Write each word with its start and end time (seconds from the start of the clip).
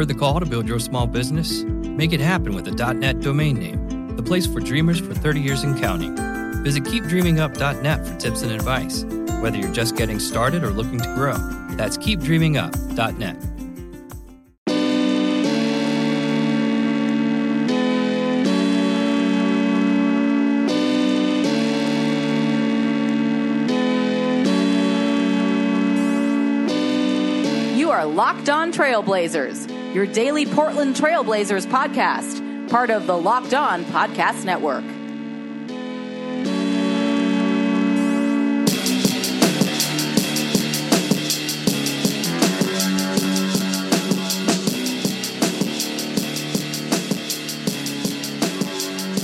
Heard 0.00 0.08
the 0.08 0.14
call 0.14 0.40
to 0.40 0.46
build 0.46 0.66
your 0.66 0.78
small 0.78 1.06
business? 1.06 1.62
Make 1.62 2.14
it 2.14 2.20
happen 2.20 2.54
with 2.54 2.66
a 2.66 2.94
.net 2.94 3.20
domain 3.20 3.58
name, 3.58 4.16
the 4.16 4.22
place 4.22 4.46
for 4.46 4.58
dreamers 4.58 4.98
for 4.98 5.12
30 5.12 5.40
years 5.42 5.62
and 5.62 5.78
counting. 5.78 6.16
Visit 6.64 6.84
keepdreamingup.net 6.84 8.06
for 8.06 8.16
tips 8.16 8.40
and 8.40 8.50
advice, 8.50 9.04
whether 9.42 9.58
you're 9.58 9.70
just 9.74 9.96
getting 9.96 10.18
started 10.18 10.64
or 10.64 10.70
looking 10.70 11.00
to 11.00 11.14
grow. 11.14 11.36
That's 11.76 11.98
keepdreamingup.net. 11.98 13.36
You 27.76 27.90
are 27.90 28.06
Locked 28.06 28.48
On 28.48 28.72
Trailblazers, 28.72 29.79
your 29.92 30.06
daily 30.06 30.46
Portland 30.46 30.94
Trailblazers 30.94 31.66
podcast, 31.66 32.70
part 32.70 32.90
of 32.90 33.08
the 33.08 33.16
Locked 33.16 33.54
On 33.54 33.84
Podcast 33.86 34.44
Network. 34.44 34.84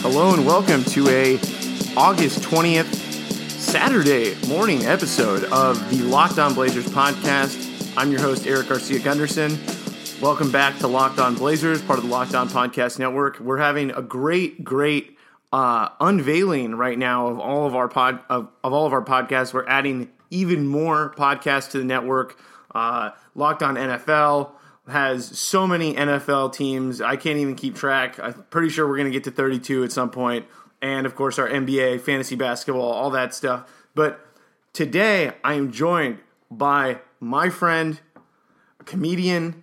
Hello 0.03 0.35
and 0.35 0.45
welcome 0.45 0.83
to 0.85 1.09
a 1.09 1.35
August 1.97 2.41
20th 2.41 2.93
Saturday 3.61 4.35
morning 4.49 4.85
episode 4.85 5.45
of 5.45 5.79
the 5.91 6.03
Locked 6.03 6.41
On 6.41 6.55
Blazers 6.55 6.87
podcast. 6.87 7.95
I'm 7.97 8.11
your 8.11 8.21
host 8.21 8.49
Erik 8.49 8.69
Garcia 8.69 8.99
Gundersen. 8.99 9.76
Welcome 10.27 10.51
back 10.51 10.79
to 10.79 10.89
Locked 10.89 11.21
On 11.21 11.37
Blazers, 11.37 11.81
part 11.81 12.01
of 12.01 12.05
the 12.05 12.11
Locked 12.11 12.35
On 12.35 12.49
Podcast 12.49 12.99
Network. 12.99 13.39
We're 13.39 13.59
having 13.59 13.93
a 13.93 14.03
great, 14.03 14.65
great 14.65 15.17
uh, 15.53 15.91
unveiling 16.01 16.75
right 16.75 16.99
now 16.99 17.29
of 17.29 17.39
all 17.39 17.65
of 17.65 17.77
our 17.77 17.87
pod 17.87 18.19
of, 18.29 18.49
of 18.65 18.73
all 18.73 18.87
of 18.87 18.93
our 18.93 19.05
podcasts. 19.05 19.55
We're 19.55 19.69
adding 19.69 20.11
even 20.31 20.67
more 20.67 21.15
podcasts 21.17 21.71
to 21.71 21.79
the 21.79 21.85
network. 21.85 22.37
Uh, 22.75 23.11
Locked 23.37 23.63
On 23.63 23.77
NFL 23.77 24.51
has 24.89 25.27
so 25.39 25.65
many 25.65 25.95
NFL 25.95 26.53
teams. 26.53 27.01
I 27.01 27.15
can't 27.15 27.39
even 27.39 27.55
keep 27.55 27.77
track. 27.77 28.19
I'm 28.19 28.35
pretty 28.51 28.71
sure 28.71 28.89
we're 28.89 28.97
going 28.97 29.13
to 29.13 29.17
get 29.17 29.23
to 29.25 29.31
32 29.31 29.85
at 29.85 29.93
some 29.93 30.11
point. 30.11 30.45
And 30.83 31.07
of 31.07 31.15
course, 31.15 31.39
our 31.39 31.49
NBA, 31.49 32.01
fantasy 32.01 32.35
basketball, 32.35 32.91
all 32.91 33.11
that 33.11 33.33
stuff. 33.33 33.71
But 33.95 34.27
today, 34.73 35.35
I 35.45 35.55
am 35.55 35.71
joined 35.71 36.19
by 36.51 36.99
my 37.21 37.49
friend, 37.49 38.01
comedian 38.87 39.63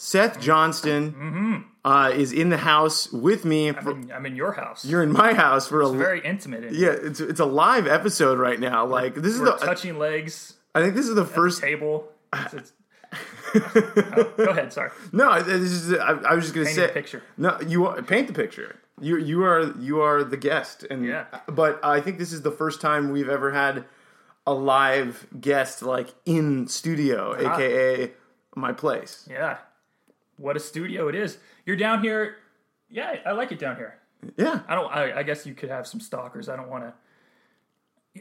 Seth 0.00 0.38
Johnston, 0.38 1.64
uh, 1.84 2.12
is 2.14 2.32
in 2.32 2.50
the 2.50 2.56
house 2.56 3.10
with 3.12 3.44
me. 3.44 3.70
I'm 3.70 3.88
in, 3.88 4.12
I'm 4.12 4.26
in 4.26 4.36
your 4.36 4.52
house. 4.52 4.84
You're 4.84 5.02
in 5.02 5.12
my 5.12 5.34
house 5.34 5.66
for 5.66 5.80
a 5.82 5.88
very 5.90 6.20
intimate. 6.20 6.62
In 6.66 6.74
yeah. 6.74 6.90
It's 6.90 7.18
it's 7.18 7.40
a 7.40 7.44
live 7.44 7.88
episode 7.88 8.38
right 8.38 8.60
now. 8.60 8.86
Like 8.86 9.16
this 9.16 9.34
is 9.34 9.40
We're 9.40 9.58
the. 9.58 9.66
touching 9.66 9.98
legs, 9.98 10.54
I 10.72 10.82
think 10.82 10.94
this 10.94 11.08
is 11.08 11.16
the 11.16 11.24
first. 11.24 11.60
table. 11.60 12.08
It's, 12.32 12.54
it's, 12.54 12.72
Oh, 13.54 14.32
go 14.36 14.44
ahead. 14.50 14.72
Sorry. 14.72 14.90
No, 15.10 15.42
this 15.42 15.62
is. 15.72 15.92
I, 15.94 16.12
I 16.12 16.34
was 16.34 16.44
just 16.44 16.54
gonna 16.54 16.66
say. 16.66 16.86
the 16.86 16.92
picture. 16.92 17.22
No, 17.36 17.58
you 17.66 17.86
are, 17.86 18.00
paint 18.00 18.28
the 18.28 18.34
picture. 18.34 18.76
You 19.00 19.16
you 19.18 19.42
are 19.42 19.72
you 19.80 20.00
are 20.00 20.22
the 20.22 20.36
guest, 20.36 20.84
and 20.88 21.04
Yeah. 21.04 21.24
But 21.48 21.80
I 21.84 22.00
think 22.00 22.18
this 22.18 22.32
is 22.32 22.42
the 22.42 22.52
first 22.52 22.80
time 22.80 23.10
we've 23.10 23.28
ever 23.28 23.50
had 23.50 23.84
a 24.46 24.54
live 24.54 25.26
guest 25.40 25.82
like 25.82 26.14
in 26.24 26.68
studio, 26.68 27.34
Ah. 27.44 27.54
aka 27.56 28.12
my 28.54 28.72
place. 28.72 29.26
Yeah. 29.28 29.58
What 30.38 30.56
a 30.56 30.60
studio 30.60 31.08
it 31.08 31.14
is. 31.14 31.38
You're 31.66 31.76
down 31.76 32.02
here. 32.02 32.36
Yeah, 32.88 33.16
I 33.26 33.32
like 33.32 33.52
it 33.52 33.58
down 33.58 33.76
here. 33.76 33.98
Yeah, 34.36 34.60
I 34.66 34.74
don't. 34.74 34.90
I, 34.90 35.18
I 35.18 35.22
guess 35.22 35.46
you 35.46 35.54
could 35.54 35.68
have 35.68 35.86
some 35.86 36.00
stalkers. 36.00 36.48
I 36.48 36.56
don't 36.56 36.68
want 36.70 36.84
to. 36.84 36.94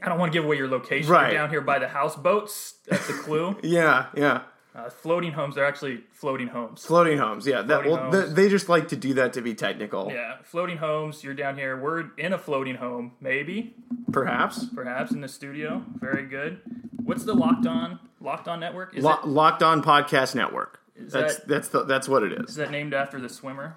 I 0.03 0.09
don't 0.09 0.19
want 0.19 0.31
to 0.31 0.37
give 0.37 0.45
away 0.45 0.57
your 0.57 0.67
location. 0.67 1.09
Right. 1.09 1.31
You're 1.31 1.41
down 1.41 1.49
here 1.49 1.61
by 1.61 1.79
the 1.79 1.87
houseboats. 1.87 2.75
That's 2.87 3.07
the 3.07 3.13
clue. 3.13 3.57
yeah, 3.63 4.07
yeah. 4.15 4.41
uh, 4.75 4.89
floating 4.89 5.31
homes. 5.31 5.55
They're 5.55 5.65
actually 5.65 6.03
floating 6.11 6.47
homes. 6.47 6.85
Floating 6.85 7.17
homes. 7.17 7.47
Yeah, 7.47 7.63
that 7.63 7.85
well, 7.85 8.11
homes. 8.11 8.33
they 8.35 8.49
just 8.49 8.69
like 8.69 8.89
to 8.89 8.95
do 8.95 9.15
that 9.15 9.33
to 9.33 9.41
be 9.41 9.55
technical. 9.55 10.11
Yeah, 10.11 10.37
floating 10.43 10.77
homes. 10.77 11.23
You're 11.23 11.33
down 11.33 11.57
here. 11.57 11.79
We're 11.79 12.11
in 12.17 12.33
a 12.33 12.37
floating 12.37 12.75
home, 12.75 13.13
maybe, 13.21 13.75
Perhaps 14.11 14.65
perhaps 14.65 15.11
in 15.11 15.21
the 15.21 15.27
studio. 15.27 15.83
Very 15.95 16.27
good. 16.27 16.61
What's 17.03 17.23
the 17.23 17.33
locked 17.33 17.65
on 17.65 17.99
locked 18.21 18.47
on 18.47 18.59
network? 18.59 18.95
Is 18.95 19.03
Lo- 19.03 19.13
it 19.13 19.25
Locked 19.25 19.63
On 19.63 19.81
Podcast 19.81 20.35
Network. 20.35 20.79
That's 20.99 21.37
that- 21.37 21.47
that's 21.47 21.67
the, 21.69 21.83
that's 21.83 22.07
what 22.09 22.23
it 22.23 22.33
is. 22.33 22.49
is 22.51 22.55
that 22.55 22.71
named 22.71 22.93
after 22.93 23.19
the 23.19 23.29
swimmer? 23.29 23.75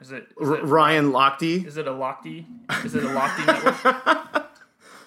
Is 0.00 0.12
it 0.12 0.28
is, 0.40 0.48
R- 0.48 0.56
it, 0.56 0.64
Ryan 0.64 1.12
Lochte. 1.12 1.66
is 1.66 1.76
it 1.76 1.86
a 1.86 1.90
Lochte? 1.92 2.46
Is 2.84 2.94
it 2.94 3.04
a 3.04 3.08
Lochte 3.08 3.46
network? 3.46 4.46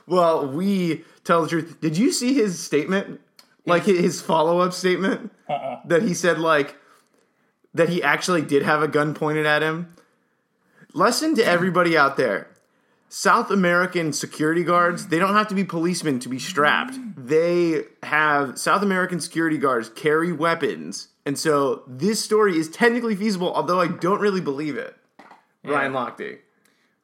Well, 0.05 0.47
we 0.51 1.05
tell 1.23 1.43
the 1.43 1.47
truth. 1.47 1.79
Did 1.79 1.97
you 1.97 2.11
see 2.11 2.33
his 2.33 2.59
statement? 2.59 3.21
Like 3.65 3.83
his 3.85 4.21
follow 4.21 4.59
up 4.59 4.73
statement 4.73 5.31
Uh-uh. 5.49 5.79
that 5.85 6.01
he 6.03 6.13
said 6.13 6.39
like 6.39 6.75
that 7.73 7.87
he 7.87 8.03
actually 8.03 8.41
did 8.41 8.63
have 8.63 8.83
a 8.83 8.89
gun 8.89 9.13
pointed 9.13 9.45
at 9.45 9.61
him. 9.63 9.95
Lesson 10.93 11.35
to 11.35 11.45
everybody 11.45 11.97
out 11.97 12.17
there. 12.17 12.49
South 13.07 13.49
American 13.49 14.11
security 14.11 14.63
guards, 14.65 15.07
they 15.07 15.19
don't 15.19 15.33
have 15.35 15.47
to 15.47 15.55
be 15.55 15.63
policemen 15.63 16.19
to 16.19 16.27
be 16.27 16.37
strapped. 16.39 16.97
They 17.15 17.83
have 18.03 18.59
South 18.59 18.81
American 18.81 19.21
security 19.21 19.57
guards 19.57 19.87
carry 19.87 20.33
weapons. 20.33 21.07
And 21.25 21.37
so 21.39 21.83
this 21.87 22.23
story 22.23 22.57
is 22.57 22.69
technically 22.69 23.15
feasible, 23.15 23.53
although 23.53 23.79
I 23.79 23.87
don't 23.87 24.19
really 24.19 24.41
believe 24.41 24.77
it. 24.77 24.95
Ryan 25.63 25.93
Lochte. 25.93 26.39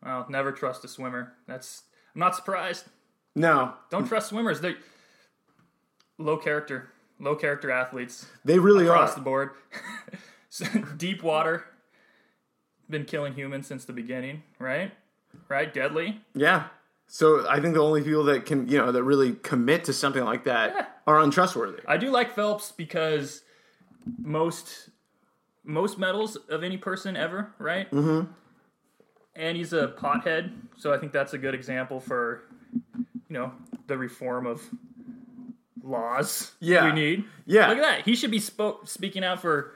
Well, 0.03 0.25
never 0.30 0.52
trust 0.52 0.84
a 0.84 0.88
swimmer. 0.88 1.34
That's 1.47 1.84
I'm 2.13 2.19
not 2.19 2.35
surprised. 2.35 2.85
No, 3.35 3.74
Don't 3.90 4.07
trust 4.07 4.30
swimmers. 4.30 4.59
They're 4.59 4.75
low 6.18 6.35
character, 6.35 6.90
low 7.19 7.35
character 7.35 7.72
athletes 7.72 8.25
they 8.44 8.59
really 8.59 8.85
across 8.85 9.13
are. 9.13 9.16
the 9.16 9.22
board. 9.22 9.52
Deep 10.97 11.24
water, 11.24 11.63
been 12.90 13.06
killing 13.06 13.34
humans 13.36 13.68
since 13.68 13.86
the 13.86 13.94
beginning, 13.94 14.44
right? 14.57 14.91
Right, 15.47 15.72
deadly. 15.74 16.19
Yeah. 16.34 16.66
So 17.07 17.47
I 17.47 17.59
think 17.62 17.75
the 17.75 17.81
only 17.81 18.01
people 18.03 18.24
that 18.25 18.46
can, 18.46 18.68
you 18.68 18.78
know, 18.78 18.91
that 18.91 19.03
really 19.03 19.34
commit 19.34 19.86
to 19.86 19.94
something 19.94 20.24
like 20.24 20.44
that 20.46 21.00
are 21.07 21.19
untrustworthy. 21.19 21.81
I 21.88 21.97
do 21.97 22.09
like 22.12 22.34
Phelps 22.36 22.72
because 22.72 23.44
most 24.18 24.90
most 25.64 25.98
medals 26.00 26.36
of 26.50 26.64
any 26.64 26.78
person 26.78 27.16
ever, 27.16 27.54
right? 27.60 27.90
Mm-hmm. 27.92 28.32
And 29.36 29.56
he's 29.58 29.72
a 29.74 29.90
pothead, 29.90 30.52
so 30.78 30.94
I 30.94 30.98
think 30.98 31.12
that's 31.14 31.34
a 31.34 31.38
good 31.38 31.54
example 31.54 32.00
for 32.00 32.44
you 33.04 33.14
know 33.30 33.52
the 33.88 33.98
reform 33.98 34.46
of 34.46 34.62
laws 35.84 36.52
Yeah. 36.60 36.86
we 36.86 36.92
need. 36.92 37.26
Yeah. 37.46 37.68
look 37.68 37.78
at 37.78 37.82
that. 37.84 38.02
He 38.06 38.16
should 38.16 38.32
be 38.32 38.40
spoke, 38.40 38.88
speaking 38.88 39.24
out 39.24 39.42
for 39.42 39.74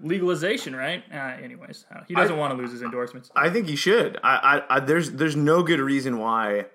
legalization, 0.00 0.76
right? 0.76 1.02
Uh, 1.12 1.16
anyways, 1.42 1.84
uh, 1.94 2.00
he 2.06 2.14
doesn't 2.14 2.36
want 2.36 2.52
to 2.52 2.56
lose 2.56 2.70
his 2.70 2.82
endorsements. 2.82 3.30
I 3.34 3.50
think 3.50 3.66
he 3.66 3.76
should. 3.76 4.18
I, 4.22 4.62
I, 4.68 4.76
I 4.76 4.80
there's 4.80 5.12
there's 5.12 5.36
no 5.36 5.62
good 5.62 5.80
reason 5.80 6.18
why 6.18 6.66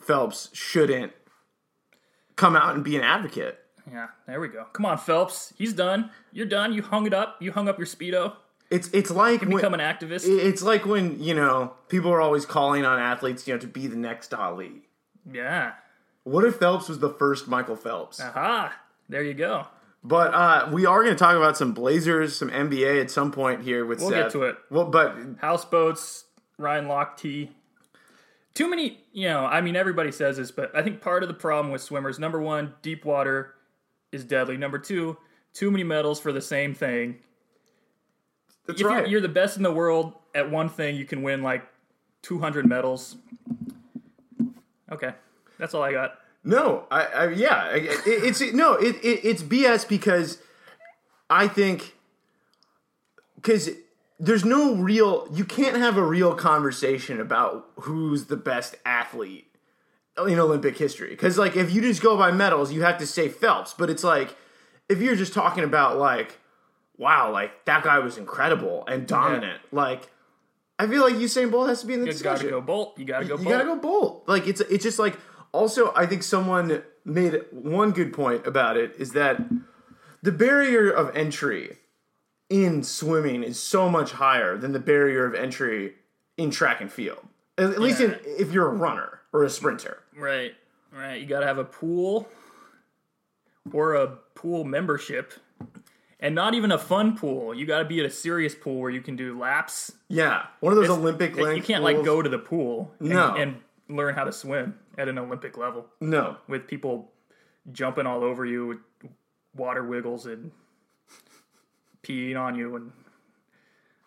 Phelps 0.00 0.48
shouldn't 0.52 1.12
come 2.36 2.56
out 2.56 2.74
and 2.74 2.84
be 2.84 2.96
an 2.96 3.02
advocate. 3.02 3.58
Yeah, 3.90 4.08
there 4.26 4.40
we 4.40 4.48
go. 4.48 4.64
Come 4.72 4.84
on, 4.86 4.98
Phelps. 4.98 5.52
He's 5.56 5.72
done. 5.72 6.10
You're 6.32 6.46
done. 6.46 6.72
You 6.72 6.82
hung 6.82 7.06
it 7.06 7.14
up. 7.14 7.36
You 7.40 7.52
hung 7.52 7.68
up 7.68 7.78
your 7.78 7.86
speedo. 7.86 8.34
It's 8.70 8.88
it's 8.88 9.10
like 9.12 9.42
when, 9.42 9.50
You 9.52 9.56
Become 9.58 9.74
an 9.74 9.80
activist. 9.80 10.24
it's 10.26 10.62
like 10.62 10.84
when 10.86 11.22
you 11.22 11.34
know 11.34 11.74
people 11.88 12.10
are 12.12 12.20
always 12.20 12.44
calling 12.44 12.84
on 12.84 12.98
athletes, 12.98 13.46
you 13.46 13.54
know, 13.54 13.60
to 13.60 13.66
be 13.68 13.86
the 13.86 13.96
next 13.96 14.34
Ali. 14.34 14.82
yeah. 15.32 15.72
What 16.24 16.44
if 16.44 16.56
Phelps 16.56 16.88
was 16.88 16.98
the 16.98 17.10
first 17.10 17.46
Michael 17.46 17.76
Phelps? 17.76 18.20
Aha. 18.20 18.74
There 19.08 19.22
you 19.22 19.34
go. 19.34 19.68
But 20.02 20.34
uh, 20.34 20.68
we 20.72 20.84
are 20.84 21.04
going 21.04 21.14
to 21.14 21.18
talk 21.18 21.36
about 21.36 21.56
some 21.56 21.72
Blazers, 21.72 22.36
some 22.36 22.50
NBA 22.50 23.00
at 23.00 23.12
some 23.12 23.30
point 23.30 23.62
here 23.62 23.86
with 23.86 24.00
We'll 24.00 24.10
Seth. 24.10 24.24
get 24.24 24.32
to 24.32 24.42
it. 24.42 24.56
Well, 24.68 24.86
but 24.86 25.14
houseboats, 25.40 26.24
Ryan 26.58 26.86
Lochte. 26.86 27.50
Too 28.54 28.68
many, 28.70 28.98
you 29.12 29.28
know, 29.28 29.44
I 29.46 29.60
mean, 29.60 29.76
everybody 29.76 30.10
says 30.10 30.38
this, 30.38 30.50
but 30.50 30.74
I 30.74 30.82
think 30.82 31.00
part 31.00 31.22
of 31.22 31.28
the 31.28 31.34
problem 31.34 31.70
with 31.72 31.82
swimmers, 31.82 32.18
number 32.18 32.40
one, 32.40 32.74
deep 32.82 33.04
water 33.04 33.54
is 34.16 34.24
deadly. 34.24 34.56
Number 34.56 34.78
two, 34.78 35.16
too 35.52 35.70
many 35.70 35.84
medals 35.84 36.18
for 36.18 36.32
the 36.32 36.42
same 36.42 36.74
thing. 36.74 37.18
that's 38.66 38.80
if 38.80 38.86
right. 38.86 38.98
you're, 39.00 39.06
you're 39.06 39.20
the 39.20 39.28
best 39.28 39.56
in 39.56 39.62
the 39.62 39.72
world 39.72 40.14
at 40.34 40.50
one 40.50 40.68
thing, 40.68 40.96
you 40.96 41.04
can 41.04 41.22
win 41.22 41.42
like 41.42 41.64
200 42.22 42.66
medals. 42.66 43.16
Okay, 44.90 45.12
that's 45.58 45.74
all 45.74 45.82
I 45.82 45.92
got. 45.92 46.18
No, 46.44 46.86
I, 46.90 47.04
I 47.04 47.28
yeah, 47.30 47.70
it, 47.70 48.00
it's 48.06 48.40
no, 48.52 48.74
it, 48.74 48.96
it 49.04 49.24
it's 49.24 49.42
BS 49.42 49.88
because 49.88 50.38
I 51.28 51.48
think 51.48 51.96
because 53.34 53.70
there's 54.20 54.44
no 54.44 54.76
real 54.76 55.28
you 55.32 55.44
can't 55.44 55.76
have 55.76 55.96
a 55.96 56.04
real 56.04 56.34
conversation 56.34 57.20
about 57.20 57.68
who's 57.80 58.26
the 58.26 58.36
best 58.36 58.76
athlete 58.84 59.55
in 60.18 60.38
Olympic 60.38 60.78
history 60.78 61.10
because 61.10 61.36
like 61.36 61.56
if 61.56 61.72
you 61.72 61.82
just 61.82 62.02
go 62.02 62.16
by 62.16 62.30
medals, 62.30 62.72
you 62.72 62.82
have 62.82 62.98
to 62.98 63.06
say 63.06 63.28
Phelps, 63.28 63.74
but 63.74 63.90
it's 63.90 64.04
like 64.04 64.36
if 64.88 65.00
you're 65.00 65.16
just 65.16 65.32
talking 65.32 65.64
about 65.64 65.98
like 65.98 66.38
wow, 66.98 67.30
like 67.30 67.64
that 67.66 67.82
guy 67.82 67.98
was 67.98 68.18
incredible 68.18 68.84
and 68.86 69.06
dominant. 69.06 69.60
Like, 69.72 70.08
I 70.78 70.86
feel 70.86 71.02
like 71.02 71.14
Usain 71.14 71.50
Bolt 71.50 71.68
has 71.68 71.80
to 71.82 71.86
be 71.86 71.94
in 71.94 72.04
the 72.04 72.12
You 72.12 72.18
gotta 72.20 72.48
go 72.48 72.60
Bolt. 72.60 72.98
You 72.98 73.04
gotta 73.04 73.24
go 73.24 73.36
bolt. 73.36 73.40
you 73.40 73.44
Bolt. 73.46 73.58
gotta 73.58 73.74
go 73.74 73.80
Bolt. 73.80 74.24
Like 74.28 74.46
it's 74.46 74.60
it's 74.62 74.82
just 74.82 74.98
like 74.98 75.18
also 75.52 75.92
I 75.94 76.06
think 76.06 76.22
someone 76.22 76.82
made 77.04 77.40
one 77.50 77.92
good 77.92 78.12
point 78.12 78.46
about 78.46 78.76
it 78.76 78.94
is 78.98 79.12
that 79.12 79.40
the 80.22 80.32
barrier 80.32 80.90
of 80.90 81.14
entry 81.16 81.78
in 82.48 82.82
swimming 82.82 83.42
is 83.42 83.60
so 83.60 83.88
much 83.88 84.12
higher 84.12 84.56
than 84.56 84.72
the 84.72 84.78
barrier 84.78 85.24
of 85.24 85.34
entry 85.34 85.94
in 86.36 86.50
track 86.50 86.80
and 86.80 86.92
field. 86.92 87.26
At, 87.58 87.80
least 87.80 88.00
in, 88.00 88.18
if 88.24 88.52
you're 88.52 88.68
a 88.68 88.74
runner 88.74 89.20
or 89.36 89.44
a 89.44 89.50
sprinter. 89.50 89.98
Right, 90.16 90.54
right. 90.92 91.20
You 91.20 91.26
got 91.26 91.40
to 91.40 91.46
have 91.46 91.58
a 91.58 91.64
pool 91.64 92.28
or 93.72 93.94
a 93.94 94.06
pool 94.34 94.64
membership, 94.64 95.32
and 96.20 96.34
not 96.34 96.54
even 96.54 96.72
a 96.72 96.78
fun 96.78 97.16
pool. 97.18 97.54
You 97.54 97.66
got 97.66 97.80
to 97.80 97.84
be 97.84 98.00
at 98.00 98.06
a 98.06 98.10
serious 98.10 98.54
pool 98.54 98.80
where 98.80 98.90
you 98.90 99.00
can 99.02 99.14
do 99.16 99.38
laps. 99.38 99.92
Yeah, 100.08 100.46
one 100.60 100.72
of 100.72 100.78
those 100.78 100.88
Olympic 100.90 101.36
You 101.36 101.44
length. 101.44 101.66
can't 101.66 101.82
like 101.82 102.02
go 102.04 102.22
to 102.22 102.28
the 102.28 102.38
pool 102.38 102.92
and, 103.00 103.10
No. 103.10 103.34
and 103.34 103.56
learn 103.88 104.14
how 104.14 104.24
to 104.24 104.32
swim 104.32 104.78
at 104.98 105.08
an 105.08 105.18
Olympic 105.18 105.56
level 105.58 105.86
No, 106.00 106.36
with 106.48 106.66
people 106.66 107.12
jumping 107.72 108.06
all 108.06 108.24
over 108.24 108.46
you 108.46 108.66
with 108.66 108.78
water 109.54 109.84
wiggles 109.84 110.26
and 110.26 110.50
peeing 112.02 112.38
on 112.40 112.54
you 112.54 112.76
and. 112.76 112.92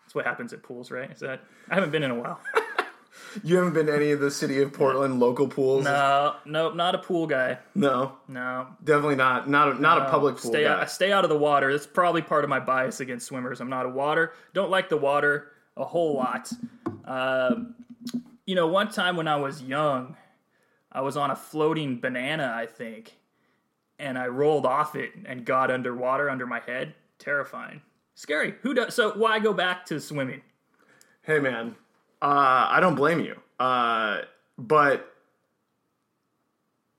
That's 0.04 0.14
what 0.16 0.26
happens 0.26 0.52
at 0.52 0.64
pools, 0.64 0.90
right? 0.90 1.08
Is 1.12 1.20
that 1.20 1.40
I 1.70 1.74
haven't 1.76 1.90
been 1.92 2.02
in 2.02 2.10
a 2.10 2.16
while. 2.16 2.40
you 3.42 3.56
haven't 3.56 3.74
been 3.74 3.86
to 3.86 3.94
any 3.94 4.10
of 4.12 4.20
the 4.20 4.30
city 4.30 4.60
of 4.62 4.72
Portland 4.72 5.20
local 5.20 5.48
pools. 5.48 5.84
No, 5.84 6.36
nope, 6.44 6.74
not 6.74 6.94
a 6.94 6.98
pool 6.98 7.26
guy. 7.26 7.58
No, 7.74 8.16
No, 8.28 8.66
definitely 8.84 9.16
not. 9.16 9.48
Not 9.48 9.76
a, 9.76 9.80
not 9.80 10.06
a 10.06 10.10
public 10.10 10.36
pool 10.36 10.50
stay 10.50 10.64
guy. 10.64 10.80
out, 10.82 10.90
stay 10.90 11.12
out 11.12 11.24
of 11.24 11.30
the 11.30 11.38
water. 11.38 11.70
That's 11.72 11.86
probably 11.86 12.22
part 12.22 12.44
of 12.44 12.50
my 12.50 12.60
bias 12.60 13.00
against 13.00 13.26
swimmers. 13.26 13.60
I'm 13.60 13.70
not 13.70 13.86
a 13.86 13.90
water. 13.90 14.32
Don't 14.54 14.70
like 14.70 14.88
the 14.88 14.96
water 14.96 15.52
a 15.76 15.84
whole 15.84 16.14
lot. 16.14 16.52
Um, 17.04 17.74
you 18.46 18.54
know, 18.54 18.66
one 18.66 18.90
time 18.90 19.16
when 19.16 19.28
I 19.28 19.36
was 19.36 19.62
young, 19.62 20.16
I 20.92 21.00
was 21.02 21.16
on 21.16 21.30
a 21.30 21.36
floating 21.36 22.00
banana, 22.00 22.52
I 22.54 22.66
think, 22.66 23.16
and 23.98 24.18
I 24.18 24.26
rolled 24.26 24.66
off 24.66 24.96
it 24.96 25.12
and 25.24 25.44
got 25.44 25.70
underwater 25.70 26.28
under 26.28 26.46
my 26.46 26.60
head. 26.60 26.94
Terrifying, 27.18 27.80
scary. 28.14 28.54
Who 28.62 28.74
does? 28.74 28.94
So 28.94 29.12
why 29.12 29.38
go 29.38 29.52
back 29.52 29.84
to 29.86 30.00
swimming? 30.00 30.40
Hey 31.22 31.38
man, 31.38 31.76
uh, 32.22 32.66
I 32.70 32.78
don't 32.80 32.94
blame 32.94 33.20
you. 33.20 33.36
Uh, 33.58 34.22
but 34.58 35.06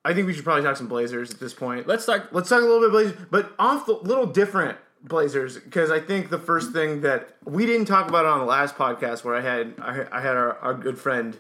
I 0.03 0.13
think 0.13 0.27
we 0.27 0.33
should 0.33 0.44
probably 0.44 0.63
talk 0.63 0.77
some 0.77 0.88
Blazers 0.88 1.31
at 1.31 1.39
this 1.39 1.53
point. 1.53 1.88
Let's 1.88 2.06
talk. 2.06 2.29
Let's 2.31 2.50
talk 2.50 2.62
a 2.62 2.65
little 2.65 2.81
bit 2.81 2.91
Blazers, 2.91 3.18
but 3.29 3.53
off 3.59 3.85
the 3.85 3.94
little 3.94 4.25
different 4.25 4.77
Blazers 5.03 5.57
because 5.57 5.91
I 5.91 6.00
think 6.00 6.29
the 6.29 6.39
first 6.39 6.71
thing 6.73 7.01
that 7.01 7.35
we 7.45 7.65
didn't 7.65 7.85
talk 7.85 8.07
about 8.07 8.25
on 8.25 8.39
the 8.39 8.45
last 8.45 8.75
podcast 8.75 9.23
where 9.23 9.35
I 9.35 9.41
had 9.41 9.73
I, 9.79 10.06
I 10.12 10.21
had 10.21 10.35
our, 10.38 10.57
our 10.59 10.73
good 10.73 10.97
friend, 11.00 11.38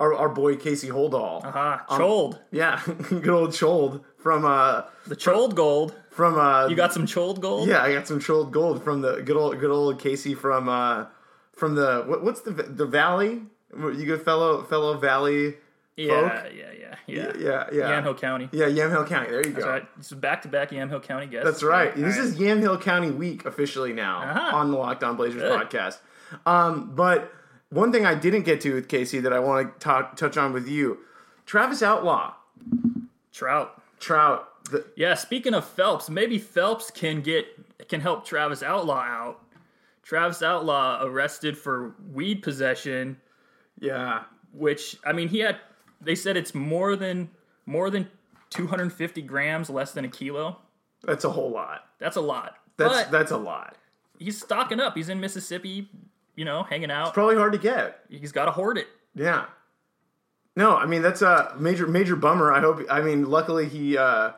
our, 0.00 0.14
our 0.14 0.28
boy 0.28 0.56
Casey 0.56 0.88
Holdahl. 0.88 1.40
Ah, 1.44 1.84
Um, 1.88 1.98
Chold. 1.98 2.38
Yeah, 2.52 2.80
good 3.08 3.28
old 3.28 3.56
Chold 3.58 4.04
from 4.16 4.44
uh 4.44 4.82
The 5.06 5.16
Chold 5.16 5.54
gold. 5.56 5.94
from 6.10 6.38
uh 6.38 6.66
You 6.68 6.76
got 6.76 6.92
some 6.92 7.06
Chold 7.06 7.40
gold? 7.40 7.68
yeah 7.68 7.82
I 7.82 7.92
got 7.92 8.06
some 8.08 8.20
Chold 8.20 8.52
gold 8.52 8.82
from 8.82 9.00
the 9.00 9.22
good 9.22 9.36
old 9.36 9.58
good 9.60 9.70
old 9.70 9.98
Casey 10.00 10.34
from 10.34 10.68
uh 10.68 11.06
from 11.58 11.74
the 11.74 12.04
what, 12.06 12.22
what's 12.24 12.40
the 12.42 12.50
the 12.52 12.86
Valley 12.86 13.42
you 13.76 14.04
good 14.06 14.22
fellow 14.22 14.62
fellow 14.64 14.96
Valley 14.96 15.56
yeah, 15.96 16.08
folk? 16.42 16.52
yeah, 16.54 16.70
yeah, 16.78 16.94
yeah. 17.06 17.32
yeah 17.38 17.66
yeah 17.72 18.00
Yamhill 18.00 18.18
County. 18.18 18.48
yeah 18.52 18.66
Yamhill 18.66 19.06
County 19.06 19.28
there 19.30 19.38
you 19.46 19.52
go. 19.52 19.60
That's 19.60 19.64
go 19.64 19.70
right. 19.70 19.88
Is 20.00 20.12
back 20.12 20.42
to 20.42 20.48
back 20.48 20.70
Yamhill 20.70 21.02
County 21.02 21.26
guests. 21.26 21.44
That's 21.50 21.62
right. 21.62 21.90
All 21.94 22.02
This 22.02 22.16
right. 22.16 22.24
is 22.26 22.38
Yamhill 22.38 22.80
County 22.80 23.10
week 23.10 23.44
officially 23.44 23.92
now 23.92 24.20
Uh-huh. 24.22 24.56
on 24.56 24.70
the 24.70 24.76
Locked 24.78 25.02
On 25.04 25.16
Blazers 25.16 25.42
Good. 25.42 25.60
podcast. 25.60 25.98
Um, 26.46 26.92
but 26.94 27.32
one 27.70 27.92
thing 27.92 28.06
I 28.06 28.14
didn't 28.14 28.42
get 28.44 28.60
to 28.62 28.74
with 28.74 28.88
Casey 28.88 29.18
that 29.20 29.32
I 29.32 29.40
want 29.40 29.74
to 29.74 29.78
talk, 29.84 30.16
touch 30.16 30.36
on 30.38 30.52
with 30.52 30.68
you, 30.68 30.98
Travis 31.44 31.82
Outlaw, 31.82 32.32
Trout. 33.32 33.80
Trout. 34.00 34.48
The, 34.70 34.84
Yeah, 34.96 35.14
speaking 35.14 35.54
of 35.54 35.64
Phelps, 35.66 36.08
maybe 36.10 36.38
Phelps 36.38 36.90
can 36.90 37.20
get 37.20 37.46
can 37.88 38.00
help 38.00 38.24
Travis 38.26 38.62
Outlaw 38.62 39.00
out. 39.00 39.40
Travis 40.08 40.42
Outlaw 40.42 41.04
arrested 41.04 41.58
for 41.58 41.94
weed 42.10 42.42
possession, 42.42 43.18
yeah, 43.78 44.22
which 44.54 44.96
I 45.04 45.12
mean 45.12 45.28
he 45.28 45.40
had 45.40 45.58
they 46.00 46.14
said 46.14 46.34
it's 46.34 46.54
more 46.54 46.96
than 46.96 47.28
more 47.66 47.90
than 47.90 48.08
250 48.48 49.20
grams, 49.20 49.68
less 49.68 49.92
than 49.92 50.06
a 50.06 50.08
kilo. 50.08 50.60
that's 51.04 51.26
a 51.26 51.30
whole 51.30 51.50
lot. 51.50 51.84
That's 51.98 52.16
a 52.16 52.22
lot. 52.22 52.54
That's 52.78 53.02
but 53.02 53.10
that's 53.10 53.32
a 53.32 53.36
lot. 53.36 53.76
he's 54.18 54.40
stocking 54.40 54.80
up. 54.80 54.96
He's 54.96 55.10
in 55.10 55.20
Mississippi, 55.20 55.90
you 56.36 56.46
know, 56.46 56.62
hanging 56.62 56.90
out. 56.90 57.08
It's 57.08 57.14
Probably 57.14 57.36
hard 57.36 57.52
to 57.52 57.58
get. 57.58 58.00
He's 58.08 58.32
got 58.32 58.46
to 58.46 58.52
hoard 58.52 58.78
it. 58.78 58.86
Yeah. 59.14 59.44
No, 60.56 60.74
I 60.74 60.86
mean 60.86 61.02
that's 61.02 61.20
a 61.20 61.54
major 61.58 61.86
major 61.86 62.16
bummer. 62.16 62.50
I 62.50 62.60
hope. 62.60 62.80
I 62.88 63.02
mean, 63.02 63.28
luckily 63.28 63.68
he 63.68 63.98
uh, 63.98 64.30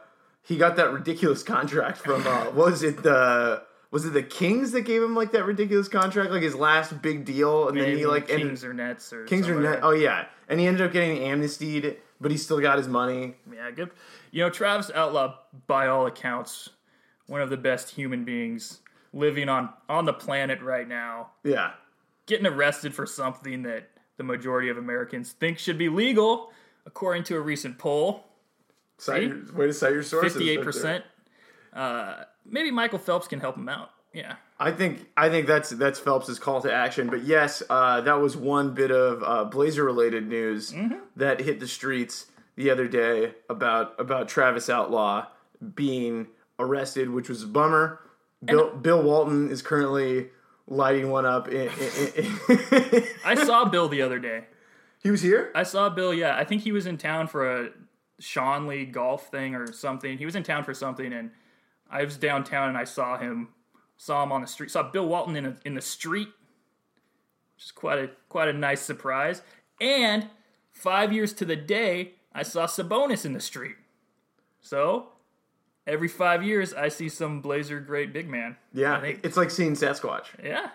he 0.43 0.57
got 0.57 0.75
that 0.75 0.93
ridiculous 0.93 1.43
contract 1.45 1.99
from 1.99 2.27
uh, 2.27 2.47
what 2.47 2.73
was 2.73 2.83
it 2.83 3.05
the 3.05 3.63
was 3.91 4.05
it 4.05 4.13
the 4.13 4.23
Kings 4.23 4.73
that 4.73 4.83
gave 4.83 5.03
him 5.03 5.15
like 5.15 5.33
that 5.33 5.45
ridiculous 5.45 5.89
contract, 5.89 6.31
like 6.31 6.43
his 6.43 6.55
last 6.55 7.03
big 7.03 7.25
deal, 7.25 7.69
and 7.69 7.77
then 7.79 7.97
he 7.97 8.07
like 8.07 8.29
Kings 8.29 8.65
or 8.65 8.73
Nets 8.73 9.13
or 9.13 9.25
Kings 9.25 9.47
somewhere. 9.47 9.73
net. 9.73 9.81
Oh 9.83 9.91
yeah, 9.91 10.27
and 10.49 10.61
he 10.61 10.67
ended 10.67 10.83
up 10.83 10.93
getting 10.93 11.19
amnestied, 11.19 11.97
but 12.21 12.31
he 12.31 12.37
still 12.37 12.61
got 12.61 12.79
his 12.79 12.89
money. 12.89 13.35
Yeah, 13.53 13.71
good. 13.71 13.91
You 14.31 14.45
know, 14.45 14.51
Travis 14.51 14.91
Outlaw, 14.95 15.39
by 15.67 15.89
all 15.89 16.07
accounts, 16.07 16.69
one 17.27 17.41
of 17.41 17.51
the 17.51 17.57
best 17.57 17.91
human 17.91 18.25
beings 18.25 18.79
living 19.13 19.49
on 19.49 19.71
on 19.89 20.05
the 20.05 20.13
planet 20.13 20.61
right 20.63 20.87
now. 20.87 21.31
Yeah, 21.43 21.73
Getting 22.27 22.47
arrested 22.47 22.95
for 22.95 23.07
something 23.07 23.63
that 23.65 23.89
the 24.19 24.23
majority 24.23 24.69
of 24.69 24.79
Americans 24.79 25.33
think 25.33 25.59
should 25.59 25.79
be 25.79 25.89
legal, 25.89 26.53
according 26.87 27.25
to 27.25 27.37
a 27.37 27.41
recent 27.41 27.77
poll, 27.79 28.25
cite 28.99 29.23
your, 29.23 29.53
way 29.53 29.67
to 29.67 29.73
cite 29.73 29.93
your 29.95 30.05
sources. 30.05 30.35
fifty-eight 30.35 30.63
percent. 30.63 31.05
Uh, 31.73 32.25
maybe 32.45 32.71
Michael 32.71 32.99
Phelps 32.99 33.27
can 33.29 33.41
help 33.41 33.57
him 33.57 33.69
out. 33.69 33.91
Yeah, 34.13 34.35
I 34.59 34.73
think 34.73 35.07
I 35.17 35.29
think 35.29 35.47
that's 35.47 35.71
that's 35.71 35.99
Phelps's 36.01 36.39
call 36.41 36.61
to 36.63 36.73
action. 36.73 37.09
But 37.09 37.23
yes, 37.23 37.63
uh, 37.71 38.01
that 38.01 38.21
was 38.21 38.37
one 38.37 38.75
bit 38.75 38.91
of 38.91 39.23
uh, 39.23 39.45
Blazer 39.45 39.85
related 39.85 40.27
news 40.29 40.73
Mm-hmm. 40.73 40.97
that 41.17 41.41
hit 41.41 41.61
the 41.61 41.69
streets 41.69 42.27
the 42.57 42.71
other 42.71 42.89
day 42.89 43.35
about 43.49 43.99
about 44.01 44.29
Travis 44.29 44.69
Outlaw 44.69 45.27
being 45.75 46.27
arrested, 46.59 47.11
which 47.11 47.29
was 47.29 47.45
a 47.45 47.47
bummer. 47.47 48.01
Bill 48.45 48.75
Bill 48.75 49.01
Walton 49.03 49.49
is 49.51 49.63
currently 49.63 50.31
lighting 50.67 51.11
one 51.11 51.25
up. 51.27 51.47
In, 51.49 51.69
in, 52.17 52.25
in- 52.25 53.05
I 53.25 53.37
saw 53.37 53.65
Bill 53.67 53.89
the 53.89 54.03
other 54.03 54.19
day. 54.19 54.45
he 55.03 55.11
was 55.13 55.21
here. 55.23 55.53
I 55.55 55.63
saw 55.63 55.89
Bill. 55.89 56.13
Yeah, 56.13 56.37
I 56.37 56.45
think 56.45 56.63
he 56.63 56.73
was 56.73 56.87
in 56.87 56.97
town 56.99 57.29
for 57.29 57.49
a 57.67 57.69
Sean 58.19 58.67
Lee 58.67 58.87
golf 58.87 59.31
thing 59.31 59.55
or 59.55 59.71
something. 59.73 60.19
He 60.19 60.25
was 60.25 60.35
in 60.35 60.43
town 60.43 60.65
for 60.65 60.75
something, 60.75 61.13
and 61.13 61.31
I 61.91 62.05
was 62.05 62.17
downtown 62.17 62.69
and 62.69 62.79
I 62.79 62.85
saw 62.85 63.19
him. 63.19 63.49
Saw 63.97 64.23
him 64.23 64.33
on 64.33 64.41
the 64.41 64.47
street. 64.47 64.71
Saw 64.71 64.83
Bill 64.91 65.07
Walton 65.07 65.37
in 65.37 65.45
a, 65.45 65.57
in 65.65 65.75
the 65.75 65.83
street, 65.83 66.29
which 67.55 67.65
is 67.65 67.73
quite 67.73 67.99
a 67.99 68.11
quite 68.29 68.49
a 68.49 68.53
nice 68.53 68.81
surprise. 68.81 69.43
And 69.81 70.29
five 70.73 71.13
years 71.13 71.33
to 71.35 71.45
the 71.45 71.57
day, 71.57 72.13
I 72.33 72.43
saw 72.43 72.67
Sabonis 72.67 73.27
in 73.27 73.33
the 73.35 73.41
street. 73.41 73.77
So 74.63 75.09
every 75.87 76.09
five 76.09 76.43
years, 76.43 76.73
I 76.73 76.89
see 76.89 77.09
some 77.09 77.41
Blazer 77.41 77.81
great 77.81 78.13
big 78.13 78.29
man. 78.29 78.57
Yeah, 78.73 79.03
it's 79.03 79.37
like 79.37 79.51
seeing 79.51 79.75
Sasquatch. 79.75 80.27
Yeah, 80.43 80.69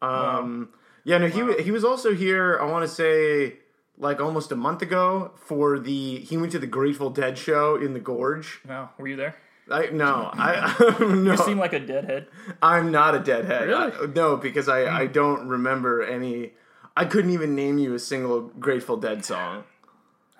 Um, 0.00 0.70
yeah, 1.04 1.18
no, 1.18 1.26
he 1.26 1.62
he 1.62 1.70
was 1.70 1.84
also 1.84 2.14
here. 2.14 2.58
I 2.60 2.64
want 2.64 2.88
to 2.88 2.94
say 2.94 3.58
like 3.98 4.20
almost 4.20 4.52
a 4.52 4.56
month 4.56 4.80
ago 4.80 5.32
for 5.36 5.78
the 5.78 6.20
he 6.20 6.36
went 6.38 6.52
to 6.52 6.58
the 6.58 6.66
Grateful 6.66 7.10
Dead 7.10 7.36
show 7.36 7.76
in 7.76 7.92
the 7.92 8.00
Gorge. 8.00 8.60
wow, 8.66 8.90
were 8.96 9.08
you 9.08 9.16
there? 9.16 9.36
I 9.70 9.86
no, 9.90 10.30
I 10.32 10.96
no, 11.00 11.32
You 11.32 11.36
seem 11.38 11.58
like 11.58 11.72
a 11.72 11.78
deadhead. 11.80 12.26
I'm 12.62 12.90
not 12.90 13.14
a 13.14 13.20
deadhead. 13.20 13.68
Really? 13.68 13.92
I- 13.92 14.06
no, 14.14 14.36
because 14.36 14.68
I 14.68 14.86
I 15.02 15.06
don't 15.06 15.48
remember 15.48 16.02
any. 16.02 16.52
I 16.96 17.04
couldn't 17.04 17.30
even 17.30 17.54
name 17.54 17.78
you 17.78 17.94
a 17.94 17.98
single 17.98 18.40
Grateful 18.42 18.96
Dead 18.96 19.24
song 19.24 19.64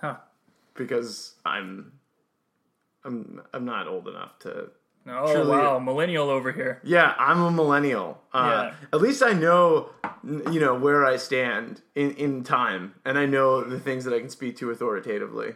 Huh. 0.00 0.16
because 0.74 1.34
I'm 1.46 1.92
I'm 3.04 3.40
I'm 3.54 3.64
not 3.64 3.86
old 3.88 4.08
enough 4.08 4.38
to. 4.40 4.70
Oh 5.08 5.32
Truly- 5.32 5.48
wow, 5.48 5.78
millennial 5.78 6.28
over 6.28 6.52
here. 6.52 6.80
Yeah, 6.84 7.14
I'm 7.18 7.40
a 7.40 7.50
millennial. 7.50 8.20
Uh, 8.34 8.70
Yeah. 8.70 8.74
At 8.92 9.00
least 9.00 9.22
I 9.22 9.32
know, 9.32 9.88
you 10.22 10.60
know, 10.60 10.74
where 10.74 11.06
I 11.06 11.16
stand 11.16 11.80
in, 11.94 12.10
in 12.16 12.44
time, 12.44 12.94
and 13.06 13.16
I 13.16 13.24
know 13.24 13.64
the 13.64 13.80
things 13.80 14.04
that 14.04 14.12
I 14.12 14.20
can 14.20 14.28
speak 14.28 14.58
to 14.58 14.70
authoritatively. 14.70 15.54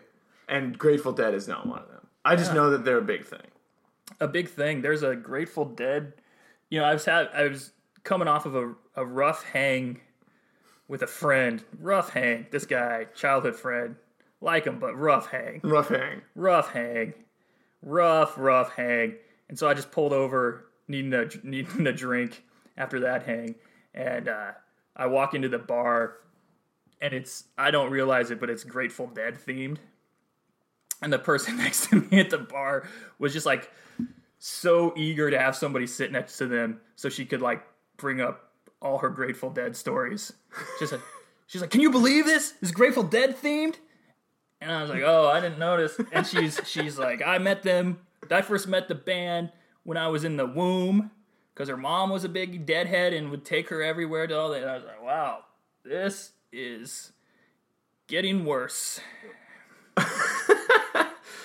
And 0.49 0.79
Grateful 0.79 1.13
Dead 1.13 1.35
is 1.35 1.47
not 1.47 1.67
one 1.67 1.81
of 1.81 1.89
them. 1.89 2.07
I 2.25 2.37
just 2.37 2.55
know 2.55 2.71
that 2.71 2.87
they're 2.87 2.97
a 2.99 3.03
big 3.03 3.27
thing. 3.27 3.43
A 4.21 4.29
big 4.29 4.49
thing. 4.49 4.83
There's 4.83 5.03
a 5.03 5.17
Grateful 5.17 5.65
Dead. 5.65 6.15
You 6.71 6.81
know, 6.81 6.87
I 6.87 6.93
was 6.93 7.05
had 7.05 7.29
I 7.35 7.49
was 7.49 7.73
coming 8.03 8.29
off 8.29 8.47
of 8.47 8.55
a, 8.55 8.75
a 8.97 9.05
rough 9.05 9.45
hang 9.45 10.01
with 10.89 11.03
a 11.03 11.07
friend. 11.07 11.63
Rough 11.79 12.11
hang. 12.11 12.47
This 12.51 12.67
guy, 12.67 13.07
childhood 13.15 13.57
friend, 13.57 13.97
like 14.41 14.65
him, 14.65 14.79
but 14.79 14.97
rough 14.97 15.31
hang. 15.31 15.61
Rough 15.63 15.89
hang. 15.89 16.23
Rough 16.35 16.73
hang. 16.73 17.15
Rough, 17.83 18.39
rough 18.39 18.73
hang. 18.75 19.15
And 19.49 19.59
so 19.59 19.69
I 19.69 19.75
just 19.75 19.91
pulled 19.91 20.13
over 20.13 20.67
needing 20.89 21.13
a 21.13 21.27
needing 21.43 21.87
a 21.87 21.93
drink 21.93 22.43
after 22.77 23.01
that 23.01 23.25
hang, 23.25 23.55
and 23.95 24.29
uh, 24.29 24.53
I 24.97 25.07
walk 25.07 25.35
into 25.35 25.49
the 25.49 25.59
bar, 25.59 26.17
and 27.01 27.13
it's 27.15 27.45
I 27.57 27.71
don't 27.71 27.91
realize 27.91 28.31
it, 28.31 28.41
but 28.41 28.51
it's 28.51 28.65
Grateful 28.65 29.07
Dead 29.07 29.39
themed, 29.47 29.79
and 31.05 31.13
the 31.13 31.19
person 31.19 31.57
next 31.59 31.91
to 31.91 32.01
me 32.01 32.19
at 32.19 32.31
the 32.31 32.39
bar 32.39 32.89
was 33.19 33.33
just 33.33 33.47
like 33.47 33.71
so 34.39 34.93
eager 34.97 35.31
to 35.31 35.39
have 35.39 35.55
somebody 35.55 35.87
sit 35.87 36.11
next 36.11 36.39
to 36.39 36.47
them 36.47 36.81
so 36.97 37.09
she 37.09 37.25
could 37.25 37.41
like 37.43 37.63
bring 37.97 38.21
up 38.21 38.51
all 38.83 38.99
her 38.99 39.09
Grateful 39.09 39.51
Dead 39.51 39.77
stories. 39.77 40.33
Just 40.79 40.93
like, 40.93 41.01
she's 41.47 41.63
like, 41.63 41.71
"Can 41.71 41.81
you 41.81 41.91
believe 41.91 42.27
this? 42.27 42.53
Is 42.61 42.71
Grateful 42.71 43.03
Dead 43.03 43.35
themed?" 43.41 43.77
And 44.61 44.71
I 44.71 44.83
was 44.83 44.91
like, 44.91 45.03
"Oh, 45.03 45.29
I 45.29 45.41
didn't 45.41 45.59
notice." 45.59 45.99
And 46.13 46.27
she's 46.27 46.61
she's 46.67 46.99
like, 46.99 47.23
"I 47.25 47.39
met 47.39 47.63
them. 47.63 48.01
I 48.31 48.43
first 48.43 48.69
met 48.69 48.89
the 48.89 48.95
band 48.95 49.53
when 49.85 49.97
I 49.97 50.09
was 50.09 50.25
in 50.25 50.37
the 50.37 50.47
womb 50.47 51.11
because 51.55 51.71
her 51.71 51.77
mom 51.79 52.11
was 52.11 52.25
a 52.25 52.29
big 52.29 52.67
deadhead 52.67 53.15
and 53.15 53.31
would 53.31 53.45
take 53.45 53.71
her 53.71 53.83
everywhere 53.83 54.27
to 54.27 54.39
all 54.39 54.51
that." 54.51 54.61
And 54.61 54.71
I 54.71 54.75
was 54.75 54.85
like, 54.85 55.03
"Wow, 55.03 55.45
this 55.83 56.33
is 56.53 57.13
getting 58.07 58.45
worse." 58.45 59.01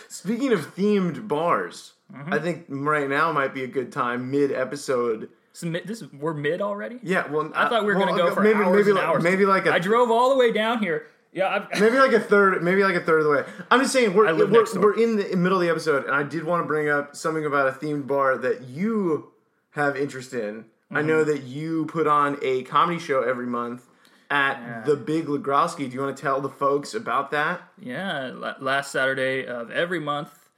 Speaking 0.10 0.52
of 0.52 0.76
themed 0.76 1.28
bars, 1.28 1.94
Mm-hmm. 2.12 2.34
I 2.34 2.40
think 2.40 2.66
right 2.70 3.08
now 3.08 3.32
might 3.32 3.54
be 3.54 3.64
a 3.64 3.68
good 3.68 3.92
time 3.92 4.32
mid 4.32 4.52
episode. 4.52 5.30
So 5.54 5.68
mi- 5.68 5.82
this 5.86 6.02
is, 6.02 6.12
we're 6.12 6.34
mid 6.34 6.60
already. 6.60 6.98
Yeah, 7.04 7.28
well, 7.28 7.52
I 7.54 7.70
thought 7.70 7.86
we 7.86 7.94
were 7.94 8.00
well, 8.00 8.08
gonna 8.08 8.18
go 8.18 8.34
for 8.34 8.42
maybe 8.42 8.56
hours 8.64 8.76
maybe 8.78 8.90
and 8.90 8.96
like, 8.98 9.08
hours. 9.08 9.24
maybe 9.24 9.46
like 9.46 9.68
a 9.68 9.74
I 9.74 9.78
drove 9.78 10.10
all 10.10 10.30
the 10.32 10.36
way 10.36 10.52
down 10.52 10.80
here. 10.80 11.06
Yeah, 11.34 11.68
I, 11.72 11.80
maybe 11.80 12.00
like 12.00 12.14
a 12.14 12.20
third, 12.20 12.64
maybe 12.64 12.84
like 12.84 12.96
a 12.96 13.00
third 13.02 13.20
of 13.20 13.26
the 13.26 13.30
way. 13.32 13.44
I'm 13.70 13.80
just 13.82 13.94
saying 13.94 14.16
we're 14.16 14.34
we're, 14.34 14.66
we're 14.80 15.00
in 15.00 15.18
the 15.18 15.36
middle 15.38 15.60
of 15.60 15.62
the 15.64 15.70
episode, 15.70 16.06
and 16.06 16.16
I 16.16 16.24
did 16.24 16.44
want 16.46 16.64
to 16.64 16.68
bring 16.68 16.90
up 16.90 17.16
something 17.16 17.46
about 17.46 17.68
a 17.68 17.72
themed 17.74 18.08
bar 18.08 18.40
that 18.40 18.64
you 18.64 19.32
have 19.74 19.96
interest 19.96 20.34
in. 20.34 20.66
I 20.90 21.04
know 21.04 21.24
Mm-hmm. 21.24 21.30
that 21.30 21.44
you 21.44 21.86
put 21.86 22.08
on 22.08 22.40
a 22.42 22.64
comedy 22.64 22.98
show 22.98 23.22
every 23.22 23.46
month 23.46 23.86
at 24.30 24.86
the 24.86 24.96
Big 24.96 25.26
Legrowski. 25.26 25.90
Do 25.90 25.96
you 25.96 26.02
want 26.02 26.16
to 26.16 26.22
tell 26.22 26.40
the 26.42 26.50
folks 26.50 26.94
about 26.94 27.32
that? 27.32 27.62
Yeah, 27.80 28.32
last 28.60 28.92
Saturday 28.92 29.46
of 29.46 29.72
every 29.72 30.00
month, 30.00 30.50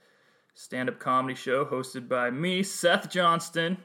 stand 0.54 0.88
up 0.88 0.98
comedy 0.98 1.34
show 1.34 1.64
hosted 1.64 2.08
by 2.08 2.30
me, 2.30 2.62
Seth 2.62 3.10
Johnston. 3.10 3.78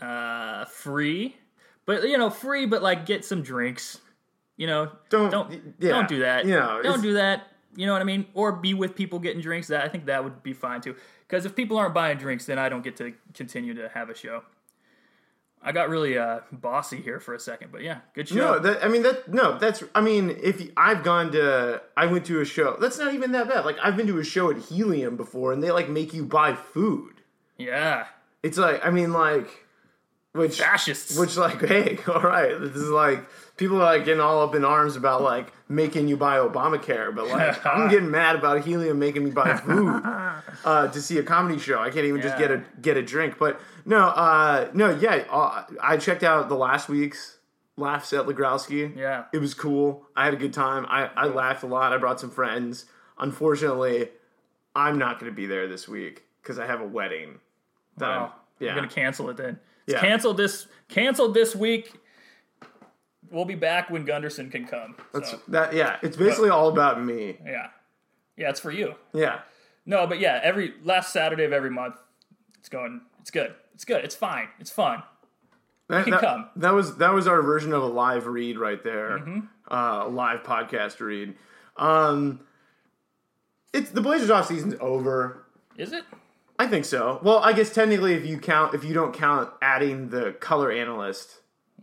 Uh, 0.00 0.64
free, 0.64 1.36
but 1.84 2.02
you 2.08 2.16
know, 2.16 2.30
free, 2.30 2.64
but 2.64 2.82
like 2.82 3.04
get 3.04 3.22
some 3.24 3.42
drinks. 3.42 3.98
You 4.56 4.66
know, 4.66 4.92
Don't- 5.10 5.30
don't 5.30 5.52
yeah, 5.78 5.90
don't 5.90 6.08
do 6.08 6.20
that. 6.20 6.44
you 6.46 6.52
know, 6.52 6.80
don't 6.82 7.02
do 7.02 7.14
that. 7.14 7.46
You 7.76 7.86
know 7.86 7.92
what 7.92 8.02
I 8.02 8.04
mean? 8.04 8.26
Or 8.34 8.52
be 8.52 8.74
with 8.74 8.94
people 8.96 9.18
getting 9.18 9.40
drinks. 9.42 9.68
That 9.68 9.84
I 9.84 9.88
think 9.88 10.06
that 10.06 10.24
would 10.24 10.42
be 10.42 10.52
fine 10.54 10.80
too. 10.80 10.96
Because 11.28 11.44
if 11.46 11.54
people 11.54 11.76
aren't 11.78 11.94
buying 11.94 12.18
drinks, 12.18 12.46
then 12.46 12.58
I 12.58 12.68
don't 12.68 12.82
get 12.82 12.96
to 12.96 13.12
continue 13.34 13.74
to 13.74 13.88
have 13.90 14.10
a 14.10 14.14
show. 14.14 14.42
I 15.62 15.72
got 15.72 15.90
really 15.90 16.16
uh, 16.16 16.40
bossy 16.50 17.02
here 17.02 17.20
for 17.20 17.34
a 17.34 17.38
second, 17.38 17.70
but 17.70 17.82
yeah, 17.82 17.98
good 18.14 18.28
show. 18.28 18.34
No, 18.36 18.58
that 18.58 18.82
I 18.84 18.88
mean 18.88 19.02
that 19.02 19.28
no, 19.32 19.58
that's 19.58 19.82
I 19.94 20.00
mean 20.00 20.30
if 20.42 20.60
you- 20.60 20.72
I've 20.76 21.02
gone 21.02 21.32
to 21.32 21.82
I 21.96 22.06
went 22.06 22.24
to 22.26 22.40
a 22.40 22.44
show. 22.46 22.76
That's 22.80 22.98
not 22.98 23.12
even 23.12 23.32
that 23.32 23.48
bad. 23.48 23.64
Like 23.66 23.76
I've 23.82 23.96
been 23.96 24.06
to 24.06 24.18
a 24.18 24.24
show 24.24 24.50
at 24.50 24.56
Helium 24.56 25.16
before 25.16 25.52
and 25.52 25.62
they 25.62 25.70
like 25.70 25.88
make 25.90 26.14
you 26.14 26.24
buy 26.24 26.54
food. 26.54 27.20
yeah, 27.58 28.06
It's 28.42 28.56
like 28.56 28.84
I 28.84 28.90
mean 28.90 29.12
like 29.12 29.48
which 30.32 30.58
fascists. 30.60 31.18
which 31.18 31.36
like 31.36 31.60
hey, 31.66 31.98
all 32.08 32.20
right, 32.22 32.58
this 32.58 32.76
is 32.76 32.88
like 32.90 33.28
people 33.56 33.76
are 33.78 33.96
like 33.96 34.04
getting 34.04 34.20
all 34.20 34.42
up 34.42 34.54
in 34.54 34.64
arms 34.64 34.96
about 34.96 35.22
like 35.22 35.52
making 35.68 36.08
you 36.08 36.16
buy 36.16 36.38
Obamacare, 36.38 37.14
but 37.14 37.28
like 37.28 37.64
I'm 37.66 37.88
getting 37.90 38.10
mad 38.10 38.36
about 38.36 38.64
Helium 38.64 38.98
making 38.98 39.24
me 39.24 39.30
buy 39.30 39.56
food 39.56 40.02
uh, 40.64 40.88
to 40.88 41.00
see 41.02 41.18
a 41.18 41.22
comedy 41.22 41.58
show. 41.58 41.78
I 41.80 41.90
can't 41.90 42.06
even 42.06 42.20
just 42.20 42.38
get 42.38 42.50
a 42.50 42.62
get 42.80 42.96
a 42.96 43.02
drink. 43.02 43.36
But 43.38 43.60
no, 43.84 43.98
uh, 44.06 44.68
no, 44.74 44.90
yeah, 44.90 45.24
uh, 45.30 45.64
I 45.82 45.96
checked 45.96 46.22
out 46.22 46.48
the 46.48 46.56
last 46.56 46.88
week's 46.88 47.38
laughs 47.76 48.12
at 48.12 48.26
Legrowski. 48.26 48.94
Yeah. 48.96 49.24
it 49.32 49.38
was 49.38 49.54
cool. 49.54 50.06
I 50.14 50.26
had 50.26 50.34
a 50.34 50.36
good 50.36 50.52
time. 50.52 50.84
I, 50.88 51.06
I 51.16 51.26
laughed 51.26 51.62
a 51.62 51.66
lot. 51.66 51.92
I 51.92 51.96
brought 51.96 52.20
some 52.20 52.30
friends. 52.30 52.84
Unfortunately, 53.18 54.08
I'm 54.76 54.98
not 54.98 55.18
going 55.18 55.30
to 55.32 55.34
be 55.36 55.46
there 55.46 55.66
this 55.66 55.88
week 55.88 56.24
because 56.42 56.58
I 56.58 56.66
have 56.66 56.80
a 56.80 56.86
wedding. 56.86 57.38
that 57.96 58.08
I'm- 58.10 58.30
yeah. 58.58 58.70
I'm 58.70 58.74
gonna 58.76 58.88
cancel 58.88 59.30
it 59.30 59.38
then. 59.38 59.58
It's 59.90 59.94
Yeah. 60.02 60.08
canceled 60.08 60.36
this 60.36 60.66
canceled 60.88 61.34
this 61.34 61.56
week. 61.56 61.92
We'll 63.30 63.44
be 63.44 63.54
back 63.54 63.90
when 63.90 64.06
Gundersen 64.06 64.50
can 64.50 64.66
come. 64.66 64.96
That's 65.12 65.30
So, 65.32 65.40
that. 65.48 65.72
Yeah, 65.72 65.98
it's 66.02 66.16
basically 66.16 66.50
all 66.50 66.68
about 66.68 67.02
me. 67.02 67.38
yeah. 67.44 67.68
Yeah, 68.36 68.48
it's 68.50 68.60
for 68.60 68.70
you. 68.70 68.94
Yeah. 69.12 69.40
No, 69.86 70.06
but 70.06 70.18
yeah, 70.20 70.40
every 70.42 70.74
last 70.82 71.12
Saturday 71.12 71.44
of 71.44 71.52
every 71.52 71.70
month, 71.70 71.96
it's 72.58 72.68
going 72.68 73.00
it's 73.20 73.30
good. 73.30 73.54
It's 73.74 73.84
good. 73.84 74.04
It's 74.04 74.14
fine. 74.14 74.48
It's 74.58 74.70
fun. 74.70 75.02
That, 75.88 76.04
can 76.04 76.12
that- 76.12 76.20
come. 76.20 76.48
that 76.56 76.72
was 76.72 76.96
that 76.98 77.12
was 77.12 77.26
our 77.26 77.42
version 77.42 77.72
of 77.72 77.82
a 77.82 77.86
live 77.86 78.26
read 78.26 78.58
right 78.58 78.82
there, 78.82 79.18
Mm-hmm. 79.18 79.40
uh, 79.72 80.06
a 80.06 80.08
live 80.08 80.42
podcast 80.44 81.00
read. 81.00 81.34
Um, 81.76 82.40
it's 83.72 83.90
the 83.90 84.00
Blazers 84.00 84.30
off 84.30 84.46
season's 84.46 84.74
over. 84.80 85.44
Is 85.76 85.92
it? 85.92 86.04
I 86.60 86.66
think 86.66 86.84
so. 86.84 87.18
Well, 87.22 87.38
I 87.38 87.52
guess 87.52 87.72
technically, 87.72 88.12
if 88.14 88.24
you 88.26 88.38
count, 88.38 88.74
if 88.74 88.84
you 88.84 88.92
don't 88.94 89.14
count 89.14 89.50
adding 89.62 90.10
the 90.10 90.32
color 90.40 90.70
analyst 90.70 91.36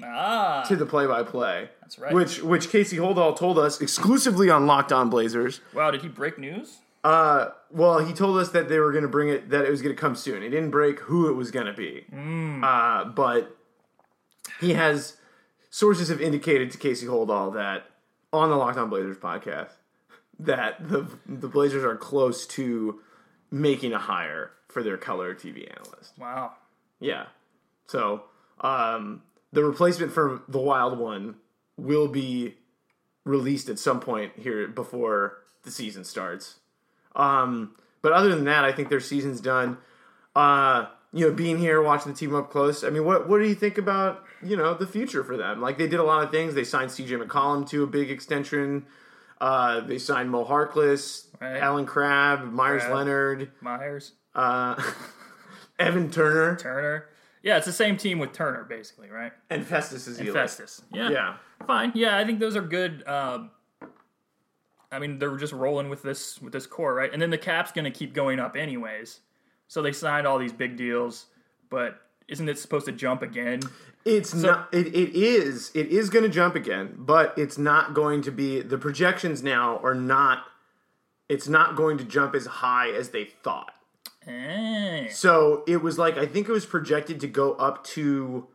Ah, 0.03 0.63
to 0.67 0.75
the 0.75 0.85
play-by-play, 0.85 1.69
that's 1.81 1.97
right. 1.97 2.13
which 2.13 2.43
which 2.43 2.69
Casey 2.69 2.97
Holdahl 2.97 3.35
told 3.35 3.57
us 3.57 3.81
exclusively 3.81 4.49
on 4.49 4.67
Locked 4.67 4.91
On 4.91 5.09
Blazers. 5.09 5.61
wow, 5.73 5.89
did 5.89 6.01
he 6.03 6.07
break 6.07 6.37
news? 6.37 6.77
Uh, 7.03 7.49
well, 7.71 7.99
he 8.05 8.13
told 8.13 8.37
us 8.37 8.49
that 8.49 8.69
they 8.69 8.79
were 8.79 8.91
going 8.91 9.01
to 9.03 9.07
bring 9.07 9.29
it, 9.29 9.49
that 9.49 9.65
it 9.65 9.71
was 9.71 9.81
going 9.81 9.95
to 9.95 9.99
come 9.99 10.13
soon. 10.15 10.41
He 10.43 10.49
didn't 10.49 10.71
break 10.71 10.99
who 10.99 11.29
it 11.29 11.33
was 11.33 11.49
going 11.51 11.65
to 11.67 11.73
be. 11.73 12.05
Uh, 12.63 13.05
but 13.05 13.55
he 14.59 14.73
has 14.73 15.17
sources 15.69 16.09
have 16.09 16.21
indicated 16.21 16.69
to 16.71 16.77
Casey 16.77 17.05
Holdahl 17.07 17.53
that 17.55 17.85
on 18.33 18.49
the 18.49 18.55
Locked 18.57 18.77
On 18.77 18.89
Blazers 18.89 19.17
podcast 19.17 19.71
that 20.39 20.87
the 20.87 21.07
the 21.25 21.47
Blazers 21.47 21.83
are 21.83 21.95
close 21.95 22.45
to 22.47 22.99
making 23.49 23.93
a 23.93 23.99
hire 23.99 24.51
for 24.69 24.83
their 24.83 24.97
color 24.97 25.33
TV 25.33 25.69
analyst. 25.69 26.13
Wow. 26.17 26.53
Yeah. 26.99 27.27
So 27.87 28.23
um, 28.61 29.21
the 29.53 29.63
replacement 29.63 30.11
for 30.11 30.41
the 30.47 30.59
Wild 30.59 30.97
One 30.97 31.35
will 31.77 32.07
be 32.07 32.55
released 33.23 33.69
at 33.69 33.79
some 33.79 33.99
point 33.99 34.33
here 34.37 34.67
before 34.67 35.37
the 35.63 35.71
season 35.71 36.03
starts. 36.03 36.59
Um, 37.15 37.75
but 38.01 38.11
other 38.13 38.29
than 38.29 38.45
that, 38.45 38.63
I 38.63 38.71
think 38.71 38.89
their 38.89 38.99
season's 38.99 39.41
done. 39.41 39.77
Uh, 40.35 40.87
you 41.13 41.27
know, 41.27 41.33
being 41.33 41.57
here, 41.57 41.81
watching 41.81 42.11
the 42.11 42.17
team 42.17 42.35
up 42.35 42.51
close. 42.51 42.83
I 42.83 42.89
mean, 42.89 43.05
what 43.05 43.27
what 43.27 43.39
do 43.39 43.47
you 43.47 43.55
think 43.55 43.77
about 43.77 44.23
you 44.43 44.55
know 44.57 44.73
the 44.73 44.85
future 44.85 45.23
for 45.23 45.37
them? 45.37 45.61
Like 45.61 45.77
they 45.77 45.87
did 45.87 45.99
a 45.99 46.03
lot 46.03 46.23
of 46.23 46.31
things. 46.31 46.53
They 46.53 46.63
signed 46.65 46.91
C.J. 46.91 47.15
McCollum 47.15 47.67
to 47.69 47.83
a 47.83 47.87
big 47.87 48.11
extension. 48.11 48.85
Uh, 49.39 49.79
they 49.81 49.97
signed 49.99 50.29
Mo 50.29 50.43
Harkless, 50.45 51.27
Right. 51.39 51.57
Allen 51.57 51.85
Crabbe, 51.85 52.51
Meyers 52.51 52.81
Crabbe. 52.83 52.95
Leonard, 52.95 53.51
Meyers, 53.61 54.13
uh, 54.37 54.81
Evan 55.79 56.09
Turner, 56.09 56.55
Turner. 56.55 57.05
Yeah, 57.43 57.57
it's 57.57 57.65
the 57.65 57.73
same 57.73 57.97
team 57.97 58.19
with 58.19 58.33
Turner, 58.33 58.63
basically, 58.63 59.09
right? 59.09 59.31
and 59.49 59.65
Festus 59.65 60.07
is 60.07 60.19
And 60.19 60.29
Festus. 60.29 60.81
Yeah. 60.91 61.09
Yeah. 61.09 61.35
Fine. 61.65 61.91
Yeah, 61.95 62.17
I 62.17 62.25
think 62.25 62.39
those 62.39 62.55
are 62.55 62.61
good. 62.61 63.05
Um, 63.07 63.51
I 64.91 64.99
mean, 64.99 65.19
they're 65.19 65.35
just 65.37 65.53
rolling 65.53 65.89
with 65.89 66.01
this 66.01 66.41
with 66.41 66.53
this 66.53 66.65
core, 66.65 66.93
right? 66.93 67.11
And 67.11 67.21
then 67.21 67.29
the 67.29 67.37
cap's 67.37 67.71
going 67.71 67.85
to 67.85 67.91
keep 67.91 68.13
going 68.13 68.39
up 68.39 68.55
anyways. 68.55 69.19
So 69.67 69.81
they 69.81 69.91
signed 69.91 70.25
all 70.25 70.37
these 70.37 70.53
big 70.53 70.77
deals, 70.77 71.25
but 71.69 72.01
isn't 72.27 72.47
it 72.47 72.57
supposed 72.57 72.85
to 72.85 72.91
jump 72.91 73.21
again? 73.21 73.61
It's 74.05 74.33
not. 74.33 74.73
It, 74.73 74.87
it 74.87 75.15
is. 75.15 75.71
It 75.75 75.87
is 75.87 76.09
going 76.09 76.23
to 76.23 76.29
jump 76.29 76.55
again, 76.55 76.95
but 76.97 77.37
it's 77.37 77.57
not 77.57 77.93
going 77.93 78.21
to 78.23 78.31
be. 78.31 78.61
The 78.61 78.77
projections 78.77 79.43
now 79.43 79.79
are 79.83 79.95
not. 79.95 80.45
It's 81.27 81.49
not 81.49 81.75
going 81.75 81.97
to 81.97 82.05
jump 82.05 82.33
as 82.33 82.45
high 82.45 82.89
as 82.89 83.09
they 83.09 83.25
thought. 83.25 83.73
So 85.11 85.63
it 85.67 85.81
was 85.81 85.97
like 85.97 86.17
I 86.17 86.25
think 86.25 86.49
it 86.49 86.51
was 86.51 86.65
projected 86.65 87.19
to 87.21 87.27
go 87.27 87.53
up 87.53 87.83
to. 87.85 88.47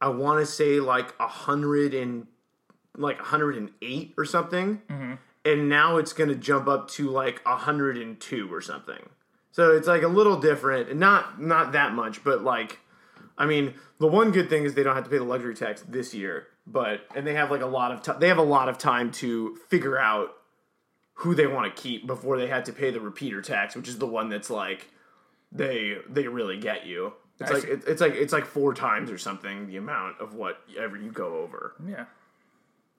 I 0.00 0.08
want 0.08 0.40
to 0.40 0.46
say 0.46 0.80
like 0.80 1.14
a 1.18 1.28
hundred 1.28 1.94
and 1.94 2.26
like 2.96 3.18
hundred 3.18 3.56
and 3.56 3.70
eight 3.80 4.14
or 4.16 4.24
something, 4.24 4.82
mm-hmm. 4.88 5.14
and 5.44 5.68
now 5.68 5.96
it's 5.96 6.12
going 6.12 6.28
to 6.28 6.36
jump 6.36 6.68
up 6.68 6.88
to 6.90 7.08
like 7.10 7.40
a 7.46 7.56
hundred 7.56 7.96
and 7.96 8.20
two 8.20 8.52
or 8.52 8.60
something. 8.60 9.08
So 9.52 9.76
it's 9.76 9.86
like 9.86 10.02
a 10.02 10.08
little 10.08 10.40
different, 10.40 10.94
not 10.96 11.40
not 11.40 11.72
that 11.72 11.94
much, 11.94 12.24
but 12.24 12.42
like, 12.42 12.80
I 13.38 13.46
mean, 13.46 13.74
the 14.00 14.06
one 14.06 14.32
good 14.32 14.50
thing 14.50 14.64
is 14.64 14.74
they 14.74 14.82
don't 14.82 14.96
have 14.96 15.04
to 15.04 15.10
pay 15.10 15.18
the 15.18 15.24
luxury 15.24 15.54
tax 15.54 15.82
this 15.88 16.12
year, 16.12 16.48
but 16.66 17.06
and 17.14 17.26
they 17.26 17.34
have 17.34 17.50
like 17.50 17.62
a 17.62 17.66
lot 17.66 17.92
of 17.92 18.02
time. 18.02 18.18
They 18.18 18.28
have 18.28 18.38
a 18.38 18.42
lot 18.42 18.68
of 18.68 18.78
time 18.78 19.12
to 19.12 19.56
figure 19.68 19.96
out 19.96 20.34
who 21.14 21.34
they 21.34 21.46
want 21.46 21.74
to 21.74 21.82
keep 21.82 22.06
before 22.06 22.38
they 22.38 22.48
have 22.48 22.64
to 22.64 22.72
pay 22.72 22.90
the 22.90 23.00
repeater 23.00 23.40
tax, 23.40 23.76
which 23.76 23.88
is 23.88 23.98
the 23.98 24.06
one 24.06 24.28
that's 24.28 24.50
like 24.50 24.88
they 25.52 25.98
they 26.08 26.28
really 26.28 26.58
get 26.58 26.86
you. 26.86 27.12
It's 27.40 27.50
I 27.50 27.54
like 27.54 27.64
it, 27.64 27.84
it's 27.86 28.00
like 28.00 28.14
it's 28.14 28.32
like 28.32 28.44
four 28.44 28.74
times 28.74 29.10
or 29.10 29.18
something 29.18 29.66
the 29.66 29.76
amount 29.76 30.20
of 30.20 30.34
whatever 30.34 30.96
you 30.96 31.10
go 31.10 31.38
over. 31.38 31.74
Yeah. 31.86 32.06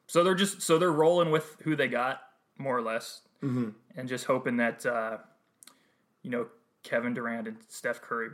So 0.07 0.23
they're 0.23 0.35
just 0.35 0.61
so 0.61 0.77
they're 0.77 0.91
rolling 0.91 1.31
with 1.31 1.57
who 1.63 1.75
they 1.75 1.87
got 1.87 2.21
more 2.57 2.77
or 2.77 2.81
less, 2.81 3.21
mm-hmm. 3.43 3.69
and 3.97 4.07
just 4.07 4.25
hoping 4.25 4.57
that 4.57 4.85
uh, 4.85 5.17
you 6.21 6.31
know 6.31 6.47
Kevin 6.83 7.13
Durant 7.13 7.47
and 7.47 7.57
Steph 7.67 8.01
Curry 8.01 8.29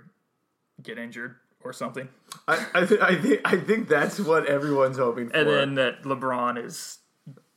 get 0.83 0.97
injured 0.97 1.35
or 1.63 1.73
something, 1.73 2.09
I 2.47 2.65
I, 2.73 2.85
th- 2.85 3.01
I 3.01 3.15
think 3.15 3.41
I 3.45 3.57
think 3.57 3.87
that's 3.87 4.19
what 4.19 4.47
everyone's 4.47 4.97
hoping 4.97 5.29
for. 5.29 5.37
and 5.37 5.49
then 5.49 5.75
that 5.75 6.03
LeBron 6.03 6.63
is 6.63 6.99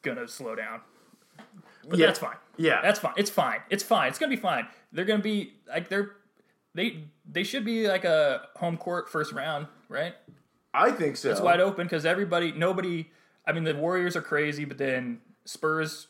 gonna 0.02 0.28
slow 0.28 0.54
down. 0.54 0.80
But 1.88 1.98
Yeah. 1.98 2.06
that's 2.06 2.18
fine. 2.18 2.36
Yeah. 2.56 2.80
that's 2.82 3.00
fine. 3.00 3.14
It's 3.16 3.30
fine. 3.30 3.60
It's 3.70 3.82
fine. 3.82 4.08
It's 4.08 4.18
gonna 4.18 4.30
be 4.30 4.40
fine. 4.40 4.66
They're 4.92 5.04
gonna 5.04 5.22
be 5.22 5.54
like 5.68 5.88
they're 5.88 6.12
they 6.74 7.04
they 7.30 7.44
should 7.44 7.64
be 7.64 7.88
like 7.88 8.04
a 8.04 8.48
home 8.56 8.76
court 8.76 9.08
first 9.08 9.32
round, 9.32 9.66
right? 9.88 10.14
I 10.72 10.90
think 10.90 11.16
so. 11.16 11.30
It's 11.30 11.40
wide 11.40 11.60
open 11.60 11.86
because 11.86 12.04
everybody, 12.04 12.52
nobody. 12.52 13.08
I 13.46 13.52
mean, 13.52 13.64
the 13.64 13.74
Warriors 13.74 14.16
are 14.16 14.22
crazy, 14.22 14.64
but 14.64 14.78
then 14.78 15.20
Spurs. 15.44 16.08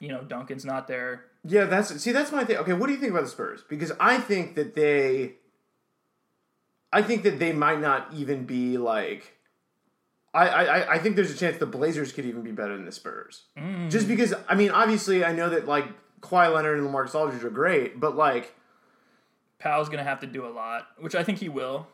You 0.00 0.08
know, 0.08 0.22
Duncan's 0.22 0.64
not 0.64 0.86
there. 0.86 1.24
Yeah, 1.44 1.64
that's 1.64 2.00
see, 2.00 2.12
that's 2.12 2.30
my 2.32 2.44
thing. 2.44 2.56
Okay, 2.58 2.72
what 2.72 2.86
do 2.86 2.92
you 2.92 2.98
think 2.98 3.12
about 3.12 3.24
the 3.24 3.30
Spurs? 3.30 3.64
Because 3.68 3.92
I 4.00 4.18
think 4.18 4.54
that 4.56 4.74
they, 4.74 5.34
I 6.92 7.02
think 7.02 7.22
that 7.24 7.38
they 7.38 7.52
might 7.52 7.80
not 7.80 8.12
even 8.12 8.44
be 8.44 8.76
like. 8.78 9.37
I, 10.46 10.64
I, 10.64 10.92
I 10.94 10.98
think 10.98 11.16
there's 11.16 11.30
a 11.30 11.36
chance 11.36 11.56
the 11.58 11.66
Blazers 11.66 12.12
could 12.12 12.24
even 12.24 12.42
be 12.42 12.52
better 12.52 12.76
than 12.76 12.84
the 12.86 12.92
Spurs. 12.92 13.44
Mm. 13.56 13.90
Just 13.90 14.08
because, 14.08 14.34
I 14.48 14.54
mean, 14.54 14.70
obviously, 14.70 15.24
I 15.24 15.32
know 15.32 15.48
that 15.50 15.66
like 15.66 15.86
Kawhi 16.20 16.52
Leonard 16.54 16.78
and 16.78 16.88
Lamarcus 16.88 17.14
Aldridge 17.14 17.44
are 17.44 17.50
great, 17.50 17.98
but 18.00 18.16
like, 18.16 18.54
Pau's 19.58 19.88
gonna 19.88 20.04
have 20.04 20.20
to 20.20 20.26
do 20.26 20.46
a 20.46 20.50
lot, 20.50 20.86
which 20.98 21.14
I 21.14 21.24
think 21.24 21.38
he 21.38 21.48
will. 21.48 21.86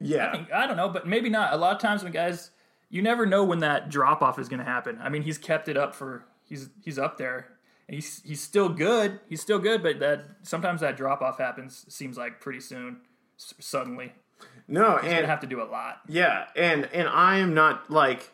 yeah, 0.00 0.28
I, 0.28 0.32
think, 0.32 0.52
I 0.52 0.66
don't 0.66 0.76
know, 0.76 0.88
but 0.88 1.06
maybe 1.06 1.28
not. 1.28 1.52
A 1.52 1.56
lot 1.56 1.74
of 1.74 1.80
times 1.82 2.02
when 2.02 2.12
guys, 2.12 2.50
you 2.88 3.02
never 3.02 3.26
know 3.26 3.44
when 3.44 3.58
that 3.60 3.88
drop 3.90 4.22
off 4.22 4.38
is 4.38 4.48
gonna 4.48 4.64
happen. 4.64 4.98
I 5.02 5.08
mean, 5.08 5.22
he's 5.22 5.38
kept 5.38 5.68
it 5.68 5.76
up 5.76 5.94
for 5.94 6.24
he's 6.44 6.70
he's 6.82 6.98
up 6.98 7.18
there. 7.18 7.48
And 7.88 7.94
he's 7.94 8.20
he's 8.24 8.40
still 8.40 8.68
good. 8.68 9.20
He's 9.28 9.40
still 9.40 9.58
good, 9.60 9.82
but 9.82 10.00
that 10.00 10.24
sometimes 10.42 10.80
that 10.80 10.96
drop 10.96 11.20
off 11.22 11.38
happens. 11.38 11.84
Seems 11.88 12.16
like 12.16 12.40
pretty 12.40 12.58
soon, 12.60 12.96
s- 13.38 13.54
suddenly. 13.60 14.12
No, 14.68 14.96
He's 14.98 15.06
and 15.10 15.14
gonna 15.20 15.26
have 15.26 15.40
to 15.40 15.46
do 15.46 15.62
a 15.62 15.64
lot. 15.64 16.00
Yeah, 16.08 16.46
and 16.56 16.88
and 16.92 17.08
I 17.08 17.38
am 17.38 17.54
not 17.54 17.90
like 17.90 18.30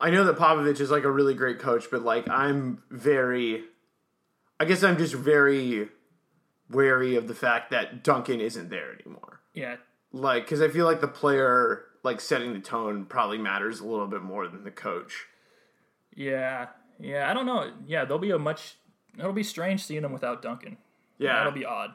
I 0.00 0.10
know 0.10 0.24
that 0.24 0.36
Popovich 0.36 0.80
is 0.80 0.90
like 0.90 1.04
a 1.04 1.10
really 1.10 1.34
great 1.34 1.58
coach, 1.58 1.86
but 1.90 2.02
like 2.02 2.28
I'm 2.28 2.82
very 2.90 3.64
I 4.60 4.64
guess 4.64 4.82
I'm 4.82 4.98
just 4.98 5.14
very 5.14 5.88
wary 6.70 7.16
of 7.16 7.28
the 7.28 7.34
fact 7.34 7.70
that 7.70 8.02
Duncan 8.02 8.40
isn't 8.40 8.70
there 8.70 8.92
anymore. 9.00 9.40
Yeah, 9.54 9.76
Like 10.12 10.46
cuz 10.46 10.60
I 10.60 10.68
feel 10.68 10.84
like 10.84 11.00
the 11.00 11.08
player 11.08 11.84
like 12.02 12.20
setting 12.20 12.52
the 12.52 12.60
tone 12.60 13.04
probably 13.06 13.38
matters 13.38 13.80
a 13.80 13.86
little 13.86 14.06
bit 14.06 14.22
more 14.22 14.46
than 14.48 14.64
the 14.64 14.70
coach. 14.70 15.26
Yeah, 16.14 16.68
yeah. 16.98 17.30
I 17.30 17.34
don't 17.34 17.46
know. 17.46 17.72
Yeah, 17.86 18.04
there'll 18.04 18.18
be 18.18 18.30
a 18.30 18.38
much. 18.38 18.76
It'll 19.18 19.32
be 19.32 19.42
strange 19.42 19.84
seeing 19.84 20.02
them 20.02 20.12
without 20.12 20.42
Duncan. 20.42 20.76
Yeah. 21.18 21.34
That'll 21.34 21.52
be 21.52 21.64
odd. 21.64 21.90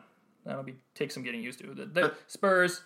That'll 0.45 0.63
be 0.63 0.75
take 0.95 1.11
some 1.11 1.23
getting 1.23 1.41
used 1.43 1.59
to. 1.59 1.73
The, 1.73 1.85
the 1.85 2.05
uh, 2.05 2.13
Spurs, 2.27 2.81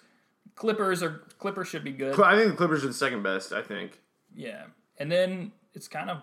Clippers 0.54 1.02
are 1.04 1.22
Clippers 1.40 1.68
should 1.68 1.84
be 1.84 1.92
good. 1.92 2.20
I 2.20 2.36
think 2.38 2.52
the 2.52 2.58
Clippers 2.58 2.84
are 2.84 2.88
the 2.88 2.94
second 2.94 3.24
best, 3.24 3.52
I 3.52 3.62
think. 3.62 4.00
Yeah, 4.36 4.64
and 4.98 5.12
then 5.12 5.52
it's 5.74 5.88
kind 5.88 6.10
of 6.10 6.22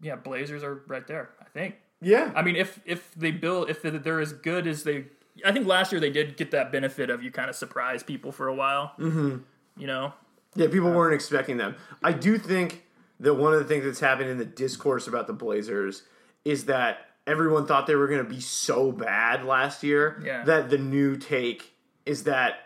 yeah. 0.00 0.16
Blazers 0.16 0.62
are 0.62 0.82
right 0.86 1.06
there. 1.06 1.30
I 1.40 1.44
think. 1.44 1.76
Yeah. 2.00 2.32
I 2.34 2.42
mean, 2.42 2.56
if 2.56 2.80
if 2.84 3.14
they 3.14 3.30
build, 3.30 3.70
if 3.70 3.82
they're 3.82 4.20
as 4.20 4.32
good 4.32 4.66
as 4.66 4.82
they, 4.84 5.06
I 5.44 5.52
think 5.52 5.66
last 5.66 5.92
year 5.92 6.00
they 6.00 6.10
did 6.10 6.36
get 6.36 6.50
that 6.50 6.70
benefit 6.70 7.08
of 7.08 7.22
you 7.22 7.30
kind 7.30 7.48
of 7.48 7.56
surprise 7.56 8.02
people 8.02 8.32
for 8.32 8.48
a 8.48 8.54
while. 8.54 8.92
Mm-hmm. 8.98 9.38
You 9.78 9.86
know, 9.86 10.12
Yeah, 10.54 10.68
people 10.68 10.90
weren't 10.90 11.14
expecting 11.14 11.56
them. 11.56 11.74
I 12.02 12.12
do 12.12 12.36
think 12.38 12.84
that 13.20 13.34
one 13.34 13.52
of 13.54 13.58
the 13.58 13.64
things 13.64 13.84
that's 13.84 14.00
happened 14.00 14.28
in 14.28 14.36
the 14.38 14.44
discourse 14.44 15.06
about 15.06 15.26
the 15.26 15.32
Blazers 15.32 16.02
is 16.44 16.66
that 16.66 16.98
everyone 17.26 17.66
thought 17.66 17.86
they 17.86 17.94
were 17.96 18.08
going 18.08 18.22
to 18.24 18.28
be 18.30 18.40
so 18.40 18.92
bad 18.92 19.44
last 19.44 19.82
year 19.82 20.20
Yeah. 20.24 20.44
that 20.44 20.68
the 20.70 20.78
new 20.78 21.16
take 21.16 21.72
is 22.04 22.24
that 22.24 22.58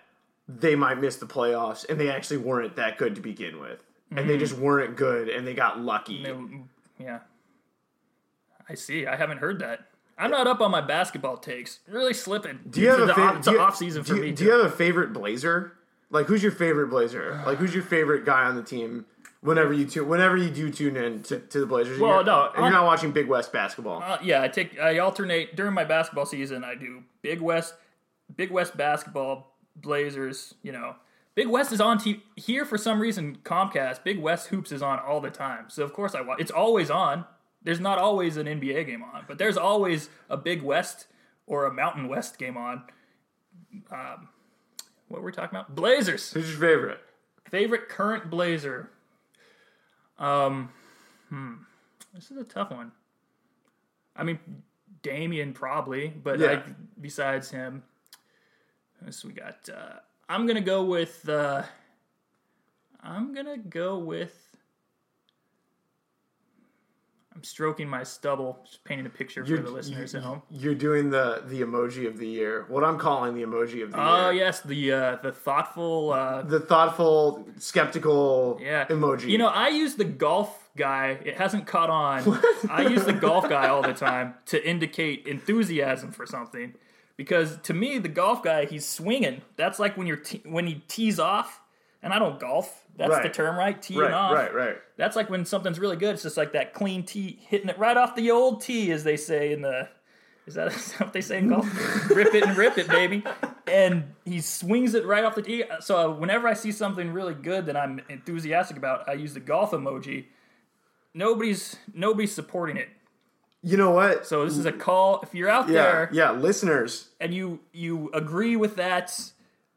they 0.58 0.74
might 0.74 0.98
miss 1.00 1.16
the 1.16 1.26
playoffs 1.26 1.88
and 1.88 2.00
they 2.00 2.10
actually 2.10 2.38
weren't 2.38 2.76
that 2.76 2.98
good 2.98 3.14
to 3.14 3.20
begin 3.20 3.60
with. 3.60 3.82
And 4.14 4.28
they 4.28 4.38
just 4.38 4.54
weren't 4.54 4.96
good 4.96 5.28
and 5.28 5.46
they 5.46 5.54
got 5.54 5.80
lucky. 5.80 6.22
They- 6.24 7.04
yeah. 7.04 7.20
I 8.68 8.74
see. 8.74 9.06
I 9.06 9.16
haven't 9.16 9.38
heard 9.38 9.58
that. 9.60 9.86
I'm 10.18 10.30
not 10.30 10.46
up 10.46 10.60
on 10.60 10.70
my 10.70 10.80
basketball 10.82 11.38
takes. 11.38 11.80
Really 11.88 12.12
slipping. 12.12 12.60
do 12.68 12.80
you 12.80 12.88
have 12.88 13.00
it's 13.00 13.12
a 13.12 13.14
the 13.14 13.20
Off, 13.22 13.46
you, 13.46 13.60
off 13.60 13.76
season 13.76 14.02
for 14.04 14.14
do 14.14 14.16
you, 14.16 14.22
me. 14.22 14.30
Do 14.30 14.36
too. 14.36 14.44
you 14.44 14.50
have 14.52 14.66
a 14.66 14.70
favorite 14.70 15.12
Blazer? 15.12 15.72
Like, 16.10 16.26
who's 16.26 16.42
your 16.42 16.52
favorite 16.52 16.88
Blazer? 16.88 17.40
Like, 17.46 17.58
who's 17.58 17.72
your 17.72 17.84
favorite 17.84 18.24
guy 18.24 18.44
on 18.44 18.56
the 18.56 18.62
team? 18.62 19.06
Whenever 19.42 19.72
you 19.72 19.86
tune, 19.86 20.06
whenever 20.08 20.36
you 20.36 20.50
do 20.50 20.70
tune 20.70 20.96
in 20.96 21.22
to, 21.22 21.38
to 21.38 21.60
the 21.60 21.66
Blazers, 21.66 21.98
Well, 21.98 22.16
you're, 22.16 22.24
no, 22.24 22.50
and 22.54 22.62
you're 22.64 22.72
not 22.72 22.84
watching 22.84 23.10
Big 23.12 23.26
West 23.26 23.52
basketball. 23.52 24.02
Uh, 24.02 24.18
yeah, 24.22 24.42
I 24.42 24.48
take 24.48 24.78
I 24.78 24.98
alternate 24.98 25.56
during 25.56 25.72
my 25.72 25.84
basketball 25.84 26.26
season. 26.26 26.62
I 26.62 26.74
do 26.74 27.02
Big 27.22 27.40
West, 27.40 27.72
Big 28.36 28.50
West 28.50 28.76
basketball, 28.76 29.56
Blazers. 29.82 30.54
You 30.62 30.72
know, 30.72 30.96
Big 31.34 31.48
West 31.48 31.72
is 31.72 31.80
on 31.80 31.98
t- 31.98 32.22
here 32.36 32.64
for 32.64 32.76
some 32.78 33.00
reason. 33.00 33.38
Comcast, 33.44 34.02
Big 34.04 34.20
West 34.20 34.48
hoops 34.48 34.72
is 34.72 34.82
on 34.82 34.98
all 34.98 35.20
the 35.20 35.30
time. 35.30 35.66
So 35.68 35.82
of 35.84 35.92
course 35.92 36.14
I 36.14 36.20
watch. 36.20 36.40
It's 36.40 36.50
always 36.50 36.90
on. 36.90 37.24
There's 37.62 37.80
not 37.80 37.98
always 37.98 38.36
an 38.36 38.46
NBA 38.46 38.86
game 38.86 39.02
on, 39.02 39.24
but 39.28 39.36
there's 39.38 39.56
always 39.58 40.08
a 40.30 40.36
Big 40.36 40.62
West 40.62 41.06
or 41.46 41.66
a 41.66 41.72
Mountain 41.72 42.08
West 42.08 42.38
game 42.38 42.56
on. 42.56 42.84
Um, 43.90 44.28
what 45.08 45.20
were 45.20 45.26
we 45.26 45.32
talking 45.32 45.56
about? 45.58 45.74
Blazers. 45.74 46.32
Who's 46.32 46.48
your 46.50 46.58
favorite? 46.60 47.00
Favorite 47.50 47.88
current 47.88 48.30
Blazer. 48.30 48.90
Um, 50.18 50.70
hmm. 51.28 51.54
This 52.14 52.30
is 52.30 52.36
a 52.38 52.44
tough 52.44 52.70
one. 52.70 52.92
I 54.16 54.22
mean, 54.24 54.38
Damian 55.02 55.52
probably, 55.52 56.08
but 56.08 56.38
Yeah. 56.38 56.46
like 56.48 56.64
besides 57.00 57.50
him, 57.50 57.82
this 59.02 59.24
we 59.24 59.32
got. 59.32 59.68
Uh, 59.68 59.94
I'm 60.28 60.46
gonna 60.46 60.60
go 60.60 60.84
with. 60.84 61.28
Uh, 61.28 61.62
I'm 63.02 63.34
gonna 63.34 63.58
go 63.58 63.98
with. 63.98 64.34
I'm 67.34 67.44
stroking 67.44 67.88
my 67.88 68.02
stubble, 68.02 68.58
just 68.66 68.84
painting 68.84 69.06
a 69.06 69.10
picture 69.10 69.42
for 69.44 69.48
You're- 69.50 69.62
the 69.62 69.70
listeners 69.70 70.14
at 70.14 70.22
home. 70.22 70.42
You're 70.50 70.74
doing 70.74 71.10
the 71.10 71.42
the 71.46 71.62
emoji 71.62 72.06
of 72.06 72.18
the 72.18 72.26
year. 72.26 72.66
What 72.68 72.84
I'm 72.84 72.98
calling 72.98 73.34
the 73.34 73.42
emoji 73.42 73.82
of 73.82 73.92
the 73.92 73.96
year. 73.98 74.06
Oh 74.06 74.30
yes, 74.30 74.60
the 74.60 74.92
uh, 74.92 75.16
the 75.22 75.32
thoughtful. 75.32 76.12
Uh, 76.12 76.42
The 76.42 76.60
thoughtful, 76.60 77.48
skeptical 77.58 78.58
Yeah. 78.60 78.86
emoji. 78.88 79.28
You 79.28 79.38
know, 79.38 79.46
I 79.48 79.68
use 79.68 79.94
the 79.94 80.04
golf 80.04 80.68
guy. 80.76 81.18
It 81.24 81.36
hasn't 81.36 81.66
caught 81.66 81.88
on. 81.88 82.40
I 82.70 82.82
use 82.82 83.04
the 83.04 83.12
golf 83.14 83.48
guy 83.48 83.68
all 83.68 83.82
the 83.82 83.94
time 83.94 84.34
to 84.46 84.68
indicate 84.68 85.26
enthusiasm 85.26 86.10
for 86.12 86.26
something. 86.26 86.74
Because 87.20 87.58
to 87.64 87.74
me, 87.74 87.98
the 87.98 88.08
golf 88.08 88.42
guy, 88.42 88.64
he's 88.64 88.88
swinging. 88.88 89.42
That's 89.56 89.78
like 89.78 89.94
when 89.98 90.06
you're 90.06 90.16
te- 90.16 90.40
when 90.46 90.66
he 90.66 90.76
tees 90.88 91.20
off. 91.20 91.60
And 92.02 92.14
I 92.14 92.18
don't 92.18 92.40
golf. 92.40 92.86
That's 92.96 93.20
the 93.20 93.28
term, 93.28 93.58
right? 93.58 93.80
Teeing 93.80 94.00
right, 94.00 94.10
off. 94.10 94.32
right, 94.32 94.54
right. 94.54 94.76
That's 94.96 95.16
like 95.16 95.28
when 95.28 95.44
something's 95.44 95.78
really 95.78 95.96
good. 95.96 96.14
It's 96.14 96.22
just 96.22 96.38
like 96.38 96.54
that 96.54 96.72
clean 96.72 97.04
tee, 97.04 97.38
hitting 97.46 97.68
it 97.68 97.78
right 97.78 97.94
off 97.94 98.16
the 98.16 98.30
old 98.30 98.62
tee, 98.62 98.90
as 98.90 99.04
they 99.04 99.18
say 99.18 99.52
in 99.52 99.60
the. 99.60 99.86
Is 100.46 100.54
that, 100.54 100.68
is 100.74 100.92
that 100.92 101.00
what 101.02 101.12
they 101.12 101.20
say 101.20 101.36
in 101.36 101.48
golf? 101.48 101.68
rip 102.10 102.34
it 102.34 102.42
and 102.42 102.56
rip 102.56 102.78
it, 102.78 102.88
baby. 102.88 103.22
And 103.66 104.14
he 104.24 104.40
swings 104.40 104.94
it 104.94 105.04
right 105.04 105.22
off 105.22 105.34
the 105.34 105.42
tee. 105.42 105.64
So 105.80 105.98
uh, 105.98 106.14
whenever 106.14 106.48
I 106.48 106.54
see 106.54 106.72
something 106.72 107.12
really 107.12 107.34
good 107.34 107.66
that 107.66 107.76
I'm 107.76 108.00
enthusiastic 108.08 108.78
about, 108.78 109.06
I 109.06 109.12
use 109.12 109.34
the 109.34 109.40
golf 109.40 109.72
emoji. 109.72 110.24
Nobody's 111.12 111.76
nobody's 111.92 112.34
supporting 112.34 112.78
it. 112.78 112.88
You 113.62 113.76
know 113.76 113.90
what? 113.90 114.26
So 114.26 114.44
this 114.46 114.56
is 114.56 114.64
a 114.66 114.72
call. 114.72 115.20
If 115.22 115.34
you're 115.34 115.48
out 115.50 115.68
yeah, 115.68 115.74
there 115.74 116.10
yeah, 116.12 116.30
listeners. 116.32 117.08
and 117.20 117.34
you 117.34 117.60
you 117.72 118.10
agree 118.14 118.56
with 118.56 118.76
that 118.76 119.12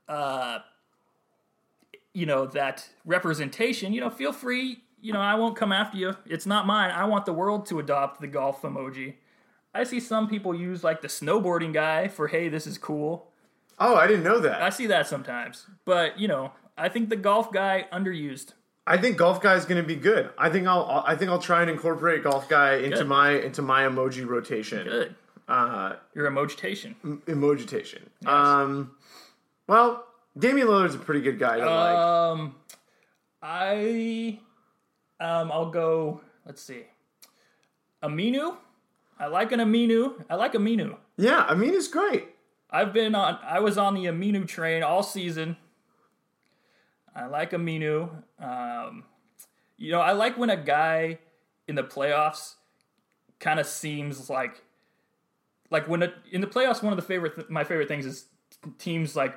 uh 0.08 0.60
you 2.14 2.26
know 2.26 2.46
that 2.46 2.88
representation 3.06 3.94
you 3.94 4.02
know 4.02 4.10
feel 4.10 4.32
free 4.34 4.82
you 5.02 5.12
know 5.14 5.20
i 5.22 5.34
won't 5.36 5.56
come 5.56 5.72
after 5.72 5.98
you 5.98 6.16
it's 6.26 6.46
not 6.46 6.68
mine 6.68 6.92
i 6.92 7.06
want 7.06 7.26
the 7.26 7.32
world 7.34 7.66
to 7.66 7.80
adopt 7.80 8.20
the 8.22 8.28
golf 8.28 8.62
emoji 8.64 9.14
i 9.74 9.84
see 9.84 10.00
some 10.00 10.28
people 10.28 10.54
use 10.54 10.84
like 10.84 11.02
the 11.02 11.08
snowboarding 11.08 11.74
guy 11.74 12.08
for 12.08 12.28
hey 12.28 12.50
this 12.50 12.68
is 12.68 12.78
cool 12.78 13.30
Oh, 13.80 13.96
I 13.96 14.06
didn't 14.06 14.24
know 14.24 14.40
that. 14.40 14.62
i 14.62 14.70
see 14.70 14.88
that 14.88 15.08
sometimes 15.08 15.66
but 15.86 16.20
you 16.20 16.28
know 16.28 16.52
i 16.78 16.90
think 16.90 17.10
the 17.10 17.16
golf 17.16 17.52
guy 17.52 17.88
underused 17.94 18.54
I 18.86 18.98
think 18.98 19.18
golf 19.18 19.42
guy 19.42 19.56
is 19.56 19.66
going 19.66 19.82
to 19.82 19.88
be 19.88 19.96
good. 19.96 20.30
I 20.38 20.50
think 20.50 20.68
I'll 20.68 21.04
I 21.08 21.16
think 21.16 21.32
I'll 21.32 21.40
try 21.40 21.62
and 21.62 21.70
incorporate 21.70 22.24
golf 22.24 22.50
guy 22.50 22.76
into 22.76 22.98
Good. 22.98 23.08
my 23.08 23.32
into 23.32 23.62
my 23.62 23.84
emoji 23.84 24.28
rotation. 24.28 24.84
good 24.86 25.16
Uh, 25.48 25.94
your 26.14 26.30
emojitation 26.30 26.96
emojitation. 27.26 28.02
Um, 28.26 28.92
well, 29.68 30.06
Damian 30.38 30.68
Lillard's 30.68 30.96
a 30.96 31.00
pretty 31.00 31.22
good 31.22 31.40
guy 31.40 31.58
to 31.60 31.66
like. 31.66 31.98
um 31.98 32.56
i 33.42 34.40
um 35.20 35.52
i'll 35.52 35.70
go 35.70 36.22
let's 36.46 36.62
see 36.62 36.84
aminu 38.02 38.56
i 39.20 39.28
like 39.28 39.52
an 39.52 39.60
aminu 39.60 40.14
i 40.30 40.36
like 40.36 40.54
aminu 40.54 40.96
Yeah, 41.18 41.46
I 41.48 41.54
mean 41.54 41.74
great. 41.92 42.30
I've 42.70 42.92
been 42.92 43.14
on. 43.14 43.38
I 43.44 43.60
was 43.60 43.78
on 43.78 43.94
the 43.94 44.06
Aminu 44.06 44.48
train 44.48 44.82
all 44.82 45.04
season. 45.04 45.58
I 47.16 47.28
like 47.28 47.52
Aminu. 47.52 48.10
Um, 48.40 49.04
you 49.78 49.92
know, 49.92 50.00
I 50.00 50.14
like 50.14 50.38
when 50.38 50.50
a 50.50 50.58
guy 50.58 51.20
in 51.68 51.76
the 51.76 51.84
playoffs 51.84 52.56
kind 53.40 53.60
of 53.60 53.66
seems 53.66 54.30
like, 54.30 54.64
like 55.70 55.88
when 55.88 56.04
a, 56.04 56.14
in 56.32 56.42
the 56.42 56.48
playoffs. 56.48 56.82
One 56.82 56.94
of 56.94 56.98
the 56.98 57.06
favorite, 57.06 57.36
th- 57.36 57.50
my 57.50 57.64
favorite 57.64 57.88
things 57.88 58.06
is 58.06 58.26
teams 58.78 59.16
like 59.16 59.36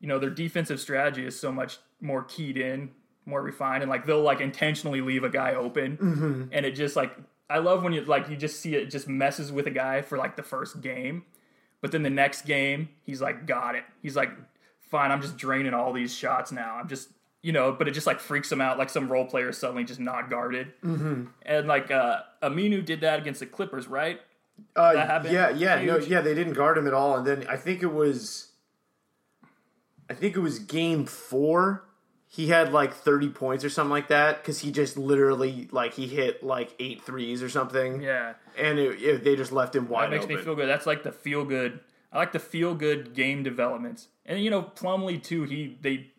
you 0.00 0.08
know 0.08 0.18
their 0.18 0.30
defensive 0.30 0.80
strategy 0.80 1.26
is 1.26 1.38
so 1.38 1.50
much 1.52 1.78
more 2.00 2.22
keyed 2.24 2.56
in, 2.56 2.90
more 3.24 3.42
refined, 3.42 3.82
and 3.82 3.90
like 3.90 4.06
they'll 4.06 4.22
like 4.22 4.40
intentionally 4.40 5.00
leave 5.00 5.24
a 5.24 5.28
guy 5.30 5.54
open, 5.54 6.48
and 6.52 6.66
it 6.66 6.72
just 6.72 6.96
like 6.96 7.16
I 7.48 7.58
love 7.58 7.82
when 7.82 7.92
you 7.92 8.02
like 8.04 8.28
you 8.28 8.36
just 8.36 8.60
see 8.60 8.74
it 8.74 8.90
just 8.90 9.08
messes 9.08 9.52
with 9.52 9.66
a 9.66 9.70
guy 9.70 10.02
for 10.02 10.18
like 10.18 10.36
the 10.36 10.42
first 10.42 10.80
game, 10.80 11.24
but 11.80 11.92
then 11.92 12.02
the 12.02 12.10
next 12.10 12.46
game 12.46 12.88
he's 13.04 13.20
like 13.20 13.46
got 13.46 13.74
it. 13.74 13.84
He's 14.02 14.16
like 14.16 14.30
fine, 14.86 15.10
I'm 15.10 15.20
just 15.22 15.36
draining 15.36 15.74
all 15.74 15.92
these 15.92 16.14
shots 16.14 16.52
now. 16.52 16.76
I'm 16.76 16.88
just 16.88 17.08
you 17.42 17.52
know, 17.52 17.70
but 17.70 17.86
it 17.86 17.92
just 17.92 18.06
like 18.08 18.18
freaks 18.18 18.50
him 18.50 18.60
out. 18.60 18.76
Like 18.78 18.90
some 18.90 19.08
role 19.10 19.24
player 19.26 19.50
is 19.50 19.58
suddenly 19.58 19.84
just 19.84 20.00
not 20.00 20.28
guarded, 20.30 20.72
mm-hmm. 20.82 21.24
and 21.42 21.66
like 21.68 21.90
uh 21.90 22.20
Aminu 22.42 22.84
did 22.84 23.02
that 23.02 23.20
against 23.20 23.40
the 23.40 23.46
Clippers, 23.46 23.86
right? 23.86 24.20
Uh, 24.74 24.94
That 24.94 25.06
happened? 25.08 25.34
Yeah, 25.34 25.50
yeah, 25.50 25.82
no, 25.82 25.98
yeah. 25.98 26.22
They 26.22 26.34
didn't 26.34 26.54
guard 26.54 26.78
him 26.78 26.86
at 26.86 26.94
all, 26.94 27.16
and 27.16 27.26
then 27.26 27.46
I 27.48 27.56
think 27.56 27.82
it 27.82 27.92
was, 27.92 28.52
I 30.08 30.14
think 30.14 30.36
it 30.36 30.40
was 30.40 30.58
game 30.58 31.04
four. 31.04 31.84
He 32.28 32.48
had 32.48 32.72
like 32.72 32.92
thirty 32.94 33.28
points 33.28 33.64
or 33.64 33.70
something 33.70 33.90
like 33.90 34.08
that 34.08 34.42
because 34.42 34.60
he 34.60 34.72
just 34.72 34.96
literally 34.96 35.68
like 35.70 35.94
he 35.94 36.06
hit 36.06 36.42
like 36.42 36.74
eight 36.78 37.02
threes 37.02 37.42
or 37.42 37.48
something, 37.48 38.00
Yeah. 38.02 38.34
and 38.58 38.78
it, 38.78 39.00
it- 39.02 39.24
they 39.24 39.36
just 39.36 39.52
left 39.52 39.74
him 39.76 39.88
wide 39.88 40.06
That 40.06 40.10
makes 40.10 40.24
open. 40.24 40.36
me 40.36 40.42
feel 40.42 40.54
good. 40.54 40.68
That's 40.68 40.86
like 40.86 41.02
the 41.02 41.12
feel 41.12 41.44
good. 41.44 41.80
I 42.12 42.18
like 42.18 42.32
the 42.32 42.38
feel 42.38 42.74
good 42.74 43.14
game 43.14 43.42
developments. 43.42 44.08
And 44.24 44.42
you 44.42 44.50
know, 44.50 44.62
Plumlee 44.62 45.22
too. 45.22 45.44
He 45.44 45.76
they 45.80 46.10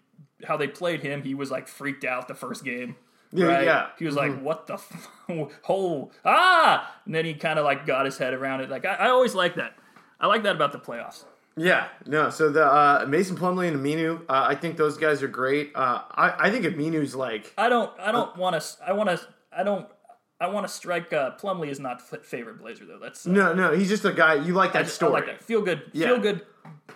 how 0.45 0.58
they 0.58 0.67
played 0.67 1.02
him. 1.02 1.23
He 1.23 1.34
was 1.34 1.52
like 1.52 1.67
freaked 1.67 2.04
out 2.04 2.28
the 2.28 2.36
first 2.36 2.63
game. 2.63 2.95
Yeah, 3.32 3.45
right? 3.45 3.65
yeah. 3.65 3.76
Mm-hmm. 3.76 3.95
He 4.00 4.06
was 4.06 4.15
like, 4.15 4.41
"What 4.41 4.67
the 4.67 4.76
f- 4.76 5.10
whole 5.63 6.12
ah?" 6.23 6.95
And 7.06 7.13
then 7.13 7.26
he 7.26 7.34
kind 7.34 7.60
of 7.60 7.65
like 7.65 7.86
got 7.86 8.06
his 8.06 8.17
head 8.17 8.34
around 8.34 8.62
it. 8.62 8.69
Like 8.69 8.86
I, 8.86 8.95
I 8.95 9.10
always 9.10 9.36
like 9.36 9.56
that. 9.56 9.76
I 10.19 10.28
like 10.28 10.43
that 10.43 10.56
about 10.56 10.71
the 10.71 10.80
playoffs. 10.80 11.26
Yeah, 11.58 11.88
no. 12.06 12.30
So 12.30 12.50
the 12.50 12.65
uh, 12.65 13.06
Mason 13.08 13.36
Plumlee 13.36 13.67
and 13.67 13.78
Aminu, 13.78 14.21
uh, 14.30 14.45
I 14.47 14.56
think 14.56 14.78
those 14.78 14.97
guys 14.97 15.23
are 15.23 15.28
great. 15.28 15.71
Uh, 15.76 16.02
I 16.12 16.47
I 16.47 16.52
think 16.52 16.65
Aminu's 16.65 17.15
like 17.15 17.54
I 17.58 17.67
don't. 17.67 17.91
I 18.00 18.12
don't 18.12 18.36
want 18.38 18.62
to. 18.62 18.67
I 18.86 18.93
want 18.93 19.10
to. 19.10 19.19
I 19.52 19.63
don't. 19.63 19.88
I 20.39 20.47
want 20.47 20.67
to 20.67 20.71
strike. 20.73 21.12
Uh, 21.13 21.32
Plumlee 21.38 21.69
is 21.69 21.80
not 21.80 22.02
f- 22.12 22.21
favorite 22.23 22.60
Blazer 22.60 22.86
though. 22.86 23.00
That's 23.00 23.26
uh, 23.26 23.32
no, 23.32 23.54
no. 23.54 23.73
He's 23.73 23.89
just 23.89 24.06
a 24.06 24.13
guy. 24.13 24.36
You 24.36 24.54
like 24.54 24.73
that 24.73 24.84
just- 24.84 24.95
story. 24.95 25.12
I 25.12 25.15
like 25.15 25.26
that. 25.26 25.43
Feel 25.43 25.62
good. 25.62 25.84
Yeah. 25.93 26.08
Feel 26.08 26.19
good. 26.19 26.45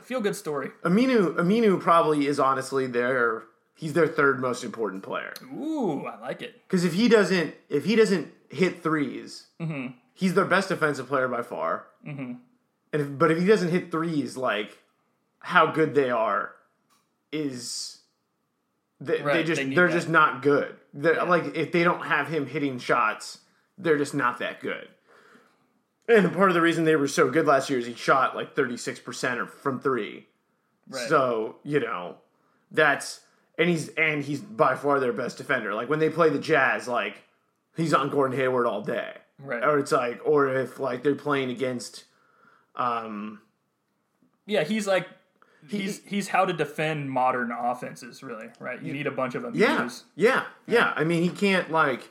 Feel 0.04 0.21
good 0.21 0.36
story. 0.36 0.69
Aminu 0.84 1.36
Aminu 1.36 1.80
probably 1.80 2.27
is 2.27 2.39
honestly 2.39 2.88
their 2.88 3.43
he's 3.75 3.93
their 3.93 4.08
third 4.08 4.39
most 4.39 4.63
important 4.63 5.01
player. 5.04 5.34
Ooh, 5.56 6.06
I 6.06 6.19
like 6.19 6.41
it. 6.41 6.62
Because 6.67 6.84
if 6.84 6.93
he 6.93 7.08
doesn't 7.08 7.56
if 7.69 7.86
he 7.86 7.95
doesn't 7.95 8.32
hit 8.49 8.84
3s 8.84 9.45
Mm-hmm. 9.62 9.88
he's 10.13 10.34
their 10.34 10.45
best 10.45 10.69
defensive 10.69 11.08
player 11.08 11.27
by 11.27 11.41
far. 11.41 11.86
Mm-hmm. 12.06 12.34
And 12.93 13.01
if, 13.01 13.17
but 13.17 13.32
if 13.32 13.39
he 13.39 13.45
doesn't 13.45 13.69
hit 13.69 13.89
threes, 13.91 14.36
like 14.36 14.77
how 15.39 15.67
good 15.71 15.95
they 15.95 16.10
are 16.12 16.51
is 17.32 17.99
they, 18.99 19.21
Right, 19.21 19.45
just 19.45 19.60
they 19.62 19.67
need 19.67 19.77
they 19.77 19.82
are 19.82 19.88
just 19.89 20.10
not 20.10 20.41
good. 20.41 20.75
They're, 20.93 21.23
Like 21.25 21.56
if 21.56 21.71
they 21.71 21.84
don't 21.84 22.06
have 22.06 22.27
him 22.27 22.45
hitting 22.45 22.80
shots, 22.80 23.39
they're 23.77 23.97
just 23.97 24.13
not 24.13 24.39
that 24.39 24.60
good. 24.60 24.88
And 26.08 26.34
part 26.34 26.49
of 26.49 26.56
the 26.56 26.62
reason 26.62 26.84
they 26.84 26.95
were 26.95 27.08
so 27.08 27.30
good 27.30 27.45
last 27.45 27.69
year 27.69 27.80
is 27.80 27.86
he 27.86 27.93
shot 27.93 28.36
like 28.36 28.56
thirty 28.56 28.77
six 28.77 28.99
percent 28.99 29.39
or 29.39 29.45
from 29.45 29.80
three. 29.80 30.27
Right. 30.89 31.08
So 31.08 31.58
you 31.63 31.80
know, 31.80 32.17
that's 32.71 33.21
and 33.58 33.69
he's 33.69 33.89
and 33.89 34.23
he's 34.23 34.41
by 34.41 34.75
far 34.75 34.99
their 34.99 35.13
best 35.13 35.38
defender. 35.38 35.73
Like 35.73 35.89
when 35.89 35.99
they 35.99 36.10
play 36.10 36.30
the 36.30 36.39
Jazz, 36.39 36.88
like 36.88 37.23
he's 37.77 37.93
on 37.93 38.10
Gordon 38.10 38.38
Hayward 38.38 38.65
all 38.65 38.82
day. 38.82 39.13
Right. 39.39 39.63
Or 39.63 39.80
it's 39.80 39.91
like, 39.91 40.21
or 40.23 40.49
if 40.56 40.80
like 40.80 41.01
they're 41.04 41.15
playing 41.15 41.49
against, 41.49 42.04
um, 42.75 43.41
Yeah, 44.45 44.63
he's 44.63 44.86
like 44.86 45.08
he's 45.67 46.02
he's 46.06 46.28
how 46.30 46.45
to 46.45 46.54
defend 46.54 47.10
modern 47.10 47.52
offenses, 47.52 48.24
really, 48.24 48.50
right? 48.60 48.82
You 48.82 48.93
need 48.93 49.08
a 49.08 49.12
bunch 49.12 49.36
of 49.36 49.41
them. 49.43 49.54
yeah, 49.56 49.89
yeah, 50.15 50.43
yeah. 50.67 50.93
I 50.95 51.04
mean, 51.04 51.24
he 51.24 51.30
can't 51.30 51.71
like. 51.71 52.10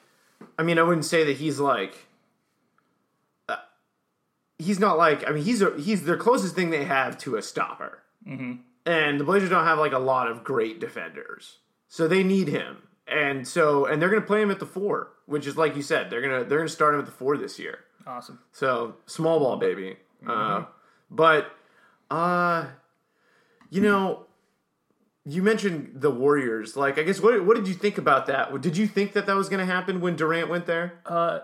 I 0.58 0.62
mean, 0.62 0.78
I 0.78 0.82
wouldn't 0.82 1.04
say 1.04 1.24
that 1.24 1.36
he's 1.36 1.58
like. 1.60 2.06
uh, 3.48 3.56
He's 4.58 4.78
not 4.78 4.98
like 4.98 5.26
I 5.28 5.32
mean 5.32 5.44
he's 5.44 5.62
a, 5.62 5.74
he's 5.78 6.04
their 6.04 6.16
closest 6.16 6.54
thing 6.54 6.70
they 6.70 6.84
have 6.84 7.16
to 7.18 7.36
a 7.36 7.42
stopper, 7.42 8.02
mm-hmm. 8.26 8.54
and 8.86 9.18
the 9.20 9.24
Blazers 9.24 9.50
don't 9.50 9.64
have 9.64 9.78
like 9.78 9.92
a 9.92 9.98
lot 9.98 10.30
of 10.30 10.44
great 10.44 10.80
defenders, 10.80 11.58
so 11.88 12.06
they 12.06 12.22
need 12.22 12.48
him, 12.48 12.78
and 13.08 13.48
so 13.48 13.86
and 13.86 14.00
they're 14.00 14.10
gonna 14.10 14.20
play 14.20 14.42
him 14.42 14.50
at 14.50 14.58
the 14.58 14.66
four, 14.66 15.12
which 15.26 15.46
is 15.46 15.56
like 15.56 15.76
you 15.76 15.82
said 15.82 16.10
they're 16.10 16.20
gonna 16.20 16.44
they're 16.44 16.58
gonna 16.58 16.68
start 16.68 16.92
him 16.94 17.00
at 17.00 17.06
the 17.06 17.12
four 17.12 17.36
this 17.38 17.58
year. 17.58 17.80
Awesome. 18.06 18.38
So 18.52 18.96
small 19.06 19.38
ball, 19.40 19.56
baby. 19.56 19.96
Uh, 20.26 20.64
but 21.10 21.52
uh, 22.10 22.66
you 23.70 23.80
know, 23.80 24.26
you 25.24 25.42
mentioned 25.42 25.92
the 25.94 26.10
Warriors. 26.10 26.76
Like, 26.76 26.98
I 26.98 27.02
guess 27.02 27.20
what 27.20 27.44
what 27.44 27.56
did 27.56 27.68
you 27.68 27.74
think 27.74 27.98
about 27.98 28.26
that? 28.26 28.60
Did 28.60 28.76
you 28.76 28.86
think 28.86 29.12
that 29.12 29.26
that 29.26 29.36
was 29.36 29.48
going 29.48 29.60
to 29.66 29.72
happen 29.72 30.00
when 30.00 30.16
Durant 30.16 30.48
went 30.48 30.66
there? 30.66 31.00
Uh, 31.06 31.40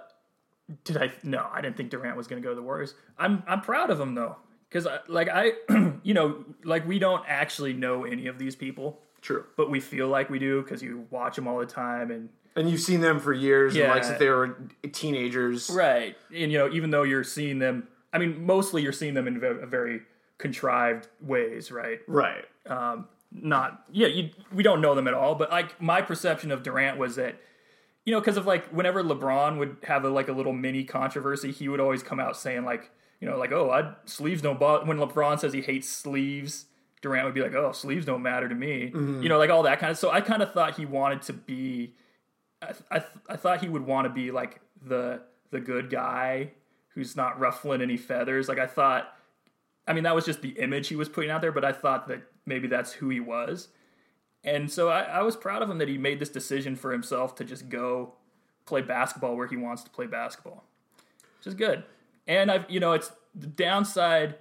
Did 0.85 0.97
I? 0.97 1.13
No, 1.23 1.47
I 1.53 1.61
didn't 1.61 1.77
think 1.77 1.91
Durant 1.91 2.17
was 2.17 2.27
going 2.27 2.43
to 2.43 2.45
go 2.47 2.51
to 2.51 2.57
the 2.57 2.63
Warriors. 2.63 2.95
I'm 3.19 3.43
I'm 3.47 3.61
proud 3.61 3.91
of 3.91 4.01
him 4.01 4.15
though, 4.15 4.37
because 4.69 4.87
like 5.09 5.29
I, 5.33 5.53
you 6.03 6.15
know, 6.15 6.45
like 6.65 6.87
we 6.89 6.99
don't 6.99 7.23
actually 7.29 7.73
know 7.75 8.05
any 8.05 8.27
of 8.27 8.39
these 8.39 8.57
people, 8.57 9.01
True. 9.21 9.45
but 9.57 9.71
we 9.71 9.79
feel 9.81 10.09
like 10.09 10.31
we 10.31 10.39
do 10.39 10.63
because 10.63 10.83
you 10.83 11.07
watch 11.11 11.37
them 11.37 11.47
all 11.47 11.59
the 11.59 11.67
time 11.67 12.11
and 12.11 12.31
And 12.57 12.69
you've 12.71 12.81
seen 12.81 13.01
them 13.03 13.21
for 13.21 13.33
years. 13.33 13.75
and, 13.75 13.83
Yeah. 13.85 13.91
like 13.93 14.05
since 14.05 14.19
they 14.19 14.31
were 14.31 14.57
teenagers. 14.93 15.71
right. 15.71 16.17
And 16.35 16.51
you 16.51 16.59
know, 16.59 16.71
even 16.73 16.91
though 16.91 17.03
you're 17.05 17.25
seeing 17.25 17.59
them, 17.59 17.87
I 18.13 18.19
mean, 18.19 18.45
mostly 18.47 18.83
you're 18.83 18.93
seeing 18.93 19.15
them 19.15 19.29
in 19.29 19.37
a 19.45 19.67
very 19.67 20.01
contrived 20.39 21.09
ways, 21.21 21.71
right? 21.71 22.01
Right. 22.07 22.45
Um, 22.67 23.09
not 23.33 23.85
yeah 23.91 24.07
you, 24.07 24.31
we 24.53 24.63
don't 24.63 24.81
know 24.81 24.95
them 24.95 25.09
at 25.09 25.15
all 25.15 25.35
but 25.35 25.51
like 25.51 25.81
my 25.81 26.01
perception 26.01 26.51
of 26.51 26.63
durant 26.63 26.99
was 26.99 27.17
that 27.17 27.37
you 28.05 28.13
know 28.13 28.21
because 28.21 28.37
of 28.37 28.47
like 28.47 28.67
whenever 28.69 29.03
lebron 29.03 29.59
would 29.59 29.77
have 29.83 30.05
a, 30.05 30.09
like 30.09 30.29
a 30.29 30.33
little 30.33 30.53
mini 30.53 30.85
controversy 30.85 31.51
he 31.51 31.69
would 31.69 31.81
always 31.81 32.03
come 32.03 32.21
out 32.21 32.37
saying 32.37 32.65
like 32.65 32.91
you 33.21 33.29
know 33.29 33.37
like 33.37 33.53
oh 33.53 33.71
i 33.71 33.93
sleeves 34.07 34.43
don't 34.43 34.59
bother 34.59 34.85
when 34.85 34.99
lebron 34.99 35.39
says 35.39 35.53
he 35.53 35.61
hates 35.61 35.89
sleeves 35.89 36.67
durant 37.03 37.25
would 37.25 37.35
be 37.35 37.43
like 37.43 37.55
oh 37.55 37.73
sleeves 37.73 38.07
don't 38.07 38.23
matter 38.23 38.49
to 38.49 38.55
me 38.55 38.91
mm-hmm. 38.95 39.23
you 39.23 39.29
know 39.29 39.39
like 39.39 39.51
all 39.51 39.65
that 39.65 39.79
kind 39.79 39.93
of 39.93 39.99
so 39.99 40.11
i 40.11 40.21
kind 40.21 40.43
of 40.43 40.53
thought 40.53 40.77
he 40.77 40.87
wanted 40.87 41.21
to 41.23 41.33
be 41.33 41.95
I, 42.63 42.73
I, 42.91 43.05
I 43.29 43.37
thought 43.37 43.61
he 43.61 43.69
would 43.69 43.85
want 43.85 44.07
to 44.07 44.11
be 44.11 44.31
like 44.31 44.61
the 44.83 45.21
the 45.51 45.61
good 45.61 45.91
guy 45.91 46.53
who's 46.95 47.17
not 47.17 47.39
ruffling 47.39 47.83
any 47.83 47.97
feathers 47.97 48.49
like 48.49 48.59
i 48.59 48.67
thought 48.67 49.13
I 49.87 49.93
mean, 49.93 50.05
that 50.05 50.15
was 50.15 50.25
just 50.25 50.43
the 50.43 50.51
image 50.51 50.89
he 50.89 50.97
was 50.97 51.09
putting 51.09 51.31
out 51.31 51.41
there, 51.41 51.53
but 51.53 51.65
I 51.65 51.73
thought 51.73 52.09
that 52.09 52.23
maybe 52.45 52.67
that's 52.67 52.93
who 52.93 53.09
he 53.09 53.21
was. 53.21 53.69
And 54.43 54.71
so 54.71 54.89
I, 54.89 55.03
I 55.03 55.23
was 55.23 55.37
proud 55.37 55.63
of 55.63 55.71
him 55.71 55.79
that 55.79 55.89
he 55.89 55.99
made 55.99 56.21
this 56.21 56.29
decision 56.29 56.77
for 56.77 56.93
himself 56.93 57.35
to 57.37 57.45
just 57.45 57.69
go 57.69 58.15
play 58.65 58.83
basketball 58.83 59.37
where 59.37 59.47
he 59.47 59.57
wants 59.57 59.83
to 59.85 59.91
play 59.91 60.07
basketball, 60.07 60.65
which 61.39 61.47
is 61.47 61.55
good. 61.55 61.85
And 62.27 62.51
I've, 62.51 62.69
you 62.71 62.81
know, 62.81 62.93
it's 62.93 63.13
the 63.35 63.47
downside. 63.47 64.37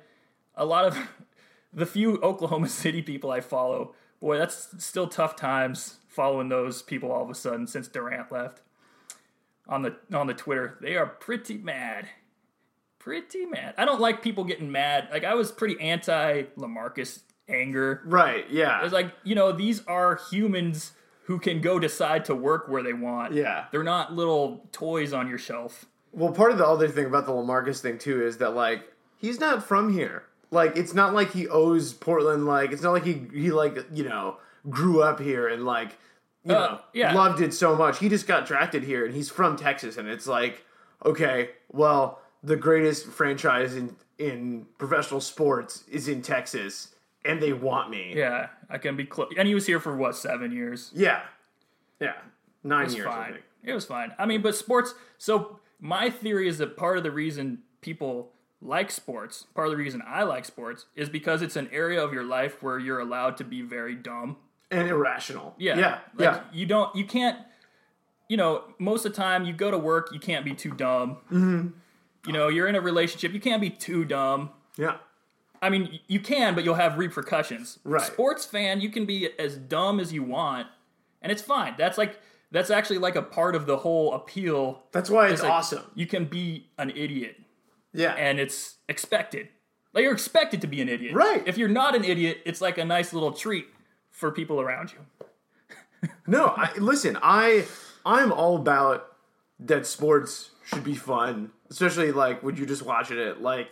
A 0.56 0.66
lot 0.66 0.86
of 0.86 0.98
the 1.74 1.86
few 1.86 2.18
Oklahoma 2.22 2.70
City 2.70 3.02
people 3.02 3.32
I 3.32 3.42
follow, 3.42 3.94
boy, 4.20 4.38
that's 4.38 4.84
still 4.84 5.08
tough 5.08 5.36
times 5.36 5.98
following 6.08 6.50
those 6.50 6.82
people 6.82 7.12
all 7.12 7.24
of 7.24 7.30
a 7.30 7.36
sudden 7.36 7.68
since 7.68 7.88
Durant 7.88 8.32
left 8.32 8.62
on 9.68 9.82
the 9.82 9.96
on 10.14 10.28
the 10.28 10.34
Twitter. 10.34 10.78
They 10.82 10.96
are 10.96 11.06
pretty 11.06 11.58
mad 11.58 12.08
pretty 13.06 13.46
mad. 13.46 13.76
I 13.78 13.86
don't 13.86 14.02
like 14.02 14.22
people 14.22 14.44
getting 14.44 14.72
mad. 14.72 15.08
Like 15.12 15.24
I 15.24 15.36
was 15.36 15.52
pretty 15.52 15.80
anti 15.80 16.44
Lamarcus 16.58 17.20
anger. 17.48 18.02
Right. 18.06 18.50
Yeah. 18.50 18.84
It's 18.84 18.92
like 18.94 19.14
you 19.24 19.36
know 19.36 19.52
these 19.52 19.86
are 19.86 20.20
humans 20.32 20.92
who 21.26 21.40
can 21.40 21.62
go 21.62 21.80
decide 21.80 22.26
to 22.26 22.36
work 22.36 22.68
where 22.68 22.84
they 22.84 22.94
want. 22.94 23.34
Yeah. 23.34 23.66
they're 23.72 23.84
not 23.84 24.14
little 24.14 24.68
toys 24.72 25.14
on 25.14 25.28
your 25.30 25.38
shelf. 25.38 25.86
Well, 26.12 26.32
part 26.32 26.52
of 26.52 26.58
the 26.58 26.66
other 26.68 26.88
thing 26.88 27.06
about 27.06 27.26
the 27.26 27.32
Lamarcus 27.32 27.80
thing 27.80 27.98
too 27.98 28.24
is 28.26 28.38
that 28.40 28.56
like 28.56 28.92
he's 29.18 29.40
not 29.40 29.64
from 29.64 29.94
here. 29.94 30.24
Like 30.52 30.76
it's 30.76 30.94
not 30.94 31.14
like 31.14 31.32
he 31.32 31.48
owes 31.48 31.94
Portland. 31.94 32.46
Like 32.48 32.72
it's 32.72 32.82
not 32.82 32.92
like 32.92 33.06
he 33.06 33.28
he 33.34 33.52
like 33.52 33.78
you 33.94 34.04
know 34.04 34.38
grew 34.70 35.04
up 35.04 35.20
here 35.20 35.48
and 35.48 35.64
like 35.66 35.98
you 36.44 36.54
Uh, 36.56 36.60
know 36.60 36.80
yeah. 36.94 37.14
loved 37.14 37.40
it 37.42 37.54
so 37.54 37.76
much. 37.76 38.00
He 38.00 38.10
just 38.10 38.26
got 38.28 38.48
drafted 38.48 38.84
here 38.84 39.06
and 39.06 39.14
he's 39.14 39.30
from 39.30 39.58
Texas 39.58 39.98
and 39.98 40.08
it's 40.08 40.26
like 40.28 40.64
okay, 41.06 41.52
well 41.72 42.20
the 42.46 42.56
greatest 42.56 43.08
franchise 43.08 43.76
in 43.76 43.96
in 44.18 44.66
professional 44.78 45.20
sports 45.20 45.84
is 45.90 46.08
in 46.08 46.22
Texas 46.22 46.96
and 47.26 47.42
they 47.42 47.52
want 47.52 47.90
me. 47.90 48.14
Yeah, 48.16 48.48
I 48.70 48.78
can 48.78 48.96
be 48.96 49.06
close. 49.06 49.34
And 49.38 49.48
he 49.48 49.56
was 49.56 49.66
here 49.66 49.80
for 49.80 49.96
what 49.96 50.16
seven 50.16 50.52
years. 50.52 50.92
Yeah. 50.94 51.22
Yeah. 52.00 52.14
Nine 52.64 52.82
It 52.82 52.86
was 52.86 52.96
years. 52.96 53.08
Fine. 53.08 53.38
It 53.64 53.74
was 53.74 53.86
fine. 53.86 54.14
I 54.20 54.26
mean, 54.26 54.42
but 54.42 54.56
sports. 54.56 54.94
So 55.18 55.60
my 55.80 56.10
theory 56.10 56.48
is 56.48 56.60
that 56.60 56.78
part 56.78 56.98
of 56.98 57.04
the 57.04 57.12
reason 57.12 57.64
people 57.82 58.32
like 58.62 58.92
sports, 58.92 59.48
part 59.56 59.68
of 59.68 59.72
the 59.72 59.78
reason 59.78 60.02
I 60.06 60.24
like 60.24 60.46
sports, 60.46 60.86
is 60.96 61.10
because 61.10 61.42
it's 61.42 61.56
an 61.56 61.70
area 61.72 62.02
of 62.04 62.14
your 62.14 62.24
life 62.24 62.62
where 62.62 62.80
you're 62.80 63.00
allowed 63.00 63.38
to 63.38 63.44
be 63.44 63.62
very 63.62 63.96
dumb. 63.96 64.38
And 64.72 64.88
irrational. 64.88 65.56
Yeah. 65.58 65.78
Yeah. 65.78 65.92
Like, 66.16 66.20
yeah. 66.20 66.42
You 66.54 66.66
don't, 66.66 66.96
you 66.96 67.06
can't, 67.06 67.40
you 68.30 68.38
know, 68.38 68.64
most 68.80 69.06
of 69.06 69.14
the 69.14 69.22
time 69.22 69.46
you 69.46 69.54
go 69.54 69.72
to 69.72 69.78
work, 69.78 70.10
you 70.12 70.20
can't 70.20 70.46
be 70.46 70.54
too 70.54 70.72
dumb. 70.72 71.18
Mm-hmm. 71.32 71.68
You 72.26 72.34
know, 72.34 72.48
you're 72.48 72.68
in 72.68 72.76
a 72.76 72.82
relationship, 72.82 73.34
you 73.34 73.40
can't 73.40 73.62
be 73.62 73.70
too 73.70 74.06
dumb. 74.06 74.50
Yeah. 74.78 74.98
I 75.62 75.70
mean, 75.70 76.00
you 76.08 76.20
can, 76.20 76.54
but 76.56 76.64
you'll 76.64 76.76
have 76.76 76.98
repercussions. 76.98 77.80
Right. 77.84 78.02
Sports 78.02 78.46
fan, 78.46 78.82
you 78.82 78.90
can 78.90 79.06
be 79.06 79.30
as 79.40 79.56
dumb 79.58 80.00
as 80.00 80.12
you 80.14 80.22
want, 80.24 80.68
and 81.22 81.32
it's 81.32 81.42
fine. 81.42 81.76
That's 81.78 81.98
like 81.98 82.20
that's 82.52 82.70
actually 82.70 83.00
like 83.00 83.16
a 83.16 83.22
part 83.22 83.56
of 83.56 83.66
the 83.66 83.78
whole 83.78 84.14
appeal. 84.14 84.84
That's 84.92 85.10
why 85.10 85.30
it's 85.30 85.42
like, 85.42 85.52
awesome. 85.52 85.84
You 85.96 86.06
can 86.06 86.26
be 86.26 86.68
an 86.78 86.90
idiot, 86.92 87.38
Yeah. 87.94 88.14
and 88.14 88.40
it's 88.40 88.76
expected. 88.88 89.48
Like 89.94 90.04
you're 90.04 90.14
expected 90.14 90.62
to 90.62 90.68
be 90.68 90.82
an 90.82 90.90
idiot. 90.90 91.16
Right. 91.16 91.42
If 91.48 91.58
you're 91.58 91.70
not 91.70 91.96
an 91.96 92.04
idiot, 92.04 92.40
it's 92.46 92.62
like 92.62 92.78
a 92.78 92.86
nice 92.86 93.14
little 93.14 93.32
treat 93.32 93.68
for 94.12 94.32
people 94.32 94.60
around 94.62 94.92
you. 94.94 95.00
No, 96.28 96.54
I, 96.56 96.72
listen, 96.78 97.18
I 97.22 97.66
I'm 98.06 98.32
all 98.32 98.56
about 98.58 99.16
that 99.60 99.88
sports 99.88 100.52
should 100.64 100.84
be 100.84 100.94
fun, 100.96 101.52
especially 101.70 102.12
like 102.12 102.44
when 102.44 102.56
you're 102.58 102.66
just 102.68 102.84
watching 102.84 103.18
it. 103.18 103.42
Like, 103.42 103.70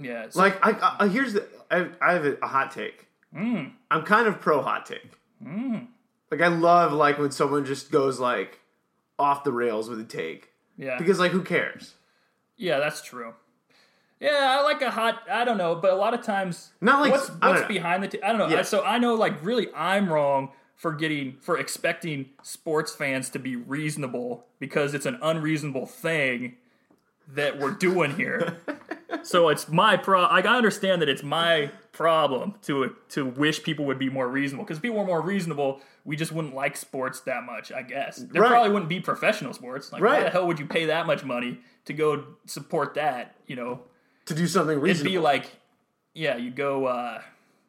Yeah. 0.00 0.28
so- 0.30 0.38
like 0.40 0.58
I, 0.64 0.96
I 1.00 1.08
here's 1.08 1.32
the 1.34 1.46
I, 1.70 1.88
I 2.00 2.12
have 2.12 2.24
a, 2.24 2.36
a 2.42 2.46
hot 2.46 2.70
take. 2.72 3.06
Mm. 3.34 3.72
I'm 3.90 4.02
kind 4.02 4.26
of 4.28 4.40
pro 4.40 4.62
hot 4.62 4.86
take. 4.86 5.10
Like 6.30 6.40
I 6.40 6.48
love 6.48 6.92
like 6.92 7.18
when 7.18 7.30
someone 7.30 7.64
just 7.64 7.90
goes 7.90 8.18
like 8.18 8.60
off 9.18 9.44
the 9.44 9.52
rails 9.52 9.88
with 9.88 10.00
a 10.00 10.04
take 10.04 10.50
yeah. 10.76 10.98
because 10.98 11.18
like 11.18 11.32
who 11.32 11.42
cares? 11.42 11.94
Yeah, 12.56 12.78
that's 12.78 13.02
true. 13.02 13.34
Yeah, 14.20 14.56
I 14.58 14.62
like 14.62 14.80
a 14.80 14.90
hot. 14.90 15.22
I 15.30 15.44
don't 15.44 15.58
know, 15.58 15.74
but 15.74 15.90
a 15.92 15.96
lot 15.96 16.14
of 16.14 16.22
times, 16.22 16.70
Not 16.80 17.00
like- 17.00 17.12
what's 17.12 17.28
what's 17.28 17.66
behind 17.66 18.02
the. 18.04 18.08
T- 18.08 18.22
I 18.22 18.28
don't 18.28 18.38
know. 18.38 18.48
Yeah. 18.48 18.60
I- 18.60 18.62
So 18.62 18.82
I 18.82 18.98
know, 18.98 19.14
like, 19.14 19.44
really, 19.44 19.68
I'm 19.74 20.08
wrong 20.08 20.50
for 20.76 20.92
getting 20.92 21.36
for 21.40 21.58
expecting 21.58 22.30
sports 22.42 22.94
fans 22.94 23.28
to 23.30 23.38
be 23.38 23.54
reasonable 23.56 24.46
because 24.60 24.94
it's 24.94 25.04
an 25.06 25.18
unreasonable 25.20 25.86
thing 25.86 26.56
that 27.28 27.58
we're 27.58 27.70
doing 27.72 28.14
here. 28.16 28.58
so 29.22 29.48
it's 29.48 29.68
my 29.68 29.96
pro. 29.96 30.22
Like, 30.22 30.46
I 30.46 30.56
understand 30.56 31.02
that 31.02 31.08
it's 31.08 31.22
my 31.22 31.70
problem 31.92 32.54
to 32.62 32.94
to 33.10 33.24
wish 33.24 33.62
people 33.62 33.84
would 33.86 33.98
be 33.98 34.08
more 34.10 34.28
reasonable 34.28 34.64
because 34.64 34.78
if 34.78 34.82
people 34.82 34.98
were 34.98 35.04
more 35.06 35.20
reasonable, 35.20 35.80
we 36.04 36.16
just 36.16 36.32
wouldn't 36.32 36.54
like 36.54 36.76
sports 36.76 37.20
that 37.20 37.44
much. 37.44 37.70
I 37.72 37.82
guess 37.82 38.16
there 38.18 38.42
Right. 38.42 38.48
probably 38.50 38.70
wouldn't 38.72 38.88
be 38.88 39.00
professional 39.00 39.52
sports. 39.52 39.92
Like, 39.92 40.02
why 40.02 40.08
Right. 40.08 40.24
the 40.24 40.30
hell 40.30 40.46
would 40.46 40.58
you 40.58 40.66
pay 40.66 40.86
that 40.86 41.06
much 41.06 41.24
money 41.24 41.60
to 41.86 41.92
go 41.92 42.24
support 42.46 42.94
that? 42.94 43.36
You 43.46 43.56
know, 43.56 43.80
To 44.26 44.34
do 44.34 44.46
something 44.46 44.72
it'd 44.72 44.82
reasonable. 44.82 45.12
be 45.12 45.18
like, 45.18 45.50
yeah, 46.14 46.36
you 46.36 46.50
go, 46.50 46.86
uh, 46.86 47.22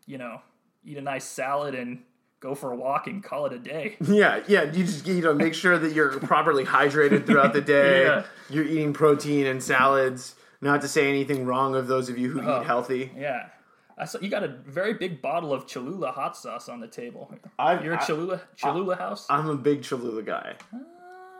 you 0.08 0.18
know, 0.18 0.42
eat 0.84 0.98
a 0.98 1.02
nice 1.02 1.26
salad 1.26 1.76
and 1.76 2.04
go 2.40 2.54
for 2.56 2.72
a 2.72 2.76
walk 2.76 3.08
and 3.08 3.24
call 3.24 3.46
it 3.46 3.54
a 3.54 3.60
day. 3.60 3.98
Yeah, 4.08 4.42
yeah. 4.48 4.64
You 4.64 4.84
just 4.86 5.08
you 5.08 5.22
know 5.22 5.34
make 5.34 5.54
sure 5.54 5.78
that 5.78 5.94
you're 5.94 6.20
properly 6.20 6.64
hydrated 6.66 7.26
throughout 7.26 7.54
the 7.54 7.62
day. 7.62 8.04
Yeah. 8.06 8.24
You're 8.50 8.66
eating 8.66 8.94
protein 8.94 9.46
and 9.48 9.62
salads. 9.64 10.36
Not 10.62 10.82
to 10.82 10.88
say 10.88 11.08
anything 11.10 11.46
wrong 11.46 11.76
of 11.76 11.88
those 11.88 12.10
of 12.10 12.18
you 12.18 12.30
who 12.32 12.42
Oh. 12.42 12.62
eat 12.62 12.66
healthy. 12.66 13.12
Yeah. 13.18 13.48
I 13.98 14.06
saw 14.06 14.20
you 14.20 14.30
got 14.30 14.44
a 14.44 14.48
very 14.50 14.94
big 14.94 15.22
bottle 15.22 15.54
of 15.54 15.68
Cholula 15.68 16.12
hot 16.12 16.36
sauce 16.36 16.68
on 16.70 16.80
the 16.82 16.88
table. 16.88 17.34
I've- 17.58 17.84
You're 17.84 17.94
a 17.96 18.06
Cholula 18.06 18.42
Cholula 18.58 18.96
house. 18.98 19.26
I'm 19.30 19.48
a 19.50 19.56
big 19.56 19.84
Cholula 19.84 20.22
guy. 20.22 20.56
Ah, 20.74 20.78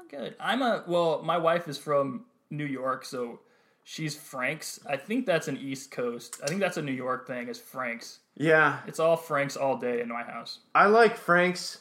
good. 0.10 0.36
I'm 0.40 0.62
a 0.62 0.84
well. 0.88 1.22
My 1.22 1.38
wife 1.38 1.68
is 1.68 1.78
from 1.78 2.26
New 2.50 2.66
York, 2.66 3.04
so 3.04 3.40
she's 3.84 4.16
Frank's. 4.16 4.80
I 4.90 4.96
think 4.98 5.26
that's 5.26 5.48
an 5.50 5.58
East 5.58 5.92
Coast. 5.92 6.40
I 6.44 6.48
think 6.48 6.62
that's 6.62 6.78
a 6.78 6.82
New 6.82 6.94
York 6.94 7.28
thing. 7.28 7.50
Is 7.50 7.60
Frank's? 7.60 8.20
Yeah, 8.38 8.80
It's 8.88 9.00
all 9.00 9.16
Frank's 9.16 9.56
all 9.56 9.78
day 9.78 10.02
in 10.02 10.10
my 10.10 10.24
house. 10.24 10.60
I 10.74 10.88
like 10.88 11.16
Frank's, 11.18 11.80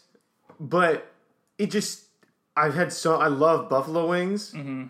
but 0.61 1.11
it 1.59 1.71
just 1.71 2.05
I've 2.57 2.75
had 2.75 2.93
so 2.93 3.17
I 3.17 3.27
love 3.27 3.69
buffalo 3.69 4.09
wings, 4.09 4.53
Mm-hmm. 4.53 4.85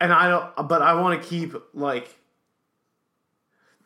and 0.00 0.12
I 0.12 0.28
don't. 0.28 0.68
But 0.68 0.82
I 0.82 0.94
want 1.00 1.22
to 1.22 1.26
keep 1.28 1.54
like. 1.72 2.14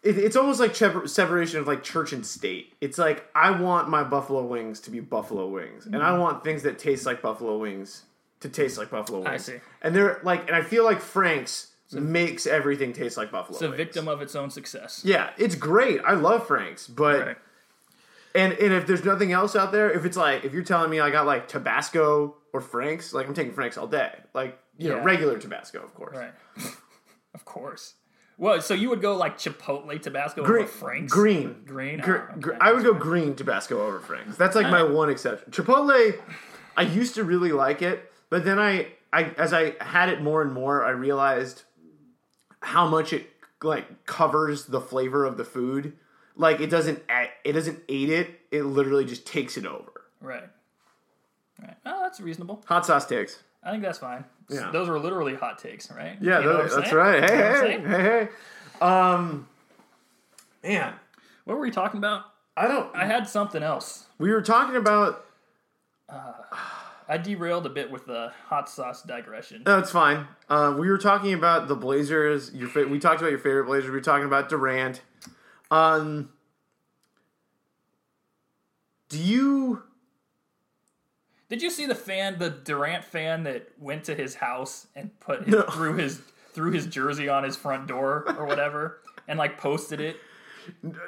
It, 0.03 0.19
it's 0.19 0.37
almost 0.37 0.61
like 0.61 0.75
separation 0.75 1.61
of 1.61 1.67
like 1.67 1.83
church 1.83 2.13
and 2.13 2.27
state. 2.27 2.75
It's 2.81 2.99
like 2.99 3.25
I 3.35 3.53
want 3.53 3.89
my 3.89 4.03
buffalo 4.05 4.45
wings 4.45 4.81
to 4.81 4.91
be 4.91 5.01
buffalo 5.01 5.47
wings, 5.49 5.87
and 5.87 5.97
I 6.03 6.19
want 6.19 6.45
things 6.45 6.63
that 6.65 6.79
taste 6.79 7.07
like 7.07 7.23
buffalo 7.23 7.57
wings 7.59 8.03
to 8.41 8.49
taste 8.49 8.77
like 8.79 8.91
buffalo 8.91 9.21
wings. 9.21 9.29
Mm-hmm. 9.29 9.35
I 9.35 9.59
see. 9.59 9.65
And 9.81 9.95
they're 9.97 10.21
like, 10.25 10.47
and 10.49 10.57
I 10.57 10.63
feel 10.63 10.85
like 10.85 11.01
Frank's 11.01 11.69
makes 11.95 12.47
everything 12.47 12.93
taste 12.93 13.17
like 13.17 13.31
buffalo. 13.31 13.57
It's 13.57 13.63
a 13.63 13.67
wings. 13.69 13.77
victim 13.77 14.09
of 14.09 14.21
its 14.23 14.35
own 14.35 14.51
success. 14.51 15.03
Yeah, 15.05 15.31
it's 15.39 15.55
great. 15.55 16.01
I 16.07 16.15
love 16.15 16.47
Frank's, 16.47 16.87
but 16.87 17.27
Right. 17.27 17.37
and 18.35 18.53
and 18.55 18.73
if 18.73 18.87
there's 18.87 19.05
nothing 19.05 19.33
else 19.33 19.55
out 19.57 19.73
there, 19.73 19.91
if 19.91 20.05
it's 20.05 20.17
like 20.17 20.45
if 20.45 20.53
you're 20.53 20.65
telling 20.65 20.91
me 20.91 21.01
I 21.01 21.11
got 21.11 21.27
like 21.27 21.49
Tabasco 21.49 22.37
or 22.53 22.61
Frank's, 22.61 23.13
like 23.13 23.27
I'm 23.29 23.35
taking 23.35 23.53
Frank's 23.53 23.77
all 23.79 23.87
day. 23.87 24.13
Like 24.35 24.59
you 24.79 24.89
know, 24.89 25.01
regular 25.01 25.39
Tabasco, 25.39 25.81
of 25.83 25.95
course. 25.95 26.17
Right. 26.17 26.33
of 27.35 27.45
course. 27.45 27.95
Well, 28.37 28.61
so 28.61 28.75
you 28.75 28.91
would 28.91 29.01
go 29.01 29.15
like 29.17 29.39
Chipotle 29.39 30.03
Tabasco 30.03 30.43
Green, 30.43 30.65
over 30.65 30.73
Frank's? 30.73 31.13
green, 31.13 31.63
Green? 31.65 32.01
Gr- 32.01 32.17
Oh, 32.17 32.35
okay. 32.39 32.57
I 32.61 32.73
would 32.73 32.83
go 32.83 32.93
green 32.93 33.37
Tabasco 33.37 33.81
over 33.87 34.01
Frank's. 34.01 34.37
That's 34.37 34.57
like 34.57 34.69
my 34.71 34.81
uh, 34.81 34.89
one 34.91 35.09
exception. 35.09 35.53
Chipotle, 35.53 36.19
I 36.77 36.83
used 36.83 37.15
to 37.15 37.23
really 37.23 37.53
like 37.53 37.81
it, 37.81 38.11
but 38.31 38.45
then 38.45 38.59
I, 38.59 38.89
I 39.13 39.27
as 39.39 39.53
I 39.53 39.77
had 39.81 40.09
it 40.09 40.21
more 40.21 40.43
and 40.43 40.53
more, 40.53 40.85
I 40.85 40.91
realized 40.91 41.63
how 42.65 42.89
much 42.89 43.13
it 43.13 43.31
like 43.63 44.05
covers 44.07 44.67
the 44.67 44.81
flavor 44.81 45.25
of 45.25 45.37
the 45.37 45.45
food. 45.45 45.93
Like 46.37 46.61
it 46.61 46.69
doesn't, 46.69 47.03
it 47.45 47.53
doesn't 47.53 47.81
aid 47.89 48.11
it. 48.11 48.41
It 48.51 48.63
literally 48.65 49.05
just 49.05 49.27
takes 49.27 49.57
it 49.57 49.67
over. 49.67 50.03
Right. 50.21 50.49
Right. 51.63 51.77
Oh, 51.87 52.01
that's 52.03 52.21
reasonable. 52.21 52.63
Hot 52.67 52.85
sauce 52.85 53.07
takes. 53.07 53.43
I 53.63 53.71
think 53.71 53.83
that's 53.83 53.99
fine. 53.99 54.25
Yeah. 54.51 54.71
Those 54.73 54.89
are 54.89 54.99
literally 54.99 55.35
hot 55.35 55.59
takes, 55.59 55.91
right? 55.91 56.19
Yeah, 56.21 56.41
You 56.41 56.47
know 56.47 56.69
that's 56.69 56.93
right. 56.93 57.23
You 57.23 57.29
Hey, 57.29 57.39
know 57.39 57.89
hey, 57.89 58.03
hey, 58.03 58.29
hey. 58.81 58.85
Um, 58.85 59.49
man, 60.63 60.95
What 61.45 61.55
were 61.55 61.61
we 61.63 61.71
talking 61.71 61.99
about? 61.99 62.25
I 62.57 62.69
don't. 62.69 62.95
I 62.95 63.05
had 63.07 63.29
something 63.29 63.63
else. 63.63 64.07
we 64.19 64.31
were 64.33 64.43
talking 64.43 64.77
about. 64.77 65.25
I 67.09 67.19
derailed 67.19 67.67
a 67.67 67.69
bit 67.71 67.91
with 67.91 68.07
the 68.07 68.33
hot 68.47 68.69
sauce 68.69 69.03
digression. 69.03 69.63
No, 69.67 69.79
it's 69.79 69.91
fine. 69.91 70.27
Uh, 70.49 70.75
we 70.79 70.89
were 70.89 70.97
talking 70.99 71.35
about 71.35 71.69
the 71.69 71.75
Blazers. 71.77 72.53
Your 72.55 72.69
fa- 72.69 72.87
we 72.89 72.99
talked 72.99 73.21
about 73.21 73.31
your 73.31 73.39
favorite 73.39 73.65
Blazers. 73.67 73.91
We 73.91 73.97
were 73.97 74.01
talking 74.01 74.25
about 74.27 74.49
Durant. 74.49 75.03
Um, 75.71 76.31
do 79.09 79.19
you? 79.19 79.83
Did 81.51 81.63
you 81.63 81.71
see 81.71 81.87
the 81.87 81.95
fan, 81.95 82.39
the 82.39 82.51
Durant 82.51 83.05
fan 83.05 83.45
that 83.45 83.69
went 83.79 84.05
to 84.05 84.15
his 84.15 84.37
house 84.37 84.87
and 84.97 85.19
put 85.21 85.47
No. 85.47 85.63
threw 85.71 85.95
his 85.95 86.21
threw 86.53 86.71
his 86.71 86.87
jersey 86.87 87.29
on 87.29 87.45
his 87.45 87.57
front 87.57 87.87
door 87.87 88.25
or 88.39 88.47
whatever 88.47 89.01
and 89.29 89.39
like 89.39 89.59
posted 89.59 90.01
it? 90.01 90.17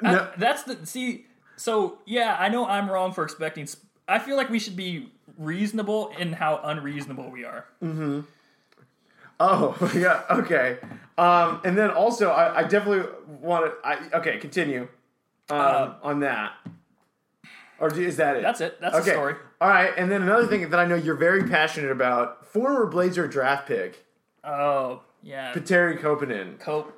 I- 0.03 0.11
No, 0.11 0.29
that's 0.37 0.63
the 0.63 0.85
see. 0.85 1.25
So 1.55 1.97
yeah, 2.05 2.37
I 2.39 2.49
know 2.49 2.67
I'm 2.67 2.89
wrong 2.89 3.13
for 3.13 3.23
expecting. 3.23 3.65
sp- 3.65 3.81
I 4.07 4.19
feel 4.19 4.37
like 4.37 4.49
we 4.49 4.59
should 4.59 4.75
be 4.77 5.11
reasonable 5.37 6.09
in 6.17 6.33
how 6.33 6.59
unreasonable 6.63 7.29
we 7.29 7.45
are. 7.45 7.65
Mm-hmm. 7.83 8.21
oh 9.39 9.91
yeah. 9.95 10.23
Okay. 10.29 10.77
Um, 11.17 11.61
and 11.63 11.77
then 11.77 11.89
also, 11.89 12.29
I, 12.29 12.59
I 12.59 12.63
definitely 12.63 13.11
want 13.41 13.65
to. 13.65 13.87
I 13.87 14.17
okay. 14.19 14.37
Continue. 14.37 14.87
Um, 15.49 15.95
on 16.03 16.19
that. 16.19 16.53
Or 17.79 17.89
do- 17.89 18.01
is 18.01 18.17
that 18.17 18.35
it? 18.35 18.39
Uh, 18.39 18.47
That's 18.49 18.61
it. 18.61 18.81
That's 18.81 18.95
okay. 18.95 19.05
the 19.05 19.11
story. 19.11 19.35
All 19.61 19.69
right. 19.69 19.93
And 19.97 20.11
then 20.11 20.21
another 20.23 20.47
thing 20.47 20.69
that 20.69 20.79
I 20.79 20.85
know 20.85 20.95
you're 20.95 21.15
very 21.15 21.47
passionate 21.47 21.91
about: 21.91 22.45
former 22.47 22.85
Blazer 22.87 23.27
draft 23.27 23.67
pick 23.67 24.03
Oh 24.43 25.01
yeah, 25.21 25.53
Terry 25.53 25.97
Koponen. 25.97 26.59
Cope, 26.59 26.93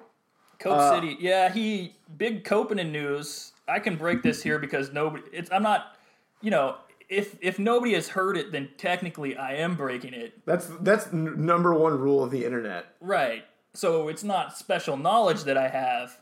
Cope 0.59 0.77
Uh, 0.77 0.95
City. 0.95 1.17
Yeah, 1.19 1.51
he 1.51 1.95
big 2.17 2.43
Copenhagen 2.43 2.91
news. 2.91 3.53
I 3.67 3.79
can 3.79 3.95
break 3.95 4.23
this 4.23 4.41
here 4.43 4.59
because 4.59 4.91
nobody. 4.91 5.23
It's 5.31 5.51
I'm 5.51 5.63
not. 5.63 5.95
You 6.41 6.51
know, 6.51 6.77
if 7.09 7.35
if 7.41 7.57
nobody 7.57 7.93
has 7.95 8.09
heard 8.09 8.37
it, 8.37 8.51
then 8.51 8.69
technically 8.77 9.35
I 9.35 9.55
am 9.55 9.75
breaking 9.75 10.13
it. 10.13 10.45
That's 10.45 10.67
that's 10.81 11.07
n- 11.07 11.45
number 11.45 11.73
one 11.73 11.99
rule 11.99 12.23
of 12.23 12.31
the 12.31 12.45
internet. 12.45 12.95
Right. 13.01 13.45
So 13.73 14.07
it's 14.07 14.23
not 14.23 14.57
special 14.57 14.95
knowledge 14.95 15.43
that 15.43 15.57
I 15.57 15.67
have. 15.69 16.19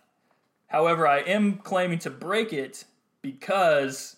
However, 0.67 1.08
I 1.08 1.19
am 1.19 1.58
claiming 1.58 2.00
to 2.00 2.10
break 2.10 2.52
it 2.52 2.86
because 3.21 4.17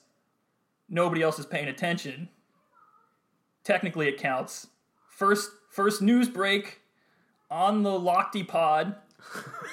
nobody 0.87 1.21
else 1.21 1.39
is 1.39 1.45
paying 1.45 1.67
attention. 1.67 2.29
Technically, 3.63 4.07
it 4.07 4.17
counts. 4.17 4.67
First, 5.07 5.51
first 5.69 6.01
news 6.01 6.27
break 6.29 6.81
on 7.51 7.83
the 7.83 7.91
Lochte 7.91 8.47
Pod. 8.47 8.95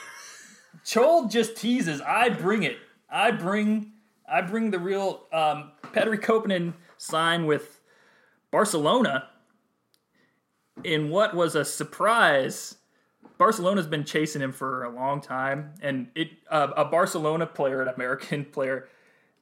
Chol 0.84 1.30
just 1.30 1.56
teases. 1.56 2.00
I 2.00 2.28
bring 2.28 2.62
it. 2.62 2.76
I 3.10 3.30
bring. 3.30 3.92
I 4.28 4.40
bring 4.40 4.70
the 4.70 4.78
real 4.78 5.24
um, 5.32 5.70
Petri 5.92 6.18
Koponen 6.18 6.74
sign 7.06 7.46
with 7.46 7.80
Barcelona 8.50 9.28
in 10.84 11.10
what 11.10 11.34
was 11.34 11.54
a 11.54 11.64
surprise. 11.64 12.76
Barcelona's 13.38 13.86
been 13.86 14.04
chasing 14.04 14.42
him 14.42 14.52
for 14.52 14.84
a 14.84 14.90
long 14.90 15.20
time, 15.20 15.74
and 15.82 16.08
it 16.14 16.30
uh, 16.50 16.68
a 16.76 16.84
Barcelona 16.84 17.46
player, 17.46 17.82
an 17.82 17.88
American 17.88 18.44
player, 18.52 18.88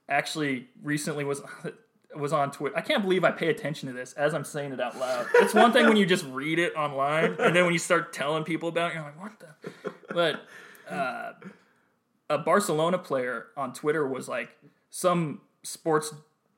actually 0.09 0.69
recently 0.83 1.25
was 1.25 1.43
was 2.15 2.33
on 2.33 2.51
Twitter. 2.51 2.77
I 2.77 2.81
can't 2.81 3.03
believe 3.03 3.25
I 3.25 3.33
pay 3.33 3.49
attention 3.49 3.89
to 3.89 3.95
this 3.95 4.13
as 4.13 4.35
I'm 4.35 4.45
saying 4.45 4.73
it 4.73 4.81
out 4.81 4.99
loud. 4.99 5.27
It's 5.35 5.55
one 5.55 5.73
thing 5.73 5.87
when 5.87 5.97
you 5.97 6.07
just 6.07 6.25
read 6.27 6.59
it 6.59 6.75
online, 6.77 7.37
and 7.39 7.55
then 7.55 7.65
when 7.65 7.73
you 7.73 7.79
start 7.79 8.13
telling 8.13 8.45
people 8.45 8.69
about 8.69 8.91
it, 8.91 8.95
you're 8.95 9.03
like, 9.05 9.21
what 9.21 9.33
the? 9.41 9.91
But 10.15 10.43
uh, 10.89 11.33
a 12.31 12.39
Barcelona 12.39 12.99
player 12.99 13.47
on 13.57 13.73
Twitter 13.73 14.07
was 14.07 14.29
like 14.29 14.51
some 14.91 15.41
sports 15.65 16.15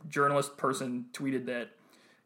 journalist 0.09 0.57
person 0.57 1.07
tweeted 1.13 1.47
that 1.47 1.71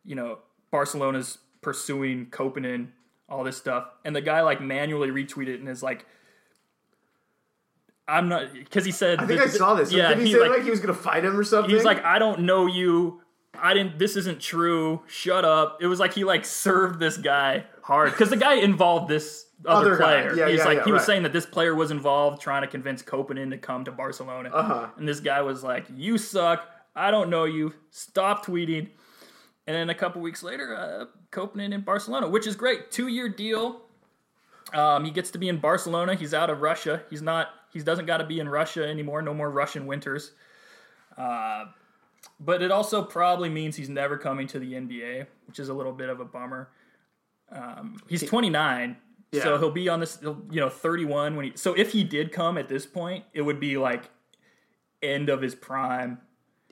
you 0.05 0.15
know 0.15 0.39
Barcelona's 0.71 1.39
pursuing 1.63 2.27
Koponen, 2.27 2.89
all 3.29 3.45
this 3.45 3.57
stuff, 3.57 3.89
and 4.05 4.15
the 4.15 4.21
guy 4.21 4.41
like 4.43 4.61
manually 4.61 5.09
retweeted 5.11 5.57
and 5.57 5.69
is 5.69 5.83
like. 5.83 6.07
I'm 8.09 8.29
not 8.29 8.53
because 8.53 8.85
he 8.85 8.91
said. 8.91 9.21
I 9.21 9.27
think 9.27 9.41
I 9.41 9.47
saw 9.47 9.75
this. 9.75 9.93
Yeah, 9.93 10.09
Did 10.09 10.19
he, 10.19 10.27
he, 10.27 10.33
say 10.33 10.41
like, 10.41 10.51
like, 10.51 10.63
he 10.65 10.71
was 10.71 10.81
gonna 10.81 10.95
fight 10.95 11.25
him 11.25 11.39
or 11.39 11.45
something? 11.45 11.73
He's 11.73 11.85
like, 11.85 12.05
I 12.05 12.19
don't 12.19 12.41
know 12.41 12.67
you. 12.67 13.23
I 13.55 13.73
didn't. 13.73 13.99
This 14.01 14.17
isn't 14.17 14.41
true. 14.41 15.03
Shut 15.07 15.45
up. 15.45 15.79
It 15.81 15.87
was 15.87 16.01
like 16.01 16.13
he 16.15 16.25
like 16.25 16.45
served 16.45 16.99
this 16.99 17.17
guy 17.17 17.67
hard 17.83 18.11
because 18.11 18.31
the 18.31 18.37
guy 18.37 18.55
involved 18.55 19.09
this 19.09 19.47
other, 19.65 19.95
Other 19.95 19.97
player. 19.97 20.35
Yeah, 20.35 20.49
He's 20.49 20.59
yeah, 20.59 20.65
like 20.65 20.79
yeah, 20.79 20.85
he 20.87 20.93
was 20.93 21.01
right. 21.01 21.07
saying 21.07 21.23
that 21.23 21.33
this 21.33 21.47
player 21.47 21.73
was 21.75 21.93
involved 21.93 22.43
trying 22.43 22.63
to 22.63 22.69
convince 22.69 23.01
Koponen 23.03 23.51
to 23.51 23.59
come 23.59 23.85
to 23.85 23.93
Barcelona, 23.93 24.49
Uh-huh. 24.53 24.89
and 24.97 25.07
this 25.07 25.21
guy 25.21 25.43
was 25.43 25.63
like, 25.63 25.87
"You 25.95 26.19
suck. 26.19 26.67
I 26.95 27.11
don't 27.11 27.31
know 27.31 27.45
you. 27.45 27.75
Stop 27.91 28.45
tweeting." 28.47 28.89
And 29.67 29.77
then 29.77 29.91
a 29.91 29.95
couple 29.95 30.21
weeks 30.21 30.43
later, 30.43 30.75
uh, 30.75 31.05
in 31.59 31.81
Barcelona, 31.83 32.29
which 32.29 32.47
is 32.47 32.57
great. 32.57 32.91
Two 32.91 33.07
year 33.09 33.29
deal. 33.29 33.83
Um, 34.73 35.05
he 35.05 35.11
gets 35.11 35.31
to 35.33 35.39
be 35.39 35.49
in 35.49 35.59
Barcelona. 35.59 36.15
He's 36.15 36.35
out 36.35 36.51
of 36.51 36.61
Russia. 36.61 37.03
He's 37.11 37.23
not. 37.23 37.49
He 37.73 37.81
doesn't 37.81 38.07
got 38.07 38.19
to 38.19 38.25
be 38.25 38.41
in 38.41 38.49
Russia 38.49 38.87
anymore. 38.87 39.23
No 39.23 39.33
more 39.35 39.51
Russian 39.51 39.87
winters. 39.87 40.33
Uh, 41.17 41.67
but 42.39 42.63
it 42.63 42.71
also 42.71 43.03
probably 43.03 43.49
means 43.49 43.77
he's 43.77 43.89
never 43.89 44.17
coming 44.19 44.47
to 44.49 44.59
the 44.59 44.73
NBA, 44.75 45.27
which 45.47 45.59
is 45.59 45.69
a 45.69 45.75
little 45.75 45.93
bit 45.93 46.09
of 46.09 46.21
a 46.21 46.25
bummer. 46.25 46.69
Um, 47.53 48.01
he's 48.09 48.23
29, 48.23 48.97
Yeah. 49.33 49.43
so 49.43 49.59
he'll 49.59 49.71
be 49.71 49.89
on 49.89 50.01
this. 50.01 50.19
You 50.23 50.37
know, 50.51 50.69
31 50.69 51.37
when 51.37 51.47
he. 51.47 51.53
So 51.57 51.75
if 51.75 51.93
he 51.93 52.05
did 52.05 52.33
come 52.33 52.59
at 52.59 52.69
this 52.69 52.87
point, 52.87 53.25
it 53.33 53.43
would 53.43 53.61
be 53.61 53.77
like 53.77 54.11
end 55.03 55.29
of 55.29 55.43
his 55.43 55.55
prime. 55.55 56.19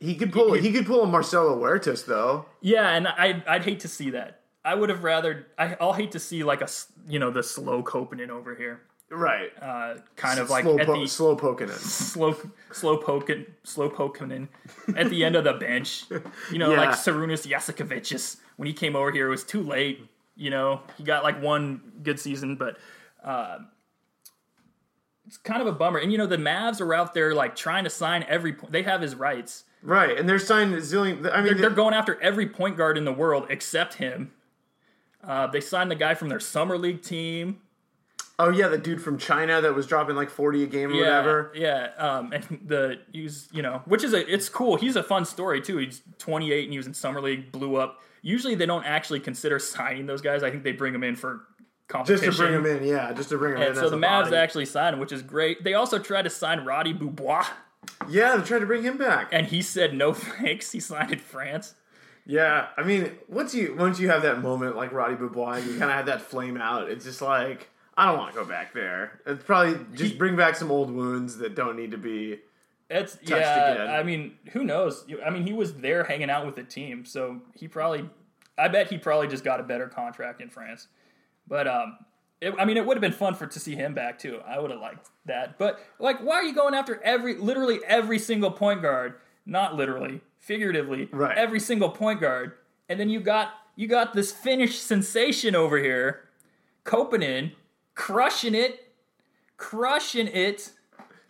He 0.01 0.15
could 0.15 0.33
pull. 0.33 0.53
He 0.55 0.73
could 0.73 0.87
pull 0.87 1.03
a 1.03 1.07
Marcelo 1.07 1.57
Huertas 1.59 2.05
though. 2.07 2.47
Yeah, 2.61 2.89
and 2.91 3.09
I 3.09 3.43
I'd 3.47 3.65
hate 3.65 3.81
to 3.81 3.89
see 3.89 4.11
that. 4.11 4.41
I 4.65 4.75
would 4.75 4.91
have 4.91 5.03
rather. 5.05 5.47
I, 5.59 5.77
I'll 5.81 5.93
hate 5.95 6.13
to 6.13 6.19
see 6.21 6.45
like 6.45 6.61
a 6.63 6.69
you 7.09 7.19
know 7.19 7.31
the 7.31 7.43
slow 7.43 7.83
Koponen 7.83 8.29
over 8.31 8.55
here, 8.55 8.83
Right. 9.11 9.51
uh, 9.61 9.97
kind 10.17 10.39
of 10.39 10.51
like 10.51 10.65
slow, 10.65 10.79
at 10.79 10.87
po- 10.87 11.01
the 11.01 11.07
slow 11.09 11.35
poking 11.37 11.69
it. 11.69 11.75
slow 11.79 12.37
slow 12.71 12.97
poking 12.99 13.47
slow 13.65 13.89
poking 13.89 14.31
in 14.31 14.49
at 14.97 15.11
the 15.11 15.25
end 15.25 15.35
of 15.37 15.45
the 15.45 15.55
bench. 15.55 16.05
You 16.53 16.59
know, 16.59 16.71
Yeah. 16.73 16.79
like 16.79 16.91
Sarunas 16.91 17.47
Jasikevicius 17.47 18.37
when 18.57 18.67
he 18.67 18.73
came 18.75 18.95
over 18.95 19.11
here, 19.11 19.27
it 19.27 19.31
was 19.31 19.45
too 19.45 19.63
late. 19.63 20.01
You 20.37 20.51
know, 20.51 20.83
he 20.97 21.03
got 21.03 21.25
like 21.25 21.43
one 21.43 21.81
good 22.05 22.21
season, 22.21 22.55
but 22.55 22.77
uh, 23.25 23.59
it's 25.27 25.37
kind 25.39 25.61
of 25.61 25.67
a 25.67 25.73
bummer. 25.73 25.99
And 25.99 26.13
you 26.13 26.19
know, 26.19 26.27
the 26.27 26.37
Mavs 26.37 26.81
are 26.81 26.95
out 26.95 27.15
there 27.15 27.35
like 27.35 27.57
trying 27.57 27.85
to 27.85 27.91
sign 27.91 28.25
every. 28.29 28.57
They 28.71 28.83
have 28.83 29.01
his 29.01 29.15
rights. 29.17 29.65
Right, 29.89 30.19
and 30.19 30.29
they're 30.29 30.39
signing 30.39 30.75
a 30.75 30.83
zillion. 30.83 31.33
I 31.33 31.41
mean, 31.41 31.57
They're 31.57 31.71
going 31.71 31.95
after 31.95 32.21
every 32.21 32.47
point 32.47 32.77
guard 32.77 32.99
in 32.99 33.07
the 33.07 33.13
world 33.13 33.47
except 33.49 33.95
him. 33.95 34.33
Uh, 35.25 35.47
they 35.47 35.63
signed 35.63 35.91
the 35.91 35.95
guy 35.97 36.15
from 36.15 36.29
their 36.29 36.41
summer 36.41 36.77
league 36.77 37.01
team. 37.01 37.63
oh 38.39 38.51
yeah, 38.51 38.69
the 38.69 38.77
dude 38.77 39.01
from 39.01 39.17
China 39.17 39.63
that 39.63 39.75
was 39.75 39.87
dropping 39.87 40.15
like 40.15 40.29
forty 40.29 40.63
a 40.63 40.67
game 40.67 40.91
or 40.91 40.93
yeah, 40.93 41.01
whatever. 41.01 41.53
Yeah, 41.55 41.89
um, 41.97 42.33
and 42.35 42.61
the 42.67 42.99
he's 43.13 43.49
you 43.51 43.63
know, 43.63 43.81
which 43.87 44.05
is 44.05 44.13
a 44.13 44.31
it's 44.31 44.51
cool. 44.51 44.77
He's 44.77 44.95
a 44.95 45.03
fun 45.03 45.25
story 45.25 45.63
too. 45.63 45.79
He's 45.79 46.03
28 46.19 46.65
and 46.65 46.73
he 46.73 46.77
was 46.77 46.87
in 46.87 46.93
summer 46.93 47.23
league, 47.23 47.51
blew 47.51 47.77
up. 47.77 48.03
Usually 48.21 48.55
they 48.55 48.67
don't 48.67 48.85
actually 48.85 49.21
consider 49.21 49.59
signing 49.59 50.05
those 50.05 50.21
guys. 50.21 50.43
I 50.43 50.51
think 50.51 50.65
they 50.65 50.73
bring 50.73 50.93
them 50.93 51.03
in 51.03 51.17
for 51.17 51.45
competition. 51.89 52.27
Just 52.27 52.39
to 52.39 52.45
bring 52.45 52.63
them 52.63 52.67
in, 52.77 52.85
yeah, 52.87 53.13
just 53.15 53.31
to 53.31 53.39
bring 53.39 53.55
him 53.55 53.63
in. 53.63 53.69
And 53.69 53.77
so 53.77 53.89
the 53.89 53.97
Mavs 53.97 54.25
body. 54.25 54.37
actually 54.37 54.67
signed 54.67 54.93
him, 54.93 55.01
which 55.01 55.13
is 55.13 55.23
great. 55.23 55.65
They 55.65 55.73
also 55.73 55.99
tried 55.99 56.23
to 56.23 56.31
sign 56.31 56.65
Roddy 56.67 56.93
Beaubois, 56.93 57.47
yeah, 58.09 58.37
they 58.37 58.45
tried 58.45 58.61
to 58.61 58.67
bring 58.67 58.83
him 58.83 58.97
back. 58.97 59.29
and 59.33 59.47
he 59.47 59.63
said 59.63 59.95
no 59.95 60.13
thanks. 60.15 60.73
He 60.73 60.81
signed 60.81 61.13
in 61.13 61.19
France. 61.19 61.75
Yeah, 62.27 62.67
I 62.77 62.83
mean, 62.83 63.13
once 63.27 63.55
you 63.55 63.75
once 63.79 63.99
you 63.99 64.11
have 64.11 64.23
that 64.23 64.43
moment 64.43 64.77
like 64.77 64.93
Roddy 64.93 65.15
Beaubois, 65.15 65.55
and 65.55 65.67
you 65.67 65.79
kind 65.79 65.91
of 65.91 65.97
have 65.97 66.07
that 66.07 66.21
flame 66.21 66.59
out. 66.59 66.91
It's 66.91 67.05
just 67.05 67.23
like 67.23 67.71
I 67.97 68.07
don't 68.07 68.19
want 68.19 68.35
to 68.35 68.39
go 68.39 68.45
back 68.45 68.75
there. 68.75 69.21
It's 69.27 69.43
probably 69.43 69.85
just 69.95 70.19
bring 70.19 70.37
back 70.37 70.55
some 70.55 70.71
old 70.71 70.91
wounds 70.91 71.39
that 71.39 71.55
don't 71.55 71.77
need 71.77 71.91
to 71.91 71.99
be. 71.99 72.39
It's 72.91 73.19
yeah. 73.23 73.73
again. 73.73 73.91
I 73.91 74.03
mean, 74.03 74.37
who 74.53 74.63
knows? 74.63 75.07
I 75.25 75.31
mean, 75.31 75.47
he 75.47 75.53
was 75.53 75.75
there 75.75 76.05
hanging 76.05 76.31
out 76.31 76.47
with 76.47 76.55
the 76.55 76.63
team, 76.63 77.05
so 77.05 77.41
he 77.55 77.67
probably. 77.67 78.09
I 78.59 78.69
bet 78.69 78.89
he 78.89 78.99
probably 78.99 79.29
just 79.29 79.43
got 79.43 79.59
a 79.59 79.63
better 79.63 79.89
contract 79.89 80.41
in 80.41 80.51
France. 80.51 80.89
But 81.47 81.67
um, 81.67 81.97
it, 82.41 82.55
I 82.59 82.65
mean, 82.65 82.77
it 82.77 82.87
would 82.87 82.97
have 82.97 83.03
been 83.03 83.13
fun 83.13 83.35
for 83.35 83.47
to 83.47 83.61
see 83.61 83.75
him 83.75 83.95
back 83.95 84.19
too. 84.19 84.41
I 84.47 84.59
would 84.59 84.71
have 84.71 84.81
liked 84.81 85.09
that. 85.27 85.59
But 85.59 85.81
like, 85.99 86.21
why 86.21 86.37
are 86.37 86.45
you 86.45 86.55
going 86.55 86.75
after 86.75 87.03
every, 87.03 87.37
literally 87.37 87.81
every 87.87 88.19
single 88.19 88.51
point 88.51 88.83
guard? 88.83 89.15
Not 89.45 89.77
literally, 89.77 90.21
figuratively, 90.39 91.09
Right. 91.11 91.37
Every 91.37 91.59
single 91.61 91.89
point 91.89 92.21
guard, 92.21 92.53
and 92.89 93.01
then 93.01 93.09
you 93.09 93.21
got 93.21 93.53
you 93.77 93.89
got 93.89 94.13
this 94.13 94.31
Finnish 94.31 94.79
sensation 94.79 95.55
over 95.55 95.79
here, 95.79 96.29
Koponen, 96.85 97.53
crushing 97.95 98.55
it, 98.55 98.93
crushing 99.57 100.27
it. 100.27 100.71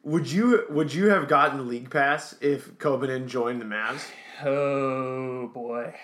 Would 0.03 0.31
you 0.31 0.65
would 0.69 0.93
you 0.93 1.11
have 1.11 1.29
gotten 1.29 1.69
league 1.69 1.91
pass 1.91 2.35
if 2.41 2.77
Koponen 2.79 3.29
joined 3.29 3.61
the 3.61 3.65
Mavs? 3.65 4.05
Oh 4.45 5.49
boy. 5.55 5.95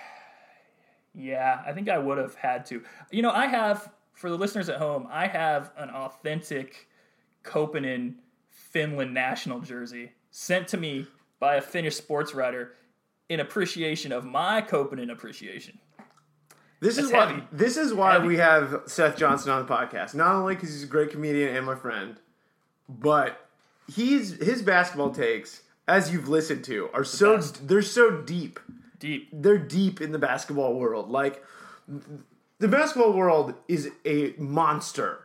Yeah, 1.14 1.62
I 1.66 1.72
think 1.72 1.88
I 1.88 1.98
would 1.98 2.18
have 2.18 2.34
had 2.34 2.66
to. 2.66 2.82
You 3.10 3.22
know, 3.22 3.30
I 3.30 3.46
have 3.46 3.90
for 4.14 4.30
the 4.30 4.36
listeners 4.38 4.68
at 4.68 4.78
home, 4.78 5.06
I 5.10 5.26
have 5.26 5.70
an 5.76 5.90
authentic 5.90 6.88
Koponen 7.44 8.14
Finland 8.48 9.12
national 9.12 9.60
jersey 9.60 10.12
sent 10.30 10.68
to 10.68 10.76
me 10.76 11.06
by 11.38 11.56
a 11.56 11.60
Finnish 11.60 11.96
sports 11.96 12.34
writer 12.34 12.72
in 13.28 13.40
appreciation 13.40 14.12
of 14.12 14.24
my 14.24 14.62
Koponen 14.62 15.10
appreciation. 15.10 15.78
This 16.80 16.98
is 16.98 17.10
That's 17.10 17.12
why 17.12 17.32
heavy. 17.32 17.42
this 17.52 17.76
is 17.76 17.94
why 17.94 18.12
Heavy. 18.14 18.26
we 18.28 18.36
have 18.36 18.82
Seth 18.86 19.16
Johnson 19.16 19.50
on 19.52 19.64
the 19.64 19.72
podcast. 19.72 20.14
Not 20.14 20.34
only 20.34 20.54
because 20.54 20.70
he's 20.70 20.82
a 20.84 20.88
great 20.88 21.10
comedian 21.10 21.54
and 21.56 21.64
my 21.64 21.74
friend, 21.74 22.16
but 22.88 23.48
he's 23.90 24.32
his 24.42 24.60
basketball 24.62 25.10
takes, 25.10 25.62
as 25.88 26.12
you've 26.12 26.28
listened 26.28 26.64
to, 26.64 26.90
are 26.92 27.04
so 27.04 27.36
best. 27.36 27.66
they're 27.68 27.80
so 27.82 28.20
deep. 28.22 28.60
Deep. 28.98 29.28
They're 29.32 29.56
deep 29.58 30.00
in 30.02 30.12
the 30.12 30.18
basketball 30.18 30.74
world. 30.74 31.10
Like 31.10 31.42
the 32.64 32.76
basketball 32.76 33.12
world 33.12 33.54
is 33.68 33.90
a 34.06 34.32
monster. 34.38 35.20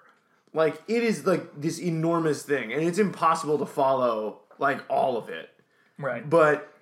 Like 0.53 0.81
it 0.87 1.03
is 1.03 1.25
like 1.25 1.61
this 1.61 1.79
enormous 1.79 2.43
thing, 2.43 2.73
and 2.73 2.83
it's 2.83 2.97
impossible 2.99 3.57
to 3.59 3.65
follow 3.65 4.39
like 4.57 4.81
all 4.89 5.15
of 5.15 5.29
it. 5.29 5.49
Right. 5.97 6.27
But 6.29 6.73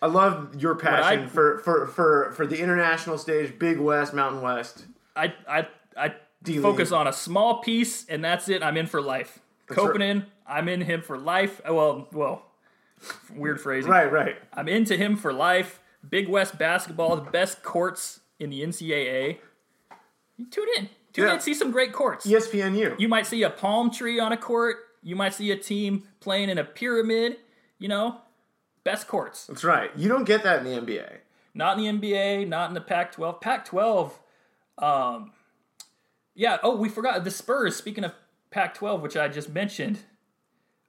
I 0.00 0.06
love 0.06 0.54
your 0.60 0.74
passion 0.74 1.24
I- 1.24 1.26
for, 1.26 1.58
for, 1.58 1.86
for, 1.86 2.32
for 2.32 2.46
the 2.46 2.58
international 2.60 3.18
stage, 3.18 3.58
Big 3.58 3.78
West, 3.78 4.14
Mountain 4.14 4.40
West. 4.42 4.84
I 5.14 5.34
I 5.48 5.66
I 5.96 6.14
D-League. 6.42 6.62
focus 6.62 6.92
on 6.92 7.06
a 7.06 7.12
small 7.12 7.58
piece, 7.58 8.06
and 8.08 8.24
that's 8.24 8.48
it. 8.48 8.62
I'm 8.62 8.76
in 8.76 8.86
for 8.86 9.02
life. 9.02 9.40
right. 9.68 9.76
Koponen, 9.78 10.26
I'm 10.46 10.68
in 10.68 10.80
him 10.82 11.02
for 11.02 11.18
life. 11.18 11.60
Oh, 11.66 11.74
Well, 11.74 12.08
well, 12.12 12.42
weird 13.34 13.60
phrasing. 13.60 13.90
Right, 13.90 14.10
right. 14.10 14.36
I'm 14.54 14.68
into 14.68 14.96
him 14.96 15.16
for 15.16 15.32
life. 15.32 15.80
Big 16.08 16.28
West 16.28 16.56
basketball, 16.58 17.16
the 17.16 17.30
best 17.30 17.62
courts 17.64 18.20
in 18.38 18.50
the 18.50 18.62
NCAA. 18.62 19.38
Tune 20.50 20.66
in. 20.76 20.88
Tune 21.12 21.26
Yeah. 21.28 21.34
in, 21.34 21.40
see 21.40 21.54
some 21.54 21.70
great 21.70 21.92
courts. 21.92 22.26
ESPNU. 22.26 22.98
You 22.98 23.08
might 23.08 23.26
see 23.26 23.42
a 23.42 23.50
palm 23.50 23.90
tree 23.90 24.18
on 24.20 24.32
a 24.32 24.36
court. 24.36 24.76
You 25.02 25.16
might 25.16 25.34
see 25.34 25.50
a 25.50 25.56
team 25.56 26.04
playing 26.20 26.50
in 26.50 26.58
a 26.58 26.64
pyramid. 26.64 27.38
You 27.78 27.88
know, 27.88 28.20
best 28.84 29.06
courts. 29.06 29.46
That's 29.46 29.64
right. 29.64 29.90
You 29.96 30.08
don't 30.08 30.24
get 30.24 30.42
that 30.44 30.64
in 30.64 30.64
the 30.64 30.80
NBA. 30.80 31.18
Not 31.54 31.78
in 31.78 31.98
the 32.00 32.12
NBA, 32.12 32.46
not 32.48 32.68
in 32.70 32.74
the 32.74 32.80
Pac 32.82 33.12
12. 33.12 33.40
Pac 33.40 33.64
12, 33.64 34.18
um, 34.78 35.32
yeah, 36.34 36.58
oh, 36.62 36.76
we 36.76 36.88
forgot 36.90 37.24
the 37.24 37.30
Spurs. 37.30 37.76
Speaking 37.76 38.04
of 38.04 38.12
Pac 38.50 38.74
12, 38.74 39.00
which 39.00 39.16
I 39.16 39.28
just 39.28 39.48
mentioned, 39.48 40.00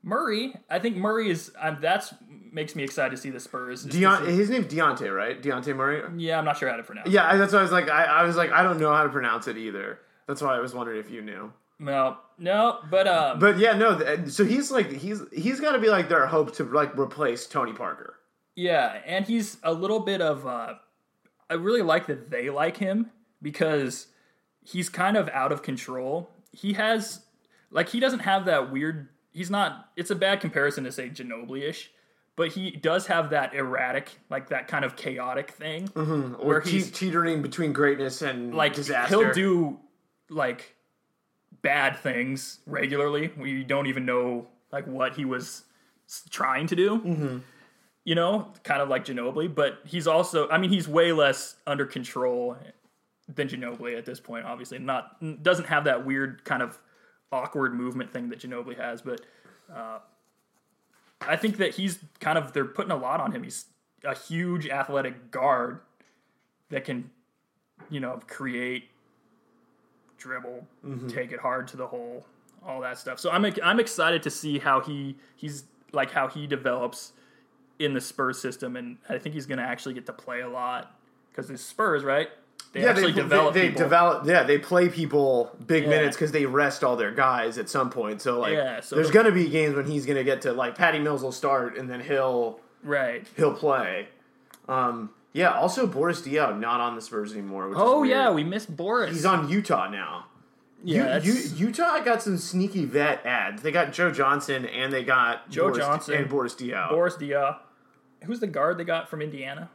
Murray, 0.04 0.54
I 0.70 0.80
think 0.80 0.96
Murray 0.98 1.30
is, 1.30 1.52
um, 1.60 1.78
that's 1.82 2.14
makes 2.52 2.76
me 2.76 2.84
excited 2.84 3.12
to 3.12 3.18
see 3.18 3.30
the 3.30 3.40
Spurs. 3.40 3.86
Deon- 3.86 4.26
his 4.26 4.50
name's 4.50 4.68
Dejounte, 4.68 5.14
right? 5.16 5.42
Dejounte 5.42 5.76
Murray. 5.76 6.02
yeah, 6.18 6.38
I'm 6.40 6.46
not 6.46 6.58
sure 6.58 6.70
how 6.70 6.78
to 6.78 6.84
pronounce 6.84 7.08
it. 7.08 7.12
Yeah, 7.14 7.28
I- 7.28 7.38
that's 7.38 7.54
why 7.54 7.60
I 7.60 7.62
was 7.64 7.72
like, 7.72 7.90
I, 7.90 8.04
I 8.06 8.24
was 8.24 8.36
like, 8.36 8.52
I 8.52 8.64
don't 8.64 8.80
know 8.80 8.94
how 8.94 9.04
to 9.04 9.10
pronounce 9.10 9.48
it 9.48 9.58
either. 9.58 10.00
That's 10.28 10.42
why 10.42 10.56
I 10.56 10.60
was 10.60 10.74
wondering 10.74 11.00
if 11.00 11.10
you 11.12 11.22
knew. 11.22 11.52
No, 11.80 12.18
no, 12.40 12.80
but, 12.90 13.08
um, 13.08 13.40
But 13.40 13.60
yeah, 13.60 13.74
no. 13.74 13.98
th- 14.00 14.30
So 14.30 14.44
he's 14.46 14.72
like, 14.72 14.92
he's 14.92 15.22
he's 15.32 15.60
got 15.60 15.74
to 15.74 15.80
be 15.80 15.90
like 15.90 16.10
their 16.10 16.26
hope 16.26 16.54
to 16.56 16.64
like 16.64 16.98
replace 16.98 17.46
Tony 17.46 17.74
Parker. 17.74 18.16
Yeah, 18.56 19.00
and 19.06 19.26
he's 19.26 19.58
a 19.62 19.72
little 19.74 20.00
bit 20.00 20.20
of. 20.22 20.48
Uh, 20.48 20.74
I 21.50 21.54
really 21.54 21.84
like 21.84 22.08
that 22.08 22.32
they 22.32 22.50
like 22.50 22.78
him 22.78 23.12
because 23.44 24.08
he's 24.64 24.90
kind 24.90 25.16
of 25.16 25.30
out 25.30 25.52
of 25.52 25.62
control. 25.62 26.32
He 26.52 26.74
has, 26.74 27.22
like, 27.70 27.90
he 27.90 28.00
doesn't 28.00 28.20
have 28.20 28.46
that 28.46 28.72
weird. 28.72 29.10
He's 29.38 29.52
not. 29.52 29.92
It's 29.96 30.10
a 30.10 30.16
bad 30.16 30.42
comparison 30.42 30.84
to 30.86 30.92
say 30.92 31.10
Ginobili 31.10 31.62
ish, 31.70 31.92
but 32.36 32.50
he 32.50 32.72
does 32.72 33.06
have 33.06 33.30
that 33.30 33.54
erratic, 33.54 34.18
like 34.32 34.50
that 34.50 34.68
kind 34.68 34.84
of 34.84 34.96
chaotic 34.96 35.52
thing 35.52 35.90
mm-hmm. 35.90 36.42
Or 36.42 36.46
where 36.46 36.62
te- 36.62 36.72
he's 36.72 36.90
teetering 36.90 37.44
between 37.44 37.72
greatness 37.72 38.24
and 38.24 38.56
like 38.56 38.74
disaster. 38.74 39.16
he'll 39.16 39.34
do 39.34 39.80
like 40.32 40.76
bad 41.62 42.00
things 42.00 42.60
regularly 42.66 43.28
where 43.36 43.48
you 43.48 43.64
don't 43.64 43.86
even 43.86 44.06
know 44.06 44.48
like 44.72 44.88
what 44.88 45.16
he 45.16 45.24
was 45.24 45.64
trying 46.32 46.66
to 46.66 46.76
do. 46.76 46.98
Mm-hmm. 46.98 47.38
You 48.06 48.16
know, 48.16 48.52
kind 48.64 48.82
of 48.82 48.90
like 48.90 49.06
Ginobili, 49.06 49.54
but 49.54 49.82
he's 49.86 50.08
also. 50.08 50.50
I 50.50 50.58
mean, 50.58 50.72
he's 50.72 50.88
way 50.88 51.12
less 51.12 51.58
under 51.68 51.86
control 51.86 52.58
than 53.28 53.50
Ginobili 53.50 53.96
at 53.96 54.06
this 54.06 54.20
point. 54.20 54.46
Obviously, 54.46 54.80
not 54.80 55.44
doesn't 55.44 55.66
have 55.66 55.84
that 55.84 56.08
weird 56.08 56.44
kind 56.44 56.64
of 56.64 56.80
awkward 57.32 57.74
movement 57.74 58.12
thing 58.12 58.30
that 58.30 58.40
Ginobili 58.40 58.78
has, 58.78 59.02
but. 59.02 59.22
Uh, 59.74 60.00
I 61.22 61.36
think 61.36 61.58
that 61.58 61.76
he's 61.76 62.00
kind 62.20 62.38
of 62.38 62.54
they're 62.54 62.66
putting 62.66 62.92
a 62.92 62.98
lot 62.98 63.20
on 63.20 63.32
him. 63.32 63.44
He's 63.44 63.66
a 64.04 64.16
huge 64.16 64.68
athletic 64.68 65.32
guard 65.32 65.80
that 66.70 66.86
can, 66.86 67.10
you 67.90 68.00
know, 68.00 68.20
create, 68.28 68.90
dribble, 70.18 70.66
take 71.10 71.32
it 71.32 71.40
hard 71.40 71.68
to 71.70 71.78
the 71.78 71.88
hole, 71.88 72.26
all 72.66 72.82
that 72.82 72.98
stuff. 72.98 73.20
So 73.20 73.32
I'm 73.32 73.46
I'm 73.64 73.80
excited 73.80 74.24
to 74.24 74.30
see 74.30 74.60
how 74.60 74.80
he 74.80 75.16
he's 75.36 75.66
like 75.92 76.12
how 76.12 76.28
he 76.28 76.48
develops 76.48 77.14
in 77.80 77.94
the 77.94 78.02
Spurs 78.02 78.40
system, 78.40 78.76
and 78.76 78.98
I 79.10 79.18
think 79.18 79.36
he's 79.36 79.46
going 79.46 79.60
to 79.60 79.64
actually 79.64 79.94
get 79.94 80.06
to 80.08 80.14
play 80.14 80.42
a 80.42 80.50
lot 80.50 80.98
because 81.30 81.48
the 81.48 81.58
Spurs, 81.58 82.04
right? 82.04 82.30
They 82.74 82.82
Yeah, 82.84 82.90
actually 82.90 83.12
they, 83.14 83.22
develop 83.22 83.54
they, 83.54 83.70
they 83.70 83.74
develop. 83.76 84.26
Yeah, 84.28 84.44
they 84.44 84.58
play 84.58 84.90
people 84.90 85.56
big 85.66 85.84
Yeah. 85.84 85.90
minutes 85.90 86.16
because 86.18 86.32
they 86.32 86.46
rest 86.46 86.84
all 86.84 86.96
their 86.96 87.12
guys 87.12 87.58
at 87.58 87.70
some 87.70 87.90
point. 87.90 88.22
So 88.22 88.40
like, 88.40 88.54
Yeah, 88.54 88.82
so 88.82 88.96
there's 88.96 89.08
the- 89.08 89.14
gonna 89.14 89.32
be 89.32 89.48
games 89.50 89.76
when 89.76 89.86
he's 89.86 90.06
gonna 90.06 90.24
get 90.24 90.42
to 90.44 90.54
like 90.54 90.76
Patty 90.76 91.00
Mills 91.00 91.24
will 91.24 91.32
start 91.32 91.78
and 91.78 91.90
then 91.90 92.02
he'll 92.02 92.60
right. 92.84 93.26
he'll 93.36 93.54
play. 93.54 94.10
Um, 94.68 95.12
yeah. 95.34 95.52
Also, 95.52 95.88
Boris 95.88 96.22
Diaw 96.22 96.60
not 96.60 96.80
on 96.82 96.96
the 96.96 97.02
Spurs 97.02 97.32
anymore. 97.34 97.72
Oh 97.76 98.04
yeah, 98.04 98.32
we 98.32 98.44
missed 98.44 98.76
Boris. 98.76 99.12
he's 99.14 99.26
on 99.26 99.48
Utah 99.50 99.90
now. 99.90 100.26
Yeah, 100.84 101.18
U- 101.18 101.34
U- 101.34 101.50
Utah 101.68 102.00
got 102.02 102.22
some 102.22 102.38
sneaky 102.38 102.86
vet 102.86 103.26
ads. 103.26 103.64
They 103.64 103.72
got 103.72 103.92
Joe 103.94 104.12
Johnson 104.12 104.66
and 104.66 104.94
they 104.94 105.04
got 105.04 105.50
Joe 105.50 105.64
Boris, 105.70 105.78
Johnson. 105.80 106.14
and 106.16 106.30
Boris 106.30 106.54
Diaw. 106.54 106.90
Boris 106.92 107.16
Diaw. 107.16 107.58
Who's 108.24 108.40
the 108.40 108.48
guard 108.48 108.78
they 108.78 108.84
got 108.84 109.10
from 109.10 109.22
Indiana? 109.22 109.70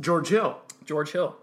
George 0.00 0.28
Hill. 0.28 0.58
George 0.84 1.12
Hill. 1.12 1.36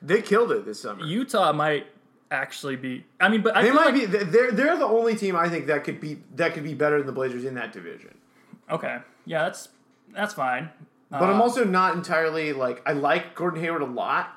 They 0.00 0.22
killed 0.22 0.52
it 0.52 0.64
this 0.64 0.80
summer. 0.80 1.04
Utah 1.04 1.52
might 1.52 1.86
actually 2.30 2.76
be. 2.76 3.04
I 3.20 3.28
mean, 3.28 3.42
but 3.42 3.56
I 3.56 3.62
they 3.62 3.72
might 3.72 3.86
like, 3.86 3.94
be. 3.94 4.06
They're 4.06 4.52
they're 4.52 4.76
the 4.76 4.86
only 4.86 5.16
team 5.16 5.36
I 5.36 5.48
think 5.48 5.66
that 5.66 5.84
could 5.84 6.00
be 6.00 6.18
that 6.36 6.54
could 6.54 6.64
be 6.64 6.74
better 6.74 6.98
than 6.98 7.06
the 7.06 7.12
Blazers 7.12 7.44
in 7.44 7.54
that 7.54 7.72
division. 7.72 8.16
Okay, 8.70 8.98
yeah, 9.24 9.44
that's 9.44 9.68
that's 10.14 10.34
fine. 10.34 10.70
But 11.10 11.30
I'm 11.30 11.40
also 11.40 11.64
not 11.64 11.94
entirely 11.94 12.52
like 12.52 12.82
I 12.86 12.92
like 12.92 13.34
Gordon 13.34 13.62
Hayward 13.62 13.82
a 13.82 13.86
lot. 13.86 14.34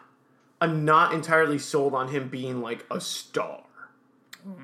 I'm 0.61 0.85
not 0.85 1.13
entirely 1.13 1.59
sold 1.59 1.93
on 1.93 2.07
him 2.07 2.29
being 2.29 2.61
like 2.61 2.85
a 2.89 3.01
star. 3.01 3.63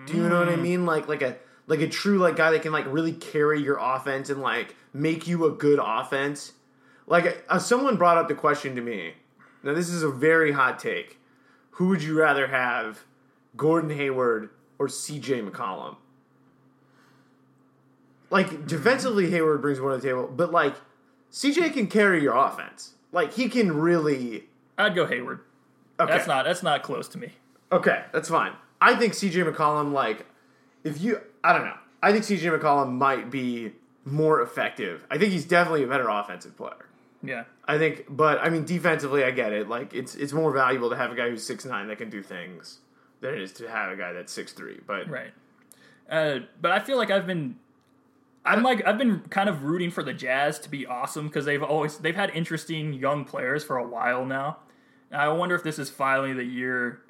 Do 0.06 0.16
you 0.16 0.28
know 0.28 0.40
what 0.40 0.50
I 0.50 0.56
mean? 0.56 0.86
Like 0.86 1.08
like 1.08 1.22
a 1.22 1.38
like 1.68 1.82
a 1.82 1.88
true 1.88 2.18
like 2.18 2.38
guy 2.38 2.52
that 2.52 2.62
can 2.62 2.72
like 2.72 2.86
really 2.88 3.12
carry 3.12 3.62
your 3.62 3.78
offense 3.80 4.30
and 4.30 4.42
like 4.42 4.76
make 4.94 5.28
you 5.28 5.46
a 5.46 5.52
good 5.52 5.80
offense. 5.84 6.54
Like 7.08 7.44
uh, 7.50 7.60
someone 7.60 7.98
brought 7.98 8.18
up 8.18 8.28
the 8.28 8.36
question 8.36 8.76
to 8.76 8.82
me. 8.82 9.14
Now 9.64 9.74
this 9.74 9.90
is 9.90 10.04
a 10.04 10.10
very 10.10 10.52
hot 10.52 10.80
take. 10.80 11.20
Who 11.72 11.90
would 11.90 12.02
you 12.04 12.18
rather 12.18 12.48
have, 12.48 13.04
Gordon 13.56 13.90
Hayward 13.92 14.50
or 14.80 14.88
C.J. 14.90 15.42
McCollum? 15.42 15.98
Like 18.30 18.68
defensively, 18.68 19.30
Hayward 19.32 19.62
brings 19.62 19.80
more 19.80 19.92
to 19.92 19.98
the 19.98 20.08
table, 20.08 20.28
but 20.34 20.52
like 20.52 20.76
CJ 21.32 21.74
can 21.74 21.88
carry 21.88 22.22
your 22.22 22.36
offense. 22.36 22.94
Like 23.12 23.34
he 23.34 23.48
can 23.48 23.72
really. 23.78 24.46
I'd 24.78 24.96
go 24.96 25.06
Hayward. 25.06 25.40
Okay, 26.00 26.12
That's 26.12 26.28
not 26.28 26.46
that's 26.46 26.62
not 26.62 26.84
close 26.84 27.08
to 27.10 27.18
me. 27.18 27.32
okay. 27.72 28.04
That's 28.12 28.30
fine. 28.30 28.54
I 28.80 28.96
think 28.96 29.14
CJ 29.14 29.52
McCollum, 29.52 29.92
like, 29.92 30.28
if 30.84 31.02
you, 31.02 31.20
I 31.44 31.52
don't 31.52 31.66
know. 31.66 31.78
I 32.04 32.12
think 32.12 32.26
CJ 32.26 32.60
McCollum 32.60 32.92
might 32.92 33.32
be 33.32 33.72
more 34.06 34.42
effective. 34.42 35.04
I 35.10 35.18
think 35.18 35.32
he's 35.32 35.46
definitely 35.46 35.84
a 35.84 35.88
better 35.88 36.08
offensive 36.08 36.56
player. 36.56 36.86
Yeah, 37.28 37.44
I 37.66 37.78
think, 37.78 38.06
but 38.10 38.40
I 38.42 38.50
mean, 38.50 38.66
defensively, 38.66 39.24
I 39.24 39.32
get 39.32 39.54
it. 39.54 39.68
Like, 39.68 39.94
it's 39.94 40.16
it's 40.16 40.34
more 40.34 40.52
valuable 40.52 40.90
to 40.90 40.96
have 40.96 41.12
a 41.12 41.16
guy 41.16 41.30
who's 41.30 41.44
six 41.44 41.66
nine 41.66 41.88
that 41.88 41.98
can 41.98 42.10
do 42.10 42.24
things 42.24 42.80
than 43.22 43.34
it 43.34 43.42
is 43.42 43.52
to 43.54 43.70
have 43.70 43.92
a 43.92 43.96
guy 43.96 44.14
that's 44.14 44.32
six 44.32 44.54
three. 44.54 44.80
But 44.86 45.10
right. 45.10 45.32
Uh, 46.10 46.40
but 46.62 46.72
I 46.72 46.80
feel 46.80 46.98
like 46.98 47.12
I've 47.12 47.28
been. 47.28 47.58
I'm 48.46 48.64
like 48.64 48.86
I've 48.88 48.98
been 48.98 49.22
kind 49.30 49.50
of 49.50 49.64
rooting 49.64 49.92
for 49.92 50.04
the 50.04 50.14
Jazz 50.14 50.58
to 50.60 50.70
be 50.70 50.86
awesome 50.86 51.28
because 51.28 51.44
they've 51.44 51.62
always 51.62 51.98
they've 51.98 52.16
had 52.16 52.30
interesting 52.30 52.94
young 52.94 53.26
players 53.26 53.64
for 53.64 53.78
a 53.78 53.86
while 53.86 54.26
now. 54.26 54.60
And 55.12 55.22
I 55.22 55.28
wonder 55.30 55.56
if 55.56 55.64
this 55.64 55.78
is 55.80 55.90
finally 55.90 56.34
the 56.34 56.46
year 56.46 57.02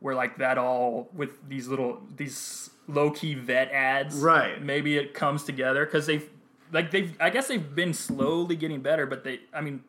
where 0.00 0.14
like 0.14 0.38
that 0.38 0.56
all 0.56 1.10
with 1.14 1.48
these 1.48 1.68
little 1.68 2.00
these 2.16 2.70
low 2.88 3.10
key 3.10 3.34
vet 3.34 3.70
ads, 3.70 4.16
Right. 4.16 4.62
Maybe 4.62 4.96
it 4.96 5.14
comes 5.14 5.44
together 5.44 5.84
because 5.84 6.06
they've 6.06 6.28
like 6.72 6.90
they've 6.90 7.16
I 7.20 7.30
guess 7.30 7.48
they've 7.48 7.74
been 7.74 7.94
slowly 7.94 8.56
getting 8.56 8.80
better, 8.80 9.06
but 9.06 9.24
they 9.24 9.40
I 9.52 9.60
mean 9.60 9.84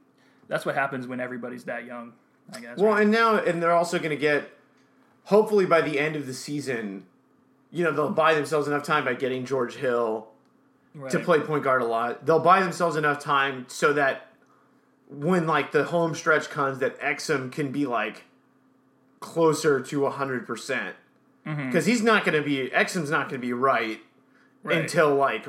that's 0.47 0.65
what 0.65 0.75
happens 0.75 1.07
when 1.07 1.19
everybody's 1.19 1.63
that 1.65 1.85
young. 1.85 2.13
I 2.53 2.59
guess. 2.59 2.77
Well, 2.77 2.93
right? 2.93 3.03
and 3.03 3.11
now, 3.11 3.37
and 3.37 3.63
they're 3.63 3.71
also 3.71 3.97
going 3.97 4.09
to 4.09 4.17
get, 4.17 4.49
hopefully 5.25 5.65
by 5.65 5.79
the 5.81 5.97
end 5.97 6.17
of 6.17 6.27
the 6.27 6.33
season, 6.33 7.05
you 7.71 7.83
know, 7.85 7.91
they'll 7.91 8.09
buy 8.09 8.33
themselves 8.33 8.67
enough 8.67 8.83
time 8.83 9.05
by 9.05 9.13
getting 9.13 9.45
George 9.45 9.75
Hill 9.75 10.27
to 11.09 11.19
play 11.19 11.39
point 11.39 11.63
guard 11.63 11.81
a 11.81 11.85
lot. 11.85 12.25
They'll 12.25 12.39
buy 12.39 12.59
themselves 12.61 12.97
enough 12.97 13.19
time 13.19 13.65
so 13.69 13.93
that 13.93 14.27
when 15.09 15.47
like 15.47 15.71
the 15.71 15.85
home 15.85 16.13
stretch 16.13 16.49
comes, 16.49 16.79
that 16.79 16.99
Exum 16.99 17.49
can 17.49 17.71
be 17.71 17.85
like 17.85 18.25
closer 19.21 19.79
to 19.79 20.09
hundred 20.09 20.45
percent 20.45 20.95
mm-hmm. 21.45 21.67
because 21.67 21.85
he's 21.85 22.01
not 22.01 22.25
going 22.25 22.37
to 22.37 22.43
be 22.45 22.69
Exum's 22.71 23.09
not 23.09 23.29
going 23.29 23.39
to 23.39 23.47
be 23.47 23.53
right, 23.53 24.01
Right. 24.63 24.79
until 24.79 25.15
like. 25.15 25.47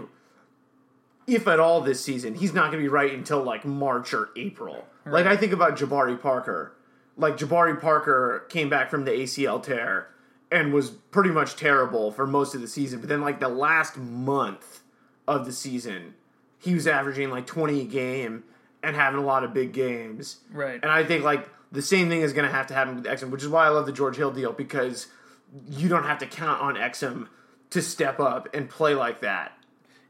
If 1.26 1.46
at 1.46 1.60
all 1.60 1.80
this 1.80 2.04
season, 2.04 2.34
he's 2.34 2.52
not 2.52 2.70
going 2.70 2.82
to 2.82 2.84
be 2.84 2.88
right 2.88 3.12
until 3.12 3.42
like 3.42 3.64
March 3.64 4.12
or 4.12 4.30
April. 4.36 4.86
Like 5.06 5.26
I 5.26 5.36
think 5.36 5.52
about 5.52 5.76
Jabari 5.76 6.20
Parker. 6.20 6.74
Like 7.16 7.36
Jabari 7.36 7.80
Parker 7.80 8.46
came 8.48 8.68
back 8.68 8.90
from 8.90 9.04
the 9.04 9.12
ACL 9.12 9.62
tear 9.62 10.08
and 10.50 10.72
was 10.72 10.90
pretty 10.90 11.30
much 11.30 11.56
terrible 11.56 12.10
for 12.12 12.26
most 12.26 12.54
of 12.54 12.60
the 12.60 12.68
season. 12.68 13.00
But 13.00 13.08
then 13.08 13.20
like 13.20 13.40
the 13.40 13.48
last 13.48 13.96
month 13.96 14.80
of 15.26 15.46
the 15.46 15.52
season, 15.52 16.14
he 16.58 16.74
was 16.74 16.86
averaging 16.86 17.30
like 17.30 17.46
20 17.46 17.80
a 17.80 17.84
game 17.84 18.44
and 18.82 18.96
having 18.96 19.20
a 19.20 19.24
lot 19.24 19.44
of 19.44 19.54
big 19.54 19.72
games. 19.72 20.38
Right. 20.50 20.80
And 20.82 20.90
I 20.90 21.04
think 21.04 21.24
like 21.24 21.48
the 21.70 21.82
same 21.82 22.08
thing 22.08 22.20
is 22.20 22.32
going 22.32 22.46
to 22.46 22.54
have 22.54 22.66
to 22.68 22.74
happen 22.74 22.96
with 22.96 23.04
Exum, 23.04 23.30
which 23.30 23.42
is 23.42 23.48
why 23.48 23.66
I 23.66 23.70
love 23.70 23.86
the 23.86 23.92
George 23.92 24.16
Hill 24.16 24.30
deal 24.30 24.52
because 24.52 25.06
you 25.68 25.88
don't 25.88 26.04
have 26.04 26.18
to 26.18 26.26
count 26.26 26.60
on 26.60 26.74
Exum 26.74 27.28
to 27.70 27.80
step 27.80 28.20
up 28.20 28.48
and 28.54 28.68
play 28.68 28.94
like 28.94 29.20
that. 29.22 29.52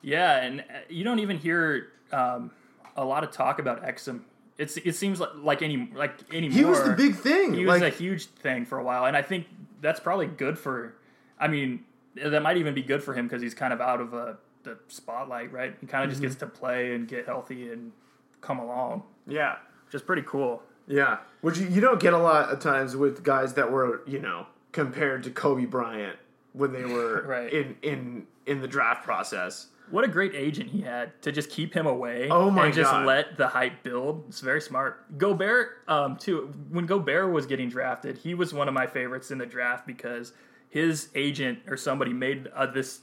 Yeah, 0.03 0.37
and 0.43 0.61
uh, 0.61 0.65
you 0.89 1.05
don't 1.05 1.21
even 1.21 1.39
hear 1.39 1.89
um, 2.13 2.51
a 2.97 3.05
lot 3.05 3.25
of 3.25 3.31
talk 3.31 3.59
about 3.59 3.83
Exum. 3.85 4.21
It's 4.59 4.77
it 4.77 4.95
seems 4.97 5.21
like 5.21 5.31
like 5.37 5.63
any 5.63 5.89
like 5.95 6.15
anymore. 6.33 6.59
He 6.59 6.65
was 6.65 6.83
the 6.85 6.93
big 6.93 7.15
thing. 7.17 7.55
He 7.55 7.65
was 7.65 7.81
like, 7.81 7.93
a 7.95 7.97
huge 7.97 8.27
thing 8.27 8.67
for 8.67 8.79
a 8.79 8.83
while, 8.85 9.07
and 9.07 9.17
I 9.17 9.23
think 9.23 9.47
that's 9.81 10.01
probably 10.01 10.27
good 10.27 10.59
for. 10.59 10.95
I 11.39 11.49
mean, 11.49 11.85
that 12.17 12.43
might 12.43 12.57
even 12.59 12.75
be 12.75 12.83
good 12.83 13.03
for 13.03 13.15
him 13.15 13.27
because 13.27 13.43
he's 13.43 13.55
kind 13.55 13.73
of 13.73 13.81
out 13.81 14.01
of 14.01 14.13
uh, 14.15 14.35
the 14.63 14.79
spotlight, 14.89 15.53
right? 15.53 15.75
He 15.81 15.87
kind 15.87 16.05
of 16.05 16.11
just 16.11 16.21
Mm-hmm. 16.21 16.29
gets 16.29 16.39
to 16.41 16.47
play 16.47 16.95
and 16.95 17.09
get 17.09 17.27
healthy 17.27 17.71
and 17.73 17.93
come 18.41 18.59
along, 18.59 19.03
yeah. 19.27 19.57
which 19.87 19.95
is 19.95 20.03
pretty 20.03 20.23
cool. 20.23 20.63
Yeah, 20.87 21.19
which 21.41 21.59
you, 21.59 21.69
you 21.69 21.81
don't 21.81 22.01
get 22.01 22.13
a 22.13 22.19
lot 22.19 22.51
of 22.51 22.59
times 22.61 22.95
with 22.97 23.23
guys 23.25 23.55
that 23.55 23.71
were 23.73 24.03
you 24.07 24.19
know 24.21 24.47
compared 24.73 25.23
to 25.25 25.31
Kobe 25.31 25.65
Bryant 25.65 26.17
when 26.53 26.73
they 26.73 26.85
were 26.85 27.23
Right. 27.27 27.53
in 27.53 27.77
in 27.83 28.27
in 28.47 28.61
the 28.61 28.69
draft 28.69 29.05
process. 29.05 29.69
What 29.93 30.05
a 30.05 30.09
great 30.09 30.35
agent 30.35 30.71
he 30.71 30.81
had 30.81 31.21
to 31.23 31.31
just 31.31 31.51
keep 31.51 31.73
him 31.75 31.87
away. 31.87 32.29
Oh 32.31 32.51
my 32.51 32.65
and 32.67 32.75
just 32.75 32.91
God. 32.91 33.07
let 33.07 33.37
the 33.37 33.47
hype 33.47 33.83
build. 33.83 34.25
It's 34.29 34.41
very 34.41 34.61
smart. 34.61 35.19
Gobert, 35.19 35.83
um, 35.87 36.17
too. 36.17 36.53
When 36.71 36.87
Gobert 36.87 37.31
was 37.33 37.47
getting 37.47 37.69
drafted, 37.69 38.17
he 38.19 38.35
was 38.35 38.53
one 38.55 38.67
of 38.69 38.75
my 38.75 38.87
favorites 38.87 39.31
in 39.31 39.39
the 39.39 39.47
draft 39.47 39.87
because 39.87 40.33
his 40.71 41.11
agent 41.15 41.61
or 41.69 41.77
somebody 41.77 42.13
made 42.13 42.49
uh, 42.55 42.67
this 42.67 43.01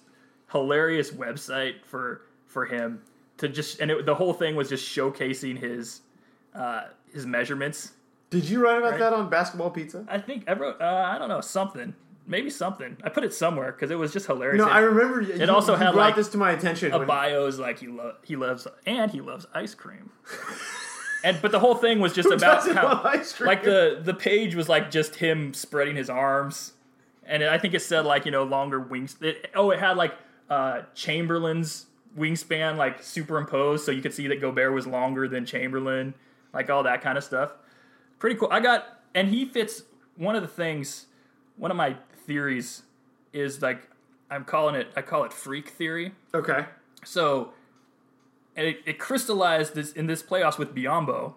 hilarious 0.51 1.11
website 1.11 1.75
for 1.85 2.23
for 2.47 2.65
him 2.65 3.01
to 3.37 3.47
just 3.47 3.79
and 3.79 3.91
it, 3.91 4.05
the 4.07 4.15
whole 4.15 4.33
thing 4.33 4.55
was 4.55 4.67
just 4.67 4.83
showcasing 4.83 5.57
his 5.59 6.01
uh, 6.55 6.85
his 7.13 7.25
measurements. 7.27 7.91
Did 8.31 8.49
you 8.49 8.63
write 8.63 8.77
about 8.79 8.91
Right. 8.91 8.99
that 8.99 9.13
on 9.13 9.29
Basketball 9.29 9.69
Pizza? 9.69 10.05
I 10.09 10.17
think 10.19 10.45
I 10.49 10.53
wrote 10.53 10.81
uh, 10.81 10.85
I 11.13 11.17
don't 11.19 11.29
know 11.29 11.41
something 11.41 11.93
maybe 12.29 12.49
something. 12.49 12.95
I 13.03 13.09
put 13.09 13.23
it 13.25 13.33
somewhere 13.33 13.71
because 13.73 13.91
it 13.91 13.95
was 13.95 14.13
just 14.13 14.27
hilarious. 14.27 14.59
No, 14.59 14.67
It- 14.67 14.71
I 14.71 14.79
remember. 14.79 15.21
It 15.21 15.41
you, 15.41 15.51
also 15.53 15.73
you 15.73 15.79
had, 15.79 15.91
brought 15.93 16.05
like, 16.05 16.15
this 16.15 16.29
to 16.29 16.37
my 16.37 16.51
attention. 16.51 16.93
a 16.93 16.99
when- 16.99 17.07
bio 17.07 17.45
is 17.47 17.59
like 17.59 17.79
he 17.79 17.87
lo- 17.87 18.15
he 18.23 18.35
loves 18.37 18.67
and 18.85 19.11
he 19.11 19.19
loves 19.19 19.45
ice 19.53 19.75
cream. 19.75 20.11
and 21.23 21.41
but 21.41 21.51
the 21.51 21.59
whole 21.59 21.75
thing 21.75 21.99
was 21.99 22.13
just 22.13 22.29
about 22.31 22.65
how 22.71 22.83
love 22.85 23.05
ice 23.05 23.33
cream? 23.33 23.47
like 23.47 23.63
the 23.63 23.99
the 24.01 24.13
page 24.13 24.55
was 24.55 24.69
like 24.69 24.89
just 24.91 25.15
him 25.15 25.53
spreading 25.53 25.95
his 25.95 26.09
arms, 26.09 26.73
and 27.25 27.43
I 27.43 27.57
think 27.57 27.73
it 27.73 27.81
said 27.81 28.05
like 28.05 28.25
you 28.25 28.31
know 28.31 28.43
longer 28.43 28.79
wings. 28.79 29.17
It, 29.21 29.49
oh, 29.55 29.71
it 29.71 29.79
had 29.79 29.97
like 29.97 30.13
uh, 30.49 30.83
Chamberlain's 30.95 31.87
wingspan 32.17 32.77
like 32.77 33.03
superimposed, 33.03 33.85
so 33.85 33.91
you 33.91 34.01
could 34.01 34.13
see 34.13 34.27
that 34.27 34.39
Gobert 34.41 34.73
was 34.73 34.87
longer 34.87 35.27
than 35.27 35.45
Chamberlain, 35.45 36.13
like 36.53 36.69
all 36.69 36.83
that 36.83 37.01
kind 37.01 37.17
of 37.17 37.23
stuff. 37.23 37.51
Pretty 38.19 38.35
cool. 38.37 38.49
I 38.51 38.59
got 38.59 38.85
and 39.15 39.29
he 39.29 39.45
fits 39.45 39.83
one 40.15 40.35
of 40.35 40.41
the 40.41 40.47
things. 40.47 41.07
One 41.57 41.71
of 41.71 41.77
my 41.77 41.97
theories 42.29 42.83
is 43.33 43.59
like 43.61 43.89
I'm 44.29 44.45
calling 44.45 44.75
it. 44.75 44.87
I 44.95 45.01
call 45.01 45.23
it 45.23 45.33
freak 45.33 45.69
theory. 45.69 46.13
okay. 46.35 46.65
So, 47.03 47.53
and 48.55 48.67
it, 48.67 48.77
it 48.85 48.99
crystallized 48.99 49.73
this 49.73 49.91
in 49.93 50.05
this 50.05 50.21
playoffs 50.21 50.59
with 50.59 50.75
Biyombo, 50.75 51.33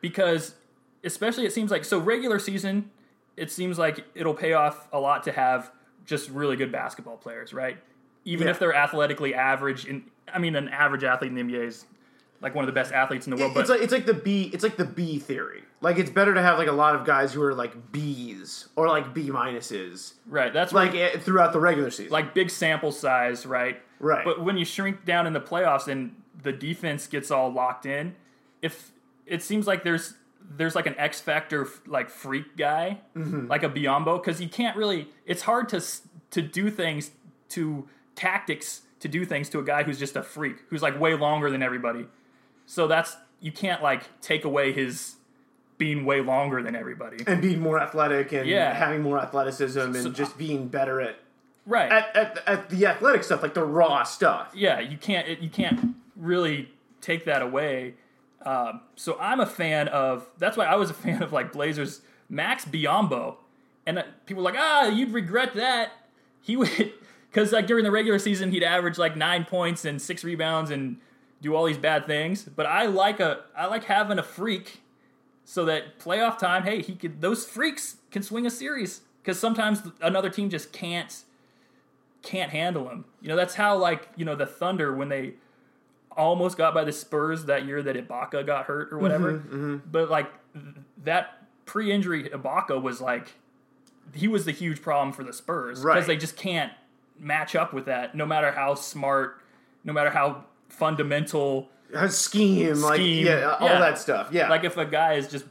because 0.00 0.54
especially 1.02 1.44
it 1.46 1.52
seems 1.52 1.70
like 1.72 1.84
so 1.84 1.98
regular 1.98 2.38
season, 2.38 2.90
it 3.36 3.50
seems 3.50 3.78
like 3.78 4.04
it'll 4.14 4.34
pay 4.34 4.52
off 4.52 4.86
a 4.92 5.00
lot 5.00 5.24
to 5.24 5.32
have 5.32 5.72
just 6.06 6.30
really 6.30 6.56
good 6.56 6.70
basketball 6.70 7.16
players, 7.16 7.52
right? 7.52 7.78
Even 8.24 8.46
Yeah. 8.46 8.52
if 8.52 8.58
they're 8.60 8.74
athletically 8.74 9.34
average, 9.34 9.86
in 9.86 10.04
I 10.32 10.38
mean, 10.38 10.54
an 10.54 10.68
average 10.68 11.02
athlete 11.02 11.32
in 11.32 11.34
the 11.34 11.42
NBA 11.42 11.66
is 11.66 11.86
like 12.40 12.54
one 12.54 12.64
of 12.64 12.66
the 12.66 12.72
best 12.72 12.92
athletes 12.92 13.26
in 13.26 13.30
the 13.34 13.36
world, 13.36 13.52
but 13.54 13.60
it's 13.60 13.70
like 13.70 13.80
it's 13.82 13.92
like 13.92 14.06
the 14.06 14.14
B 14.14 14.50
it's 14.52 14.62
like 14.64 14.76
the 14.76 14.84
B 14.84 15.18
theory. 15.18 15.62
Like 15.82 15.98
it's 15.98 16.10
better 16.10 16.34
to 16.34 16.42
have 16.42 16.58
like 16.58 16.68
a 16.68 16.72
lot 16.72 16.94
of 16.94 17.04
guys 17.06 17.32
who 17.32 17.42
are 17.42 17.54
like 17.54 17.92
B's 17.92 18.68
or 18.76 18.88
like 18.88 19.12
B 19.14 19.28
minuses, 19.30 20.14
right, 20.26 20.52
that's 20.52 20.72
like 20.72 20.94
eh, 20.94 21.18
throughout 21.18 21.52
the 21.52 21.60
regular 21.60 21.90
season. 21.90 22.12
like 22.12 22.34
big 22.34 22.50
sample 22.50 22.92
size, 22.92 23.44
right? 23.46 23.80
Right. 23.98 24.24
But 24.24 24.42
when 24.42 24.56
you 24.56 24.64
shrink 24.64 25.04
down 25.04 25.26
in 25.26 25.32
the 25.34 25.40
playoffs 25.40 25.86
and 25.88 26.14
the 26.42 26.52
defense 26.52 27.06
gets 27.06 27.30
all 27.30 27.52
locked 27.52 27.84
in, 27.86 28.14
if 28.62 28.92
it 29.26 29.42
seems 29.42 29.66
like 29.66 29.84
there's 29.84 30.14
there's 30.56 30.74
like 30.74 30.86
an 30.86 30.94
X 30.98 31.20
factor 31.20 31.68
like 31.86 32.08
freak 32.10 32.56
guy, 32.56 33.00
Mm-hmm. 33.16 33.46
like 33.48 33.62
a 33.62 33.68
Biyombo, 33.68 34.22
because 34.22 34.40
you 34.40 34.48
can't 34.48 34.76
really. 34.76 35.08
It's 35.26 35.42
hard 35.42 35.68
to 35.70 35.82
to 36.30 36.42
do 36.42 36.70
things 36.70 37.10
to 37.50 37.88
tactics 38.16 38.82
to 39.00 39.08
do 39.08 39.24
things 39.24 39.48
to 39.48 39.58
a 39.58 39.62
guy 39.62 39.82
who's 39.82 39.98
just 39.98 40.14
a 40.16 40.22
freak 40.22 40.56
who's 40.68 40.82
like 40.82 40.98
way 41.00 41.14
longer 41.14 41.50
than 41.50 41.62
everybody. 41.62 42.06
So 42.70 42.86
that's 42.86 43.16
you 43.40 43.50
can't 43.50 43.82
like 43.82 44.04
take 44.20 44.44
away 44.44 44.70
his 44.72 45.16
being 45.76 46.04
way 46.04 46.20
longer 46.20 46.62
than 46.62 46.76
everybody. 46.76 47.16
and 47.26 47.42
being 47.42 47.58
more 47.58 47.80
athletic 47.80 48.30
and 48.32 48.46
Yeah. 48.48 48.72
having 48.74 49.02
more 49.02 49.18
athleticism 49.18 49.80
and 49.80 49.96
So- 49.96 50.10
just 50.10 50.38
being 50.38 50.68
better 50.68 51.00
at, 51.00 51.16
Right. 51.66 51.90
at, 51.90 52.16
at 52.16 52.38
at 52.46 52.70
the 52.70 52.86
athletic 52.86 53.24
stuff, 53.24 53.42
like 53.42 53.54
the 53.54 53.64
raw 53.64 54.04
stuff. 54.04 54.52
yeah, 54.54 54.78
you 54.78 54.96
can't 54.98 55.26
it, 55.26 55.40
you 55.40 55.50
can't 55.50 55.96
really 56.14 56.70
take 57.00 57.24
that 57.24 57.42
away. 57.42 57.94
Um, 58.46 58.82
so 58.94 59.18
I'm 59.20 59.40
a 59.40 59.46
fan 59.46 59.88
of. 59.88 60.28
That's 60.38 60.56
why 60.56 60.66
I 60.66 60.76
was 60.76 60.90
a 60.90 60.94
fan 61.04 61.22
of 61.24 61.32
like 61.32 61.50
Blazers 61.52 62.02
Max 62.28 62.64
Biyombo, 62.64 63.34
and 63.84 63.98
uh, 63.98 64.02
people 64.26 64.44
were 64.44 64.50
like, 64.52 64.60
ah, 64.60 64.86
you'd 64.86 65.12
regret 65.12 65.54
that. 65.54 65.90
He 66.40 66.56
would 66.56 66.70
because 67.32 67.50
like 67.52 67.66
during 67.66 67.82
the 67.82 67.90
regular 67.90 68.20
season 68.20 68.52
he'd 68.52 68.62
average 68.62 68.96
like 68.96 69.16
nine 69.16 69.44
points 69.44 69.84
and 69.84 70.00
six 70.00 70.22
rebounds 70.22 70.70
and 70.70 70.98
do 71.42 71.54
all 71.54 71.64
these 71.64 71.78
bad 71.78 72.06
things. 72.06 72.42
But 72.44 72.66
I 72.66 72.86
like 72.86 73.20
a 73.20 73.40
I 73.56 73.66
like 73.66 73.84
having 73.84 74.18
a 74.18 74.22
freak 74.22 74.80
so 75.44 75.64
that 75.64 75.98
playoff 75.98 76.38
time, 76.38 76.62
hey, 76.64 76.82
he 76.82 76.94
could 76.94 77.20
those 77.20 77.44
freaks 77.46 77.96
can 78.10 78.22
swing 78.22 78.46
a 78.46 78.50
series 78.50 79.00
because 79.22 79.38
sometimes 79.38 79.82
another 80.00 80.30
team 80.30 80.50
just 80.50 80.72
can't 80.72 81.24
can't 82.22 82.50
handle 82.50 82.88
him. 82.88 83.04
You 83.22 83.28
know, 83.28 83.36
that's 83.36 83.54
how 83.54 83.76
like 83.76 84.08
you 84.16 84.24
know 84.24 84.34
the 84.36 84.46
Thunder 84.46 84.94
when 84.94 85.08
they 85.08 85.34
almost 86.16 86.56
got 86.58 86.74
by 86.74 86.84
the 86.84 86.92
Spurs 86.92 87.44
that 87.46 87.64
year 87.64 87.82
that 87.82 87.96
Ibaka 87.96 88.44
got 88.44 88.66
hurt 88.66 88.92
or 88.92 88.98
whatever. 88.98 89.34
Mm-hmm, 89.34 89.76
But 89.90 90.10
like 90.10 90.30
that 91.04 91.46
pre-injury 91.66 92.24
Ibaka 92.28 92.80
was 92.82 93.00
like 93.00 93.32
he 94.14 94.26
was 94.26 94.44
the 94.44 94.50
huge 94.52 94.82
problem 94.82 95.12
for 95.12 95.22
the 95.22 95.32
Spurs 95.32 95.78
because 95.80 95.84
Right. 95.84 96.06
they 96.06 96.16
just 96.16 96.36
can't 96.36 96.72
match 97.18 97.54
up 97.54 97.72
with 97.72 97.84
that. 97.86 98.14
No 98.14 98.26
matter 98.26 98.50
how 98.50 98.74
smart, 98.74 99.40
no 99.84 99.92
matter 99.92 100.10
how 100.10 100.44
fundamental. 100.70 101.68
A 101.92 102.08
scheme, 102.08 102.80
like 102.80 103.00
yeah, 103.02 103.56
all 103.60 103.68
yeah. 103.68 103.78
that 103.80 103.98
stuff. 103.98 104.28
Yeah, 104.32 104.48
Like 104.48 104.62
if 104.64 104.76
a 104.76 104.84
guy 104.86 105.14
is 105.14 105.26
just 105.28 105.44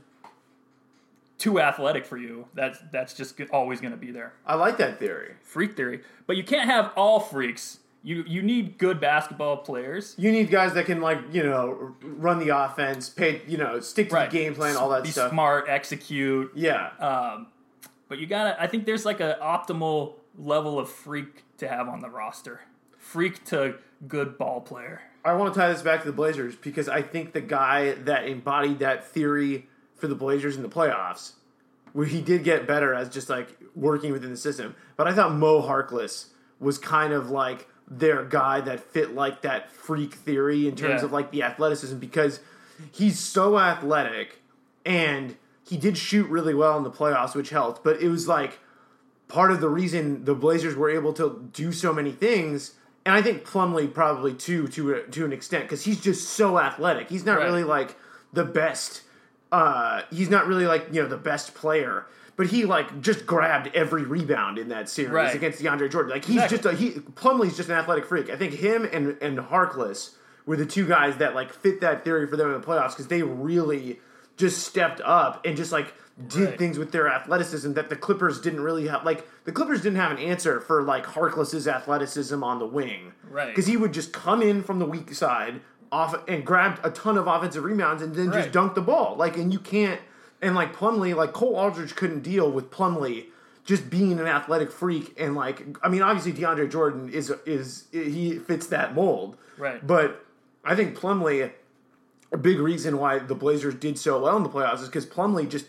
too 1.37 1.59
athletic 1.59 2.05
for 2.05 2.17
you, 2.17 2.47
that's 2.53 2.79
that's 2.91 3.13
just 3.13 3.39
always 3.51 3.79
going 3.81 3.91
to 3.91 3.97
be 3.97 4.11
there. 4.11 4.33
I 4.45 4.55
like 4.55 4.77
that 4.77 4.99
theory. 4.99 5.35
freak 5.43 5.75
theory. 5.75 6.01
But 6.27 6.37
you 6.37 6.43
can't 6.43 6.69
have 6.69 6.91
all 6.95 7.19
freaks. 7.19 7.79
You 8.03 8.23
you 8.25 8.41
need 8.41 8.77
good 8.77 9.01
basketball 9.01 9.57
players. 9.57 10.15
You 10.17 10.31
need 10.31 10.49
guys 10.49 10.73
that 10.75 10.85
can 10.85 11.01
like 11.01 11.19
you 11.33 11.43
know 11.43 11.93
run 12.01 12.39
the 12.39 12.49
offense, 12.57 13.09
pay 13.09 13.41
you 13.47 13.57
know 13.57 13.81
stick 13.81 14.07
to 14.09 14.15
Right. 14.15 14.31
the 14.31 14.37
game 14.37 14.55
plan, 14.55 14.77
all 14.77 14.89
that 14.89 15.03
Be 15.03 15.09
stuff. 15.11 15.31
smart, 15.31 15.65
execute. 15.67 16.51
Yeah, 16.55 16.91
Um, 16.99 17.47
but 18.07 18.17
you 18.19 18.27
gotta. 18.27 18.61
I 18.61 18.67
think 18.67 18.85
there's 18.85 19.05
like 19.05 19.19
an 19.19 19.35
optimal 19.41 20.13
level 20.37 20.79
of 20.79 20.89
freak 20.89 21.43
to 21.57 21.67
have 21.67 21.89
on 21.89 21.99
the 21.99 22.09
roster. 22.09 22.61
Freak 22.97 23.43
to 23.45 23.75
good 24.07 24.37
ball 24.37 24.61
player. 24.61 25.01
I 25.23 25.33
want 25.33 25.53
to 25.53 25.59
tie 25.59 25.71
this 25.71 25.81
back 25.81 26.01
to 26.01 26.07
the 26.07 26.13
Blazers 26.13 26.55
because 26.55 26.87
I 26.87 27.01
think 27.01 27.33
the 27.33 27.41
guy 27.41 27.91
that 27.93 28.27
embodied 28.27 28.79
that 28.79 29.05
theory 29.07 29.67
for 29.95 30.07
the 30.07 30.15
Blazers 30.15 30.55
in 30.55 30.63
the 30.63 30.69
playoffs, 30.69 31.33
where 31.93 32.05
he 32.05 32.21
did 32.21 32.43
get 32.43 32.65
better 32.67 32.93
as 32.93 33.09
just 33.09 33.29
like 33.29 33.57
working 33.75 34.11
within 34.11 34.29
the 34.31 34.37
system. 34.37 34.75
But 34.95 35.07
I 35.07 35.13
thought 35.13 35.33
Mo 35.33 35.61
Harkless 35.61 36.27
was 36.59 36.77
kind 36.77 37.11
of 37.13 37.29
like 37.29 37.67
their 37.89 38.23
guy 38.23 38.61
that 38.61 38.79
fit 38.79 39.13
like 39.15 39.41
that 39.41 39.71
freak 39.71 40.13
theory 40.13 40.67
in 40.67 40.75
terms 40.75 41.01
Yeah. 41.01 41.05
of 41.05 41.11
like 41.11 41.31
the 41.31 41.43
athleticism 41.43 41.97
because 41.97 42.39
he's 42.91 43.19
so 43.19 43.57
athletic 43.59 44.41
and 44.85 45.35
he 45.67 45.75
did 45.77 45.97
shoot 45.97 46.27
really 46.29 46.53
well 46.53 46.77
in 46.77 46.83
the 46.83 46.91
playoffs, 46.91 47.35
which 47.35 47.49
helped. 47.49 47.83
But 47.83 48.01
it 48.01 48.07
was 48.09 48.27
like 48.27 48.59
part 49.27 49.51
of 49.51 49.59
the 49.59 49.69
reason 49.69 50.23
the 50.25 50.35
Blazers 50.35 50.75
were 50.75 50.89
able 50.89 51.13
to 51.13 51.49
do 51.51 51.71
so 51.71 51.91
many 51.93 52.11
things, 52.11 52.75
and 53.05 53.15
I 53.15 53.21
think 53.21 53.45
Plumlee 53.45 53.93
probably 53.93 54.33
too 54.33 54.67
to 54.69 55.03
to 55.11 55.25
an 55.25 55.33
extent 55.33 55.65
because 55.65 55.83
he's 55.83 55.99
just 56.01 56.29
so 56.29 56.59
athletic. 56.59 57.09
He's 57.09 57.25
not 57.25 57.37
Right. 57.39 57.45
really 57.45 57.63
like 57.63 57.95
the 58.33 58.45
best. 58.45 59.01
Uh, 59.51 60.01
he's 60.11 60.29
not 60.29 60.47
really 60.47 60.67
like 60.67 60.87
you 60.91 61.01
know 61.01 61.07
the 61.07 61.17
best 61.17 61.55
player, 61.55 62.05
but 62.35 62.47
he 62.47 62.65
like 62.65 63.01
just 63.01 63.25
grabbed 63.25 63.73
every 63.75 64.03
rebound 64.03 64.57
in 64.59 64.69
that 64.69 64.89
series 64.89 65.11
Right. 65.11 65.33
against 65.33 65.59
DeAndre 65.61 65.89
Jordan. 65.91 66.11
Like 66.11 66.25
he's 66.25 66.35
Exactly. 66.43 66.57
just 66.57 66.65
a 66.65 66.73
he. 66.77 66.91
Plumlee's 67.15 67.57
just 67.57 67.69
an 67.69 67.75
athletic 67.75 68.05
freak. 68.05 68.29
I 68.29 68.35
think 68.35 68.53
him 68.53 68.87
and 68.91 69.17
and 69.21 69.37
Harkless 69.39 70.11
were 70.45 70.55
the 70.55 70.65
two 70.65 70.85
guys 70.87 71.17
that 71.17 71.33
like 71.35 71.51
fit 71.53 71.81
that 71.81 72.03
theory 72.03 72.27
for 72.27 72.37
them 72.37 72.53
in 72.53 72.59
the 72.61 72.65
playoffs 72.65 72.89
because 72.91 73.07
they 73.07 73.23
really 73.23 73.99
just 74.37 74.63
stepped 74.65 75.01
up 75.01 75.45
and 75.45 75.57
just 75.57 75.71
like 75.71 75.93
did 76.27 76.49
Right. 76.49 76.57
things 76.57 76.77
with 76.77 76.91
their 76.91 77.07
athleticism 77.07 77.73
that 77.73 77.89
the 77.89 77.95
Clippers 77.95 78.41
didn't 78.41 78.61
really 78.61 78.87
have. 78.87 79.05
Like 79.05 79.25
the 79.45 79.51
Clippers 79.51 79.81
didn't 79.81 79.97
have 79.99 80.11
an 80.11 80.17
answer 80.17 80.59
for 80.59 80.83
like 80.83 81.05
Harkless's 81.05 81.67
athleticism 81.67 82.43
on 82.43 82.59
the 82.59 82.65
wing, 82.65 83.13
Right. 83.29 83.47
Because 83.47 83.67
he 83.67 83.77
would 83.77 83.93
just 83.93 84.11
come 84.11 84.41
in 84.41 84.61
from 84.63 84.79
the 84.79 84.85
weak 84.85 85.13
side 85.13 85.61
off 85.91 86.15
and 86.27 86.45
grabbed 86.45 86.85
a 86.85 86.91
ton 86.91 87.17
of 87.17 87.25
offensive 87.27 87.63
rebounds 87.63 88.01
and 88.03 88.13
then 88.13 88.31
just 88.31 88.51
dunk 88.51 88.75
the 88.75 88.81
ball. 88.81 89.15
Like, 89.17 89.37
and 89.37 89.51
you 89.53 89.59
can't. 89.59 89.99
And 90.41 90.55
like 90.55 90.75
Plumlee, 90.75 91.15
like 91.15 91.33
Cole 91.33 91.55
Aldrich 91.55 91.95
couldn't 91.95 92.21
deal 92.21 92.51
with 92.51 92.69
Plumlee 92.69 93.25
just 93.65 93.89
being 93.89 94.19
an 94.19 94.25
athletic 94.25 94.71
freak 94.71 95.13
and 95.19 95.35
like 95.35 95.63
I 95.83 95.89
mean 95.89 96.01
obviously 96.01 96.33
DeAndre 96.33 96.71
Jordan 96.71 97.09
is 97.09 97.31
is 97.45 97.85
he 97.91 98.39
fits 98.39 98.67
that 98.67 98.95
mold. 98.95 99.37
Right. 99.57 99.85
But 99.85 100.25
I 100.65 100.75
think 100.75 100.97
Plumlee 100.97 101.51
a 102.31 102.37
big 102.37 102.59
reason 102.59 102.97
why 102.97 103.19
the 103.19 103.35
Blazers 103.35 103.75
did 103.75 103.97
so 103.97 104.21
well 104.21 104.37
in 104.37 104.43
the 104.43 104.49
playoffs 104.49 104.81
is 104.81 104.87
because 104.87 105.05
Plumlee 105.05 105.47
just 105.49 105.65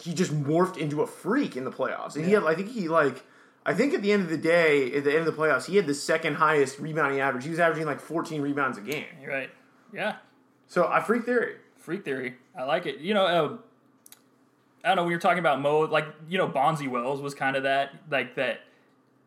he 0.00 0.14
just 0.14 0.32
morphed 0.32 0.76
into 0.76 1.02
a 1.02 1.06
freak 1.06 1.56
in 1.56 1.64
the 1.64 1.70
playoffs. 1.70 2.16
And 2.16 2.24
he 2.24 2.32
had 2.32 2.44
I 2.44 2.54
think 2.54 2.70
he 2.70 2.88
like 2.88 3.24
I 3.66 3.74
think 3.74 3.92
at 3.92 4.02
the 4.02 4.12
end 4.12 4.22
of 4.22 4.30
the 4.30 4.38
day, 4.38 4.92
at 4.94 5.04
the 5.04 5.10
end 5.10 5.26
of 5.26 5.36
the 5.36 5.40
playoffs, 5.40 5.66
he 5.66 5.76
had 5.76 5.86
the 5.86 5.94
second 5.94 6.36
highest 6.36 6.78
rebounding 6.78 7.20
average. 7.20 7.44
He 7.44 7.50
was 7.50 7.58
averaging 7.58 7.86
like 7.86 8.00
14 8.00 8.40
rebounds 8.40 8.78
a 8.78 8.80
game. 8.80 9.06
You're 9.20 9.30
right. 9.30 9.50
Yeah. 9.92 10.16
So 10.66 10.86
I 10.86 11.00
freak 11.00 11.24
theory. 11.24 11.56
Freak 11.76 12.04
theory. 12.04 12.36
I 12.56 12.64
like 12.64 12.86
it. 12.86 12.98
You 12.98 13.14
know, 13.14 13.26
uh, 13.26 13.56
I 14.84 14.88
don't 14.88 14.96
know. 14.96 15.04
We 15.04 15.12
were 15.12 15.20
talking 15.20 15.38
about 15.38 15.60
Mo, 15.60 15.80
like 15.80 16.06
you 16.28 16.38
know, 16.38 16.48
Bonzi 16.48 16.88
Wells 16.88 17.20
was 17.20 17.34
kind 17.34 17.56
of 17.56 17.64
that, 17.64 17.94
like 18.10 18.36
that. 18.36 18.60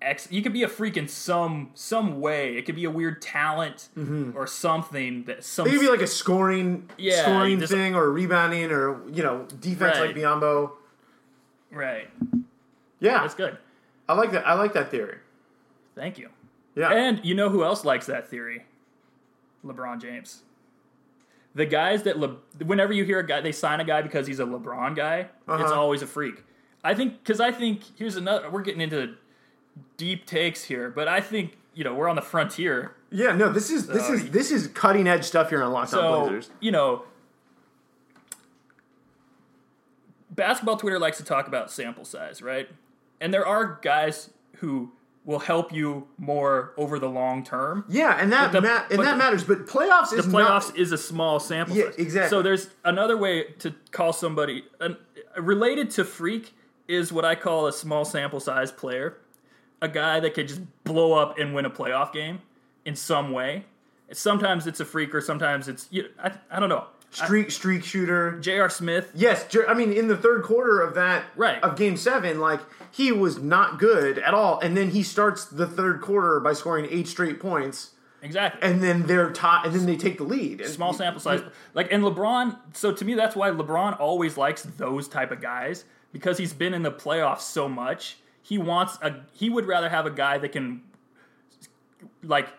Ex, 0.02 0.28
you 0.32 0.42
could 0.42 0.54
be 0.54 0.64
a 0.64 0.68
freak 0.68 0.98
in 0.98 1.08
some 1.08 1.70
some 1.76 2.20
way. 2.20 2.58
It 2.58 2.66
could 2.66 2.76
be 2.76 2.86
a 2.86 2.90
weird 2.90 3.22
talent 3.22 3.90
or 4.36 4.48
something 4.48 5.26
that 5.26 5.44
some 5.44 5.68
It 5.68 5.72
could 5.72 5.80
be 5.82 5.90
like 5.90 6.02
a 6.02 6.08
scoring 6.08 6.90
Yeah, 6.98 7.22
scoring 7.22 7.60
just- 7.60 7.72
thing 7.72 7.94
or 7.96 8.10
rebounding 8.12 8.72
or 8.72 9.08
you 9.12 9.22
know 9.22 9.46
defense 9.60 10.00
Right. 10.00 10.08
like 10.08 10.16
Biyombo. 10.16 10.72
right. 11.72 12.10
Yeah, 13.00 13.20
That's 13.22 13.36
good. 13.36 13.58
I 14.10 14.14
like 14.14 14.32
that. 14.32 14.46
I 14.48 14.54
like 14.56 14.74
that 14.74 14.90
theory. 14.92 15.18
Thank 15.96 16.18
you. 16.18 16.30
Yeah, 16.76 16.90
And 16.92 17.24
you 17.24 17.34
know 17.36 17.50
who 17.50 17.64
else 17.64 17.84
likes 17.86 18.06
that 18.08 18.28
theory? 18.28 18.66
LeBron 19.66 20.02
James. 20.02 20.44
The 21.54 21.66
guys 21.66 22.04
that 22.04 22.18
Le- 22.18 22.38
whenever 22.66 22.94
you 22.94 23.04
hear 23.04 23.20
a 23.20 23.26
guy, 23.28 23.42
they 23.42 23.52
sign 23.52 23.80
a 23.80 23.84
guy 23.84 24.02
because 24.02 24.26
he's 24.26 24.40
a 24.40 24.46
LeBron 24.46 24.96
guy. 24.96 25.20
It's 25.20 25.30
Uh-huh. 25.48 25.74
always 25.76 26.02
a 26.02 26.08
freak. 26.08 26.44
I 26.84 26.94
think 26.96 27.24
because 27.24 27.40
I 27.40 27.52
think 27.52 27.82
here's 27.98 28.16
another. 28.16 28.50
We're 28.50 28.62
getting 28.62 28.82
into 28.82 29.16
deep 29.98 30.26
takes 30.26 30.64
here, 30.66 30.90
but 30.90 31.08
I 31.08 31.22
think 31.22 31.58
you 31.74 31.84
know 31.84 31.94
we're 31.94 32.10
on 32.10 32.16
the 32.16 32.22
frontier. 32.22 32.96
yeah. 33.10 33.34
No, 33.34 33.52
this 33.52 33.70
is 33.70 33.88
this 33.88 34.10
is 34.10 34.24
uh, 34.24 34.28
this 34.32 34.52
is 34.52 34.68
cutting 34.68 35.08
edge 35.08 35.24
stuff 35.26 35.50
here 35.50 35.64
on 35.64 35.72
Locked 35.72 35.94
On 35.94 36.00
So 36.00 36.22
Blazers. 36.22 36.50
you 36.60 36.72
know, 36.72 37.04
basketball 40.30 40.78
Twitter 40.78 41.00
likes 41.00 41.18
to 41.18 41.24
talk 41.24 41.48
about 41.48 41.72
sample 41.72 42.06
size, 42.06 42.42
right? 42.42 42.70
And 43.20 43.34
there 43.34 43.46
are 43.46 43.80
guys 43.82 44.30
who 44.58 44.92
will 45.24 45.40
help 45.40 45.72
you 45.72 46.08
more 46.18 46.74
over 46.78 46.98
the 46.98 47.08
long 47.10 47.44
term. 47.44 47.86
Yeah, 47.88 48.18
and 48.20 48.32
that 48.34 48.52
the- 48.52 48.62
ma- 48.62 48.84
and 48.90 49.00
that 49.02 49.12
the- 49.12 49.18
matters. 49.18 49.44
But 49.44 49.68
playoffs 49.68 50.14
is 50.14 50.26
the 50.26 50.32
not. 50.32 50.64
playoffs 50.64 50.76
is 50.76 50.92
a 50.92 50.98
small 50.98 51.40
sample 51.40 51.76
Yeah, 51.76 51.86
size. 51.86 51.96
exactly. 51.98 52.30
So 52.30 52.42
there's 52.42 52.70
another 52.84 53.16
way 53.16 53.44
to 53.60 53.76
call 53.92 54.14
somebody 54.14 54.66
an, 54.80 54.98
related 55.38 55.92
to 55.92 56.04
freak 56.06 56.54
is 56.88 57.14
what 57.14 57.24
I 57.24 57.36
call 57.36 57.68
a 57.68 57.74
small 57.74 58.04
sample 58.04 58.40
size 58.40 58.72
player, 58.72 59.18
a 59.82 59.88
guy 59.88 60.20
that 60.20 60.34
could 60.34 60.48
just 60.48 60.62
blow 60.84 61.14
up 61.14 61.38
and 61.40 61.54
win 61.56 61.66
a 61.66 61.70
playoff 61.70 62.14
game 62.14 62.40
in 62.86 62.96
some 62.96 63.32
way. 63.32 63.66
Sometimes 64.12 64.68
it's 64.68 64.80
a 64.80 64.86
freak, 64.86 65.16
or 65.16 65.22
Sometimes 65.22 65.68
it's 65.68 65.88
you 65.92 66.10
I, 66.22 66.32
I 66.50 66.60
don't 66.60 66.70
know. 66.70 66.86
Streak 67.12 67.52
streak 67.52 67.84
shooter. 67.84 68.40
J.R. 68.40 68.70
Smith. 68.70 69.12
Yes, 69.14 69.46
Jer- 69.48 69.70
I 69.70 69.74
mean 69.74 69.92
in 69.92 70.08
the 70.08 70.16
third 70.18 70.44
quarter 70.44 70.80
of 70.80 70.96
that 70.96 71.24
Right. 71.36 71.62
of 71.64 71.76
game 71.76 71.98
7, 71.98 72.40
like 72.40 72.62
he 72.92 73.12
was 73.12 73.38
not 73.40 73.80
good 73.80 74.18
at 74.20 74.34
all 74.34 74.60
and 74.60 74.76
then 74.78 74.92
he 74.92 75.04
starts 75.04 75.46
the 75.46 75.68
third 75.68 76.02
quarter 76.02 76.40
by 76.40 76.54
scoring 76.54 76.88
8 76.90 77.08
straight 77.08 77.40
points 77.40 77.92
Exactly. 78.22 78.62
and 78.62 78.82
then 78.84 79.04
they're 79.08 79.30
top 79.32 79.66
and 79.66 79.74
then 79.74 79.86
they 79.86 79.98
take 79.98 80.18
the 80.20 80.24
lead. 80.24 80.66
Small 80.68 80.94
sample 80.94 81.20
size. 81.20 81.42
Like 81.74 81.92
and 81.92 82.04
LeBron. 82.04 82.58
So 82.74 82.94
to 82.94 83.04
me, 83.06 83.14
that's 83.16 83.36
why 83.36 83.50
LeBron 83.50 84.00
always 84.00 84.38
likes 84.38 84.64
those 84.64 85.08
type 85.10 85.32
of 85.32 85.42
guys 85.42 85.84
because 86.14 86.38
he's 86.38 86.54
been 86.54 86.74
in 86.74 86.82
the 86.84 86.92
playoffs 86.92 87.42
so 87.42 87.68
much. 87.68 88.18
He 88.42 88.58
wants 88.58 88.98
a. 89.02 89.16
He 89.34 89.50
would 89.50 89.66
rather 89.66 89.90
have 89.90 90.06
a 90.06 90.12
guy 90.12 90.38
that 90.38 90.52
can 90.52 90.82
like 92.24 92.50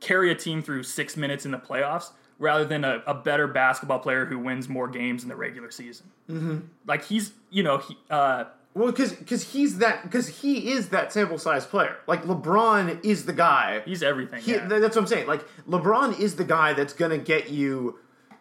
carry 0.00 0.30
a 0.30 0.34
team 0.34 0.62
through 0.62 0.82
six 0.82 1.16
minutes 1.16 1.44
in 1.44 1.50
the 1.50 1.58
playoffs 1.58 2.10
rather 2.38 2.64
than 2.64 2.84
a, 2.84 3.02
a 3.06 3.14
better 3.14 3.46
basketball 3.46 3.98
player 3.98 4.24
who 4.24 4.38
wins 4.38 4.68
more 4.68 4.88
games 4.88 5.22
in 5.22 5.28
the 5.28 5.36
regular 5.36 5.70
season. 5.70 6.06
Mm-hmm. 6.30 6.58
Like 6.86 7.04
he's, 7.04 7.32
you 7.50 7.62
know, 7.62 7.78
he, 7.78 7.98
uh, 8.08 8.44
Well, 8.74 8.90
because 8.90 9.12
because 9.12 9.52
he's 9.52 9.78
that 9.78 10.02
because 10.04 10.26
he 10.40 10.72
is 10.72 10.88
that 10.88 11.12
sample 11.12 11.38
size 11.38 11.66
player. 11.66 11.98
Like 12.06 12.24
LeBron 12.24 13.04
is 13.04 13.26
the 13.26 13.32
guy. 13.34 13.82
he's 13.84 14.02
everything. 14.02 14.42
He, 14.42 14.52
yeah. 14.52 14.66
That's 14.66 14.96
what 14.96 15.02
I'm 15.02 15.06
saying. 15.06 15.26
Like 15.26 15.46
LeBron 15.68 16.18
is 16.18 16.36
the 16.36 16.44
guy 16.44 16.72
that's 16.72 16.94
gonna 16.94 17.18
get 17.18 17.50
you 17.50 17.98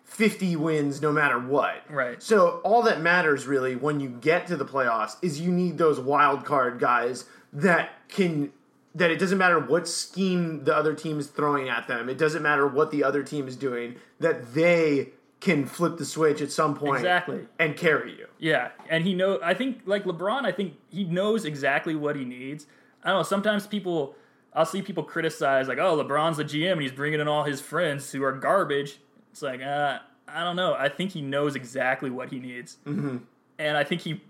50 0.09 0.55
wins 0.55 1.01
no 1.01 1.11
matter 1.11 1.39
what. 1.39 1.83
Right. 1.89 2.21
So 2.21 2.61
all 2.63 2.81
that 2.83 2.99
matters 2.99 3.45
really 3.45 3.75
when 3.75 3.99
you 3.99 4.09
get 4.09 4.47
to 4.47 4.57
the 4.57 4.65
playoffs 4.65 5.15
is 5.21 5.39
you 5.39 5.51
need 5.51 5.77
those 5.77 5.99
wild 5.99 6.43
card 6.45 6.79
guys 6.79 7.25
that 7.53 7.91
can 8.09 8.51
that 8.95 9.11
it 9.11 9.19
doesn't 9.19 9.37
matter 9.37 9.59
what 9.59 9.87
scheme 9.87 10.63
the 10.63 10.75
other 10.75 10.95
team 10.95 11.19
is 11.19 11.27
throwing 11.27 11.69
at 11.69 11.87
them. 11.87 12.09
It 12.09 12.17
doesn't 12.17 12.41
matter 12.41 12.67
what 12.67 12.89
the 12.89 13.03
other 13.03 13.21
team 13.23 13.47
is 13.47 13.55
doing. 13.55 13.97
That 14.19 14.55
they 14.55 15.09
can 15.39 15.65
flip 15.67 15.97
the 15.97 16.05
switch 16.05 16.41
at 16.41 16.51
some 16.51 16.75
point 16.75 16.97
Exactly. 16.97 17.45
and 17.59 17.77
carry 17.77 18.11
you. 18.17 18.27
Yeah, 18.39 18.69
and 18.89 19.05
he 19.05 19.13
know. 19.13 19.39
I 19.43 19.53
think 19.53 19.81
like 19.85 20.05
LeBron. 20.05 20.43
I 20.43 20.51
think 20.51 20.73
he 20.89 21.03
knows 21.03 21.45
exactly 21.45 21.95
what 21.95 22.15
he 22.15 22.25
needs. 22.25 22.65
I 23.03 23.09
don't 23.09 23.19
know. 23.19 23.23
Sometimes 23.23 23.67
people, 23.67 24.15
I'll 24.53 24.65
see 24.65 24.81
people 24.81 25.03
criticize 25.03 25.67
like, 25.67 25.77
"Oh, 25.77 26.03
LeBron's 26.03 26.37
the 26.37 26.43
GM 26.43 26.73
and 26.73 26.81
he's 26.81 26.91
bringing 26.91 27.19
in 27.19 27.27
all 27.27 27.43
his 27.43 27.61
friends 27.61 28.11
who 28.11 28.23
are 28.23 28.31
garbage." 28.33 28.99
It's 29.31 29.41
like, 29.41 29.61
uh, 29.61 29.99
I 30.27 30.43
don't 30.43 30.55
know. 30.55 30.73
I 30.73 30.89
think 30.89 31.11
he 31.11 31.21
knows 31.21 31.55
exactly 31.55 32.09
what 32.09 32.29
he 32.29 32.39
needs, 32.39 32.77
mm-hmm. 32.85 33.17
and 33.57 33.77
I 33.77 33.83
think 33.83 34.01
he 34.01 34.21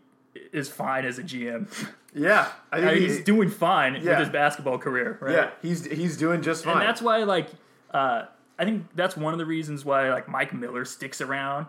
is 0.54 0.70
fine 0.70 1.06
as 1.06 1.20
a 1.20 1.24
GM. 1.24 1.68
Yeah, 2.14 2.50
I 2.72 2.82
mean, 2.82 2.96
he- 2.98 3.02
he's 3.08 3.24
doing 3.24 3.50
fine 3.50 3.96
Yeah. 3.96 4.12
with 4.12 4.20
his 4.20 4.30
basketball 4.30 4.78
career, 4.78 5.18
right? 5.22 5.34
Yeah, 5.34 5.50
he's 5.62 5.86
he's 5.86 6.18
doing 6.18 6.42
just 6.42 6.64
fine. 6.66 6.78
and 6.78 6.82
that's 6.88 7.02
why 7.02 7.24
like. 7.24 7.48
Uh, 7.92 8.26
I 8.60 8.66
think 8.66 8.88
that's 8.94 9.16
one 9.18 9.34
of 9.34 9.40
the 9.40 9.46
reasons 9.46 9.86
why 9.86 10.12
like 10.12 10.28
Mike 10.28 10.54
Miller 10.54 10.84
sticks 10.86 11.22
around 11.22 11.66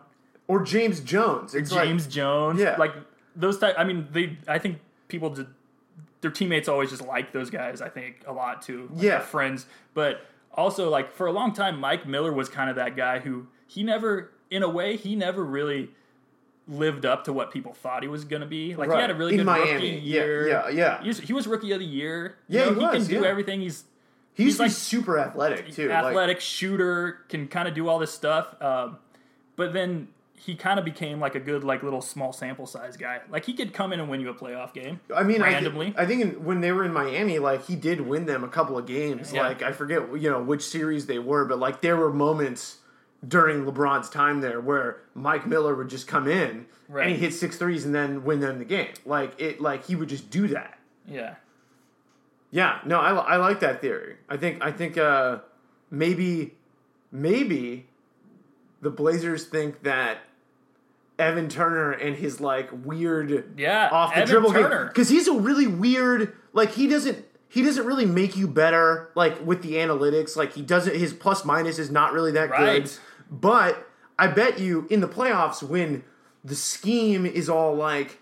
or 0.48 0.62
James 0.64 0.98
Jones. 1.00 1.54
It's 1.54 1.70
like- 1.70 1.84
James 1.84 2.06
Jones. 2.08 2.58
Yeah. 2.60 2.74
Like 2.78 2.92
those 3.36 3.58
type 3.60 3.76
I 3.78 3.84
mean 3.84 4.08
they 4.12 4.36
I 4.48 4.58
think 4.58 4.80
people 5.06 5.30
did 5.30 5.46
their 6.20 6.32
teammates 6.32 6.68
always 6.68 6.90
just 6.90 7.06
like 7.06 7.32
those 7.32 7.48
guys, 7.48 7.80
I 7.80 7.88
think, 7.88 8.24
a 8.26 8.32
lot 8.32 8.60
too. 8.60 8.90
Like, 8.92 9.02
Yeah. 9.04 9.20
friends. 9.20 9.66
But 9.94 10.20
also 10.54 10.88
like 10.90 11.12
for 11.12 11.26
a 11.26 11.32
long 11.32 11.52
time 11.52 11.78
Mike 11.80 12.06
Miller 12.06 12.32
was 12.32 12.48
kind 12.48 12.68
of 12.70 12.76
that 12.76 12.96
guy 12.96 13.20
who 13.20 13.46
he 13.66 13.82
never 13.82 14.30
in 14.50 14.62
a 14.62 14.68
way 14.68 14.96
he 14.96 15.14
never 15.16 15.44
really 15.44 15.90
lived 16.68 17.04
up 17.04 17.24
to 17.24 17.32
what 17.32 17.50
people 17.50 17.72
thought 17.72 18.02
he 18.02 18.08
was 18.08 18.24
going 18.24 18.40
to 18.42 18.46
be. 18.46 18.76
Like 18.76 18.90
he 18.90 18.96
had 18.96 19.10
a 19.10 19.14
really 19.14 19.32
In 19.32 19.38
good 19.38 19.46
Miami. 19.46 19.72
rookie 19.72 19.86
Yeah, 20.04 20.22
year. 20.24 20.48
yeah, 20.48 20.68
yeah. 20.68 21.02
He 21.02 21.08
was, 21.08 21.18
he 21.20 21.32
was 21.32 21.46
rookie 21.48 21.72
of 21.72 21.80
the 21.80 21.84
year. 21.86 22.36
You 22.48 22.58
Yeah, 22.60 22.64
know, 22.66 22.74
he 22.74 22.80
he, 22.80 22.86
was, 22.86 23.08
can 23.08 23.16
do 23.16 23.22
yeah. 23.24 23.28
everything. 23.28 23.60
He's 23.60 23.84
he 24.34 24.44
he's 24.44 24.60
like- 24.60 24.70
super 24.70 25.18
athletic 25.18 25.72
too. 25.72 25.88
like- 25.88 26.04
athletic 26.04 26.40
shooter, 26.40 27.18
can 27.28 27.48
kind 27.48 27.66
of 27.66 27.74
do 27.74 27.88
all 27.88 27.98
this 27.98 28.12
stuff. 28.12 28.54
Um, 28.62 28.98
but 29.56 29.72
then 29.72 30.08
he 30.44 30.54
kind 30.54 30.78
of 30.78 30.84
became 30.84 31.20
like 31.20 31.34
a 31.34 31.40
good 31.40 31.64
like 31.64 31.82
little 31.82 32.00
small 32.00 32.32
sample 32.32 32.66
size 32.66 32.96
guy. 32.96 33.20
Like 33.30 33.44
he 33.44 33.52
could 33.52 33.72
come 33.74 33.92
in 33.92 34.00
and 34.00 34.08
win 34.08 34.20
you 34.20 34.30
a 34.30 34.34
playoff 34.34 34.72
game. 34.72 34.98
I 35.14 35.22
mean, 35.22 35.42
randomly. 35.42 35.88
I, 35.88 35.90
thi- 35.90 35.98
I 35.98 36.06
think 36.06 36.20
in, 36.22 36.44
when 36.44 36.60
they 36.62 36.72
were 36.72 36.84
in 36.84 36.92
Miami, 36.92 37.38
like 37.38 37.66
he 37.66 37.76
did 37.76 38.00
win 38.00 38.24
them 38.26 38.42
a 38.42 38.48
couple 38.48 38.78
of 38.78 38.86
games. 38.86 39.32
Yeah. 39.32 39.42
Like 39.46 39.62
I 39.62 39.72
forget, 39.72 40.02
you 40.20 40.30
know, 40.30 40.42
which 40.42 40.62
series 40.62 41.06
they 41.06 41.18
were, 41.18 41.44
but 41.44 41.58
like 41.58 41.82
there 41.82 41.96
were 41.96 42.12
moments 42.12 42.78
during 43.28 43.66
LeBron's 43.66 44.08
time 44.08 44.40
there 44.40 44.60
where 44.62 45.02
Mike 45.14 45.46
Miller 45.46 45.74
would 45.74 45.90
just 45.90 46.08
come 46.08 46.26
in 46.26 46.64
Right. 46.88 47.06
and 47.06 47.14
he 47.14 47.20
hit 47.20 47.34
six 47.34 47.56
threes 47.58 47.84
and 47.84 47.94
then 47.94 48.24
win 48.24 48.40
them 48.40 48.58
the 48.58 48.64
game. 48.64 48.88
Like 49.04 49.38
it, 49.40 49.60
like 49.60 49.84
he 49.86 49.94
would 49.94 50.08
just 50.08 50.30
do 50.30 50.48
that. 50.48 50.78
yeah, 51.06 51.34
Yeah, 52.50 52.78
no, 52.86 52.98
I, 52.98 53.12
I 53.12 53.36
like 53.36 53.60
that 53.60 53.80
theory. 53.82 54.16
I 54.28 54.36
think 54.38 54.64
I 54.64 54.72
think 54.72 54.96
uh, 54.96 55.38
maybe 55.90 56.54
maybe 57.12 57.86
the 58.80 58.90
Blazers 58.90 59.44
think 59.44 59.82
that 59.82 60.18
Evan 61.20 61.48
Turner 61.48 61.92
and 61.92 62.16
his 62.16 62.40
like 62.40 62.68
weird 62.84 63.58
Yeah, 63.58 63.88
off 63.92 64.10
the 64.14 64.20
Evan 64.22 64.28
dribble 64.28 64.52
Turner. 64.52 64.86
because 64.86 65.08
he's 65.08 65.28
a 65.28 65.34
really 65.34 65.66
weird 65.66 66.32
like 66.52 66.72
he 66.72 66.86
doesn't 66.86 67.24
he 67.48 67.62
doesn't 67.62 67.84
really 67.86 68.06
make 68.06 68.36
you 68.36 68.46
better 68.48 69.10
like 69.14 69.44
with 69.44 69.62
the 69.62 69.74
analytics. 69.74 70.36
Like 70.36 70.52
he 70.54 70.62
doesn't 70.62 70.96
his 70.96 71.12
plus 71.12 71.44
minus 71.44 71.78
is 71.78 71.90
not 71.90 72.12
really 72.12 72.32
that 72.32 72.50
good. 72.50 72.90
But 73.30 73.86
I 74.18 74.26
bet 74.26 74.58
you 74.58 74.86
in 74.90 75.00
the 75.00 75.08
playoffs 75.08 75.62
when 75.62 76.04
the 76.44 76.54
scheme 76.56 77.26
is 77.26 77.48
all 77.48 77.74
like 77.74 78.18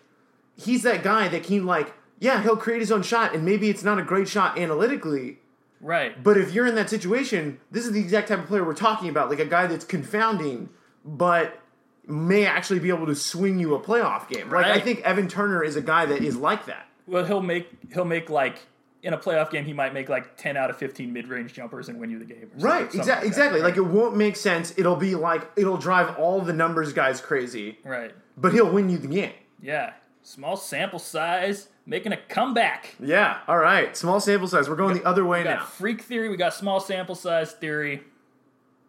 he's 0.56 0.82
that 0.82 1.02
guy 1.02 1.28
that 1.28 1.44
can 1.44 1.64
like 1.66 1.94
yeah 2.20 2.42
he'll 2.42 2.56
create 2.56 2.80
his 2.80 2.90
own 2.90 3.02
shot 3.02 3.34
and 3.34 3.44
maybe 3.44 3.70
it's 3.70 3.84
not 3.84 3.98
a 3.98 4.02
great 4.02 4.28
shot 4.28 4.58
analytically. 4.58 5.38
Right. 5.80 6.24
but 6.24 6.36
if 6.36 6.52
you're 6.52 6.66
in 6.66 6.74
that 6.74 6.90
situation 6.90 7.60
this 7.70 7.86
is 7.86 7.92
the 7.92 8.00
exact 8.00 8.26
type 8.26 8.40
of 8.40 8.46
player 8.46 8.64
we're 8.64 8.74
talking 8.74 9.08
about 9.08 9.30
like 9.30 9.38
a 9.38 9.44
guy 9.46 9.66
that's 9.68 9.84
confounding. 9.84 10.70
But 11.04 11.60
may 12.08 12.46
actually 12.46 12.80
be 12.80 12.88
able 12.88 13.06
to 13.06 13.14
swing 13.14 13.58
you 13.58 13.74
a 13.74 13.80
playoff 13.80 14.28
game 14.28 14.50
like 14.50 14.66
I 14.66 14.80
think 14.80 15.00
Evan 15.02 15.28
Turner 15.28 15.62
is 15.62 15.76
a 15.76 15.82
guy 15.82 16.06
that 16.06 16.22
is 16.22 16.36
like 16.36 16.66
that 16.66 16.86
Well, 17.06 17.24
he'll 17.24 17.42
make 17.42 17.68
he'll 17.92 18.04
make 18.04 18.30
like 18.30 18.58
in 19.02 19.12
a 19.14 19.18
playoff 19.18 19.50
game 19.50 19.64
he 19.64 19.72
might 19.72 19.94
make 19.94 20.08
like 20.08 20.36
ten 20.36 20.56
out 20.56 20.70
of 20.70 20.76
fifteen 20.76 21.12
mid 21.12 21.28
range 21.28 21.52
jumpers 21.52 21.88
and 21.88 22.00
win 22.00 22.10
you 22.10 22.18
the 22.18 22.24
game. 22.24 22.50
right 22.58 22.86
exactly 22.92 23.12
like 23.14 23.24
exactly 23.26 23.60
like 23.60 23.76
it 23.76 23.82
won't 23.82 24.16
make 24.16 24.34
sense 24.36 24.72
it'll 24.76 24.96
be 24.96 25.14
like 25.14 25.48
it'll 25.56 25.76
drive 25.76 26.18
all 26.18 26.40
the 26.40 26.52
numbers 26.52 26.92
guys 26.92 27.20
crazy 27.20 27.78
right. 27.84 28.12
but 28.36 28.52
he'll 28.52 28.70
win 28.70 28.88
you 28.90 28.98
the 28.98 29.06
game 29.06 29.32
Yeah, 29.62 29.92
small 30.22 30.56
sample 30.56 30.98
size, 30.98 31.68
making 31.86 32.12
a 32.12 32.16
comeback. 32.16 32.96
yeah 32.98 33.38
all 33.46 33.58
right 33.58 33.96
small 33.96 34.18
sample 34.18 34.48
size 34.48 34.68
we're 34.68 34.74
going 34.76 34.94
the 34.96 35.04
other 35.04 35.24
way 35.24 35.44
got 35.44 35.58
now 35.60 35.64
freak 35.64 36.02
theory. 36.02 36.28
We 36.28 36.36
got 36.36 36.52
small 36.54 36.80
sample 36.80 37.14
size 37.14 37.52
theory. 37.52 38.02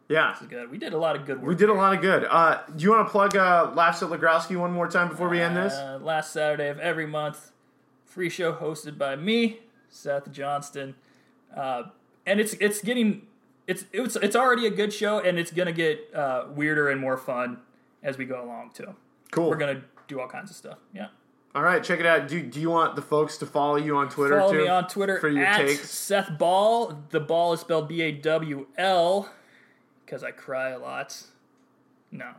Yeah 0.09 0.35
Good. 0.49 0.69
We 0.69 0.77
did 0.77 0.93
a 0.93 0.97
lot 0.97 1.15
of 1.15 1.25
good 1.25 1.37
work. 1.39 1.47
We 1.47 1.55
did 1.55 1.69
a 1.69 1.73
lot 1.73 1.93
of 1.93 2.01
good. 2.01 2.25
Uh, 2.29 2.61
do 2.75 2.83
you 2.83 2.91
want 2.91 3.07
to 3.07 3.11
plug 3.11 3.35
uh, 3.37 3.71
Laughs 3.75 4.03
at 4.03 4.09
Legrowski 4.09 4.59
one 4.59 4.71
more 4.71 4.87
time 4.87 5.07
before 5.07 5.29
we 5.29 5.39
end 5.39 5.55
this? 5.55 5.73
Uh, 5.73 5.99
last 6.01 6.33
Saturday 6.33 6.67
of 6.67 6.79
every 6.79 7.05
month, 7.05 7.51
free 8.05 8.29
show 8.29 8.51
hosted 8.53 8.97
by 8.97 9.15
me, 9.15 9.59
Seth 9.89 10.31
Johnston, 10.31 10.95
uh, 11.55 11.83
and 12.25 12.39
it's 12.39 12.53
it's 12.53 12.81
getting 12.81 13.21
it's 13.67 13.85
it's 13.93 14.15
it's 14.15 14.35
already 14.35 14.65
a 14.65 14.71
good 14.71 14.91
show, 14.91 15.19
and 15.19 15.37
it's 15.37 15.51
gonna 15.51 15.71
get 15.71 16.13
uh, 16.13 16.45
weirder 16.55 16.89
and 16.89 16.99
more 16.99 17.17
fun 17.17 17.59
as 18.03 18.17
we 18.17 18.25
go 18.25 18.43
along 18.43 18.71
too. 18.73 18.95
Cool. 19.31 19.49
We're 19.49 19.57
gonna 19.57 19.83
do 20.07 20.19
all 20.19 20.27
kinds 20.27 20.49
of 20.49 20.57
stuff. 20.57 20.79
Yeah. 20.93 21.07
All 21.55 21.63
right, 21.63 21.83
check 21.83 21.99
it 21.99 22.05
out. 22.05 22.27
Do, 22.27 22.41
do 22.43 22.61
you 22.61 22.69
want 22.69 22.95
the 22.95 23.01
folks 23.01 23.37
to 23.37 23.45
follow 23.47 23.75
you 23.75 23.97
on 23.97 24.07
Twitter 24.09 24.39
Follow 24.39 24.53
too? 24.53 24.61
me 24.61 24.67
on 24.67 24.87
Twitter 24.87 25.19
for 25.19 25.29
your 25.29 25.45
at 25.45 25.57
takes. 25.57 25.89
Seth 25.89 26.37
Ball. 26.37 26.99
The 27.09 27.19
ball 27.19 27.53
is 27.53 27.59
spelled 27.61 27.87
B 27.87 28.01
A 28.01 28.11
W 28.11 28.67
L 28.77 29.29
because 30.09 30.23
I 30.23 30.31
cry 30.31 30.69
a 30.69 30.79
lot. 30.79 31.21
No. 32.11 32.31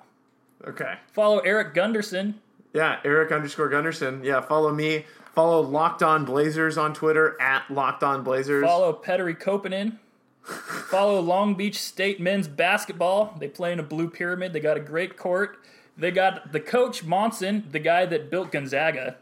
Okay. 0.67 0.95
Follow 1.13 1.39
Erik 1.39 1.73
Gundersen. 1.73 2.35
Yeah, 2.75 2.99
Erik 3.05 3.31
underscore 3.31 3.71
Gundersen. 3.71 4.25
Yeah, 4.25 4.41
follow 4.41 4.73
me. 4.75 5.07
Follow 5.35 5.61
Locked 5.61 6.03
On 6.03 6.25
Blazers 6.25 6.77
on 6.77 6.93
Twitter 6.95 7.41
at 7.41 7.71
Locked 7.71 8.03
On 8.03 8.25
Blazers. 8.25 8.65
Follow 8.65 8.93
Petteri 8.93 9.41
Koponen. 9.41 9.99
Follow 10.43 11.21
Long 11.21 11.55
Beach 11.55 11.79
State 11.79 12.21
men's 12.21 12.49
basketball. 12.49 13.37
They 13.39 13.47
play 13.47 13.73
in 13.73 13.79
a 13.79 13.85
blue 13.85 14.11
pyramid. 14.11 14.53
They 14.53 14.61
got 14.61 14.77
a 14.77 14.81
great 14.81 15.17
court. 15.17 15.59
They 15.97 16.11
got 16.11 16.51
the 16.51 16.61
coach 16.61 17.05
Monson, 17.05 17.69
the 17.71 17.79
guy 17.79 18.05
that 18.07 18.31
built 18.31 18.51
Gonzaga. 18.51 19.17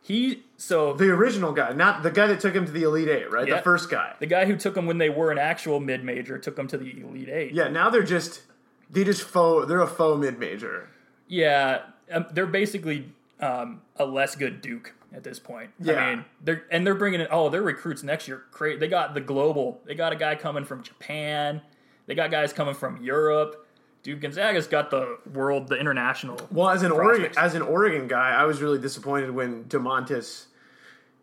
He 0.00 0.44
so 0.56 0.94
the 0.94 1.10
original 1.10 1.52
guy, 1.52 1.72
not 1.72 2.02
the 2.02 2.10
guy 2.10 2.26
that 2.28 2.40
took 2.40 2.54
him 2.54 2.64
to 2.66 2.72
the 2.72 2.82
Elite 2.82 3.08
Eight, 3.08 3.30
right? 3.30 3.46
Yeah. 3.46 3.56
The 3.56 3.62
first 3.62 3.90
guy. 3.90 4.14
the 4.18 4.26
guy 4.26 4.46
who 4.46 4.56
took 4.56 4.76
him 4.76 4.86
when 4.86 4.98
they 4.98 5.10
were 5.10 5.30
an 5.30 5.38
actual 5.38 5.80
mid 5.80 6.04
major 6.04 6.38
took 6.38 6.58
him 6.58 6.66
to 6.68 6.78
the 6.78 7.00
Elite 7.00 7.28
Eight. 7.28 7.52
Yeah, 7.52 7.68
now 7.68 7.90
they're 7.90 8.02
just 8.02 8.42
they 8.90 9.04
just 9.04 9.22
faux. 9.22 9.68
They're 9.68 9.80
a 9.80 9.86
faux 9.86 10.20
mid 10.20 10.38
major. 10.38 10.88
Yeah, 11.26 11.82
um, 12.10 12.26
they're 12.32 12.46
basically 12.46 13.12
um, 13.40 13.82
a 13.96 14.06
less 14.06 14.34
good 14.34 14.60
Duke 14.60 14.94
at 15.12 15.24
this 15.24 15.38
point. 15.38 15.70
Yeah. 15.80 15.94
I 15.94 16.14
mean, 16.14 16.24
they're 16.42 16.64
and 16.70 16.86
they're 16.86 16.94
bringing 16.94 17.20
in 17.20 17.28
oh, 17.30 17.48
their 17.48 17.62
recruits 17.62 18.02
next 18.02 18.28
year. 18.28 18.44
Great, 18.50 18.80
they 18.80 18.88
got 18.88 19.14
the 19.14 19.20
global. 19.20 19.80
They 19.84 19.94
got 19.94 20.12
a 20.12 20.16
guy 20.16 20.34
coming 20.34 20.64
from 20.64 20.82
Japan. 20.82 21.60
They 22.06 22.14
got 22.14 22.30
guys 22.30 22.52
coming 22.52 22.74
from 22.74 23.02
Europe. 23.02 23.67
Dude, 24.02 24.20
Gonzaga's 24.20 24.66
got 24.66 24.90
the 24.90 25.18
world, 25.32 25.68
the 25.68 25.76
international. 25.76 26.40
Well, 26.50 26.68
as 26.70 26.82
an 26.82 26.92
Oregon 26.92 27.32
as 27.36 27.54
an 27.54 27.62
Oregon 27.62 28.06
guy, 28.08 28.30
I 28.30 28.44
was 28.44 28.62
really 28.62 28.78
disappointed 28.78 29.30
when 29.32 29.64
Domantas 29.64 30.46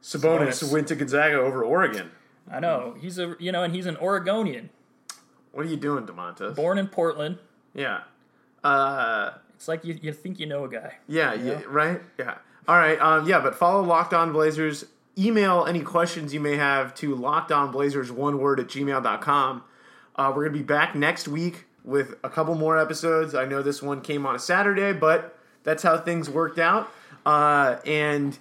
Sabonis, 0.01 0.49
Sabonis. 0.49 0.71
went 0.71 0.87
to 0.89 0.95
Gonzaga 0.95 1.37
over 1.37 1.63
Oregon. 1.63 2.11
I 2.51 2.59
know 2.59 2.95
he's 2.99 3.17
a 3.17 3.35
you 3.39 3.51
know, 3.51 3.63
and 3.63 3.73
he's 3.73 3.85
an 3.85 3.97
Oregonian. 3.97 4.69
What 5.51 5.65
are 5.65 5.69
you 5.69 5.77
doing, 5.77 6.05
Domantas? 6.05 6.55
Born 6.55 6.77
in 6.77 6.87
Portland. 6.87 7.37
Yeah. 7.73 8.01
Uh, 8.63 9.31
It's 9.55 9.67
like 9.67 9.85
you, 9.85 9.97
you 10.01 10.11
think 10.11 10.39
you 10.39 10.45
know 10.45 10.65
a 10.65 10.69
guy. 10.69 10.95
yeah, 11.07 11.33
yeah, 11.33 11.61
right? 11.67 12.01
Yeah. 12.19 12.35
All 12.67 12.75
right. 12.75 12.99
Um, 12.99 13.27
yeah, 13.27 13.39
but 13.39 13.55
follow 13.55 13.81
Locked 13.83 14.13
On 14.13 14.33
Blazers. 14.33 14.85
Email 15.17 15.65
any 15.65 15.81
questions 15.81 16.33
you 16.33 16.41
may 16.41 16.57
have 16.57 16.93
to 16.95 17.15
lockedonblazers, 17.15 18.11
one 18.11 18.37
word, 18.39 18.59
at 18.59 18.67
gmail.com. 18.67 19.63
Uh, 20.17 20.27
we're 20.35 20.43
going 20.43 20.53
to 20.53 20.59
be 20.59 20.63
back 20.65 20.93
next 20.93 21.27
week 21.27 21.64
with 21.85 22.15
a 22.23 22.29
couple 22.29 22.55
more 22.55 22.77
episodes. 22.77 23.33
I 23.35 23.45
know 23.45 23.61
this 23.61 23.81
one 23.81 24.01
came 24.01 24.25
on 24.25 24.35
a 24.35 24.39
Saturday, 24.39 24.91
but 24.91 25.37
that's 25.63 25.83
how 25.83 25.97
things 25.97 26.29
worked 26.29 26.59
out. 26.59 26.91
Uh, 27.25 27.77
and 27.85 28.37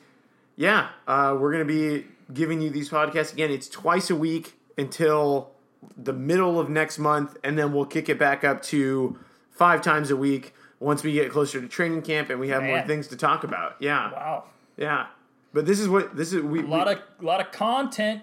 yeah, 0.57 0.89
uh, 1.07 1.37
we're 1.39 1.53
going 1.53 1.67
to 1.67 1.73
be 1.73 2.07
giving 2.33 2.61
you 2.61 2.71
these 2.71 2.89
podcasts 2.89 3.33
again. 3.33 3.51
It's 3.51 3.69
twice 3.69 4.11
a 4.11 4.17
week 4.17 4.55
until 4.79 5.51
the 5.97 6.13
middle 6.15 6.59
of 6.59 6.69
next 6.71 6.99
month, 6.99 7.37
and 7.45 7.59
then 7.59 7.73
we'll 7.73 7.85
kick 7.85 8.09
it 8.09 8.19
back 8.19 8.43
up 8.43 8.63
to 8.65 9.19
five 9.51 9.83
times 9.83 10.11
a 10.11 10.17
week 10.17 10.55
once 10.81 11.05
we 11.05 11.13
get 11.13 11.31
closer 11.31 11.61
to 11.61 11.69
training 11.69 12.03
camp 12.03 12.31
and 12.31 12.41
we 12.41 12.49
have 12.49 12.63
more 12.63 12.83
things 12.83 13.09
to 13.09 13.17
talk 13.17 13.45
about. 13.45 13.77
Yeah, 13.79 14.11
Wow. 14.13 14.45
yeah. 14.77 15.07
But 15.53 15.67
this 15.67 15.79
is 15.79 15.89
what 15.89 16.17
this 16.17 16.33
is. 16.33 16.43
We, 16.43 16.61
A 16.63 16.67
lot 16.67 16.89
of 16.89 16.99
a 17.21 17.25
lot 17.25 17.41
of 17.41 17.53
content. 17.53 18.23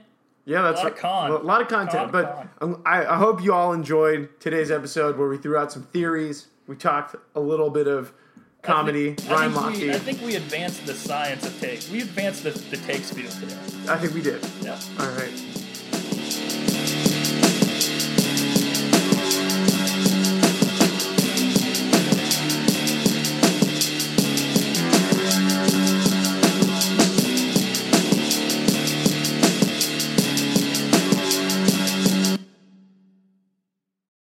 Yeah, 0.51 0.61
that's 0.61 0.83
lot 0.83 0.91
of 0.91 0.97
con. 0.97 1.31
a 1.31 1.37
lot 1.37 1.61
of 1.61 1.67
content. 1.67 2.11
Con, 2.11 2.11
but 2.11 2.47
um, 2.61 2.81
I, 2.85 3.05
I 3.05 3.17
hope 3.17 3.43
you 3.43 3.53
all 3.53 3.73
enjoyed 3.73 4.29
today's 4.39 4.69
episode 4.69 5.17
where 5.17 5.29
we 5.29 5.37
threw 5.37 5.57
out 5.57 5.71
some 5.71 5.83
theories. 5.83 6.47
We 6.67 6.75
talked 6.75 7.15
a 7.35 7.39
little 7.39 7.69
bit 7.69 7.87
of 7.87 8.13
comedy. 8.61 9.11
I 9.11 9.15
think, 9.15 9.31
Ryan 9.31 9.57
I 9.57 9.71
think, 9.71 9.81
we, 9.81 9.91
I 9.91 9.99
think 9.99 10.21
we 10.21 10.35
advanced 10.35 10.85
the 10.85 10.93
science 10.93 11.45
of 11.45 11.59
take. 11.59 11.83
We 11.91 12.01
advanced 12.01 12.43
the, 12.43 12.51
the 12.51 12.77
takes 12.77 13.11
field 13.11 13.31
today. 13.31 13.57
I 13.89 13.97
think 13.97 14.13
we 14.13 14.21
did. 14.21 14.45
Yeah. 14.61 14.79
All 14.99 15.09
right. 15.11 15.40